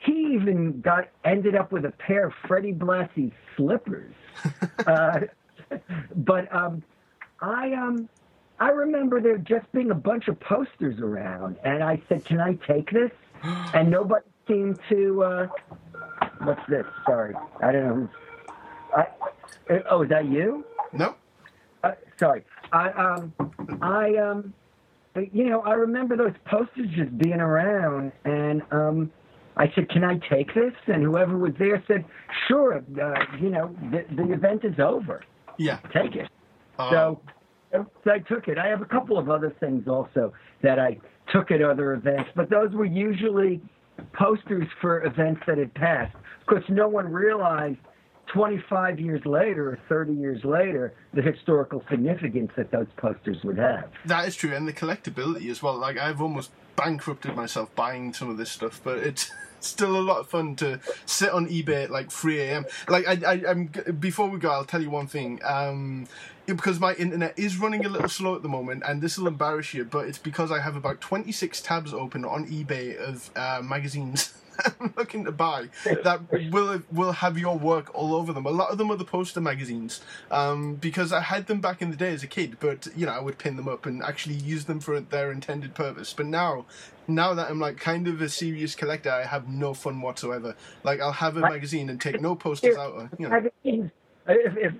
he 0.00 0.34
even 0.34 0.80
got 0.80 1.08
ended 1.24 1.54
up 1.54 1.72
with 1.72 1.84
a 1.84 1.90
pair 1.90 2.26
of 2.26 2.32
Freddie 2.46 2.72
Blassie 2.72 3.32
slippers. 3.56 4.14
uh, 4.86 5.20
but 6.16 6.54
um, 6.54 6.82
I 7.40 7.72
um, 7.72 8.08
I 8.60 8.70
remember 8.70 9.20
there 9.20 9.38
just 9.38 9.70
being 9.72 9.90
a 9.90 9.94
bunch 9.94 10.28
of 10.28 10.38
posters 10.40 11.00
around, 11.00 11.56
and 11.64 11.82
I 11.82 12.02
said, 12.08 12.24
"Can 12.24 12.40
I 12.40 12.54
take 12.66 12.90
this?" 12.90 13.10
And 13.74 13.90
nobody 13.90 14.26
seemed 14.48 14.80
to. 14.88 15.22
Uh, 15.22 15.48
what's 16.42 16.60
this? 16.68 16.84
Sorry, 17.06 17.34
I 17.62 17.72
don't 17.72 17.84
know. 17.84 18.08
I, 18.96 19.06
oh, 19.90 20.02
is 20.02 20.08
that 20.08 20.26
you? 20.26 20.64
No. 20.92 21.14
Uh, 21.82 21.92
sorry. 22.18 22.44
I 22.72 22.90
um 22.90 23.32
I 23.80 24.16
um 24.16 24.52
you 25.14 25.48
know 25.48 25.60
I 25.62 25.72
remember 25.74 26.16
those 26.16 26.34
posters 26.46 26.88
just 26.96 27.16
being 27.18 27.40
around, 27.40 28.12
and 28.24 28.62
um 28.70 29.10
I 29.56 29.70
said, 29.74 29.88
"Can 29.90 30.04
I 30.04 30.18
take 30.30 30.54
this?" 30.54 30.72
And 30.86 31.02
whoever 31.02 31.36
was 31.36 31.52
there 31.58 31.82
said, 31.86 32.04
"Sure." 32.46 32.76
Uh, 32.76 33.14
you 33.40 33.50
know, 33.50 33.74
the, 33.90 34.04
the 34.14 34.32
event 34.32 34.64
is 34.64 34.78
over. 34.78 35.22
Yeah. 35.58 35.78
Take 35.92 36.14
it. 36.14 36.28
Uh, 36.78 36.90
so, 36.90 37.20
so 37.72 38.10
I 38.10 38.20
took 38.20 38.46
it. 38.46 38.56
I 38.58 38.68
have 38.68 38.80
a 38.80 38.86
couple 38.86 39.18
of 39.18 39.28
other 39.28 39.52
things 39.58 39.88
also 39.88 40.32
that 40.62 40.78
I 40.78 40.98
took 41.32 41.50
at 41.50 41.60
other 41.60 41.94
events, 41.94 42.30
but 42.36 42.48
those 42.48 42.72
were 42.72 42.84
usually 42.84 43.60
posters 44.12 44.66
for 44.80 45.04
events 45.04 45.40
that 45.46 45.58
had 45.58 45.74
passed. 45.74 46.14
Of 46.40 46.46
course, 46.46 46.64
no 46.68 46.88
one 46.88 47.12
realized 47.12 47.78
25 48.32 49.00
years 49.00 49.24
later 49.24 49.70
or 49.70 49.78
30 49.88 50.12
years 50.12 50.44
later 50.44 50.94
the 51.14 51.22
historical 51.22 51.82
significance 51.90 52.50
that 52.56 52.70
those 52.70 52.86
posters 52.96 53.42
would 53.44 53.58
have. 53.58 53.90
That 54.04 54.28
is 54.28 54.36
true, 54.36 54.54
and 54.54 54.68
the 54.68 54.72
collectability 54.72 55.50
as 55.50 55.62
well. 55.62 55.76
Like 55.76 55.98
I've 55.98 56.20
almost 56.20 56.50
bankrupted 56.76 57.34
myself 57.34 57.74
buying 57.74 58.12
some 58.12 58.30
of 58.30 58.36
this 58.36 58.50
stuff, 58.50 58.80
but 58.84 58.98
it's 58.98 59.30
still 59.60 59.96
a 59.96 60.00
lot 60.00 60.18
of 60.18 60.28
fun 60.28 60.56
to 60.56 60.80
sit 61.06 61.30
on 61.30 61.48
eBay 61.48 61.84
at 61.84 61.90
like 61.90 62.10
3 62.10 62.40
a.m. 62.40 62.64
Like 62.88 63.06
I, 63.08 63.18
I, 63.26 63.50
am 63.50 63.70
before 63.98 64.28
we 64.28 64.38
go, 64.38 64.50
I'll 64.50 64.64
tell 64.64 64.82
you 64.82 64.90
one 64.90 65.06
thing. 65.06 65.40
Um, 65.44 66.06
because 66.46 66.80
my 66.80 66.94
internet 66.94 67.38
is 67.38 67.58
running 67.58 67.84
a 67.84 67.88
little 67.90 68.08
slow 68.08 68.34
at 68.34 68.42
the 68.42 68.48
moment, 68.48 68.82
and 68.86 69.02
this 69.02 69.18
will 69.18 69.26
embarrass 69.26 69.74
you, 69.74 69.84
but 69.84 70.06
it's 70.06 70.18
because 70.18 70.50
I 70.50 70.60
have 70.60 70.76
about 70.76 71.00
26 71.00 71.60
tabs 71.60 71.92
open 71.92 72.24
on 72.24 72.46
eBay 72.46 72.96
of 72.96 73.30
uh, 73.36 73.60
magazines 73.62 74.32
I'm 74.80 74.92
looking 74.96 75.24
to 75.24 75.32
buy 75.32 75.68
that 75.84 76.20
will 76.50 76.82
will 76.92 77.12
have 77.12 77.38
your 77.38 77.58
work 77.58 77.94
all 77.94 78.14
over 78.14 78.32
them. 78.32 78.46
A 78.46 78.50
lot 78.50 78.70
of 78.70 78.78
them 78.78 78.90
are 78.90 78.96
the 78.96 79.04
poster 79.04 79.40
magazines 79.40 80.00
um, 80.30 80.74
because 80.74 81.12
I 81.12 81.20
had 81.20 81.46
them 81.46 81.60
back 81.60 81.82
in 81.82 81.90
the 81.90 81.96
day 81.96 82.12
as 82.12 82.22
a 82.22 82.26
kid, 82.26 82.58
but 82.60 82.88
you 82.96 83.06
know 83.06 83.12
I 83.12 83.20
would 83.20 83.38
pin 83.38 83.56
them 83.56 83.68
up 83.68 83.86
and 83.86 84.02
actually 84.02 84.34
use 84.34 84.64
them 84.64 84.80
for 84.80 85.00
their 85.00 85.30
intended 85.30 85.74
purpose. 85.74 86.12
But 86.12 86.26
now, 86.26 86.66
now 87.06 87.34
that 87.34 87.50
I'm 87.50 87.60
like 87.60 87.78
kind 87.78 88.08
of 88.08 88.20
a 88.20 88.28
serious 88.28 88.74
collector, 88.74 89.10
I 89.10 89.24
have 89.24 89.48
no 89.48 89.74
fun 89.74 90.00
whatsoever. 90.00 90.54
Like 90.82 91.00
I'll 91.00 91.12
have 91.12 91.36
a 91.36 91.40
magazine 91.40 91.88
and 91.90 92.00
take 92.00 92.20
no 92.20 92.34
posters 92.34 92.76
out. 92.76 93.10
You 93.18 93.28
know 93.28 93.90
if, 94.28 94.56
if, 94.56 94.74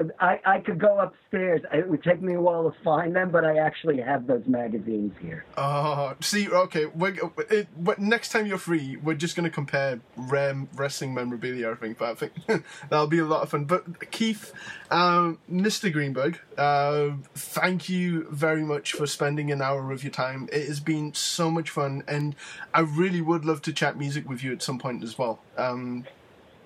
if 0.00 0.10
I, 0.18 0.40
I 0.46 0.60
could 0.60 0.78
go 0.78 0.98
upstairs, 0.98 1.60
it 1.72 1.88
would 1.88 2.02
take 2.02 2.22
me 2.22 2.34
a 2.34 2.40
while 2.40 2.70
to 2.70 2.76
find 2.82 3.14
them, 3.14 3.30
but 3.30 3.44
I 3.44 3.58
actually 3.58 4.00
have 4.00 4.26
those 4.26 4.46
magazines 4.46 5.12
here. 5.20 5.44
Oh, 5.58 6.14
see, 6.20 6.48
okay. 6.48 6.86
We're, 6.86 7.14
it, 7.50 7.68
next 7.98 8.30
time 8.30 8.46
you're 8.46 8.56
free, 8.56 8.96
we're 8.96 9.14
just 9.14 9.36
going 9.36 9.44
to 9.44 9.54
compare 9.54 10.00
rem, 10.16 10.68
wrestling 10.74 11.12
memorabilia, 11.12 11.70
I 11.70 11.74
think. 11.74 11.98
But 11.98 12.10
I 12.10 12.14
think 12.14 12.32
that'll 12.88 13.06
be 13.06 13.18
a 13.18 13.26
lot 13.26 13.42
of 13.42 13.50
fun. 13.50 13.64
But 13.64 14.10
Keith, 14.10 14.52
um, 14.90 15.38
Mr. 15.52 15.92
Greenberg, 15.92 16.40
uh, 16.56 17.10
thank 17.34 17.90
you 17.90 18.26
very 18.30 18.62
much 18.62 18.92
for 18.92 19.06
spending 19.06 19.52
an 19.52 19.60
hour 19.60 19.92
of 19.92 20.02
your 20.02 20.12
time. 20.12 20.48
It 20.50 20.66
has 20.66 20.80
been 20.80 21.12
so 21.12 21.50
much 21.50 21.68
fun, 21.68 22.04
and 22.08 22.34
I 22.72 22.80
really 22.80 23.20
would 23.20 23.44
love 23.44 23.60
to 23.62 23.72
chat 23.72 23.98
music 23.98 24.28
with 24.28 24.42
you 24.42 24.52
at 24.52 24.62
some 24.62 24.78
point 24.78 25.02
as 25.02 25.18
well. 25.18 25.40
Um, 25.58 26.06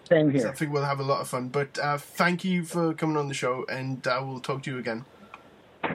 same 0.08 0.30
here. 0.30 0.48
I 0.48 0.52
think 0.52 0.72
we'll 0.72 0.84
have 0.84 1.00
a 1.00 1.04
lot 1.04 1.20
of 1.20 1.28
fun. 1.28 1.48
But 1.48 1.78
uh, 1.78 1.98
thank 1.98 2.44
you 2.44 2.64
for 2.64 2.94
coming 2.94 3.16
on 3.16 3.28
the 3.28 3.34
show, 3.34 3.64
and 3.68 4.06
I 4.06 4.16
uh, 4.18 4.24
will 4.24 4.40
talk 4.40 4.62
to 4.64 4.70
you 4.70 4.78
again. 4.78 5.04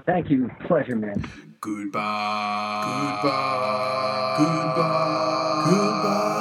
Thank 0.05 0.29
you. 0.29 0.49
Pleasure, 0.67 0.95
man. 0.95 1.23
Goodbye. 1.61 3.19
Goodbye. 3.21 4.35
Goodbye. 4.39 5.69
Goodbye. 5.69 6.32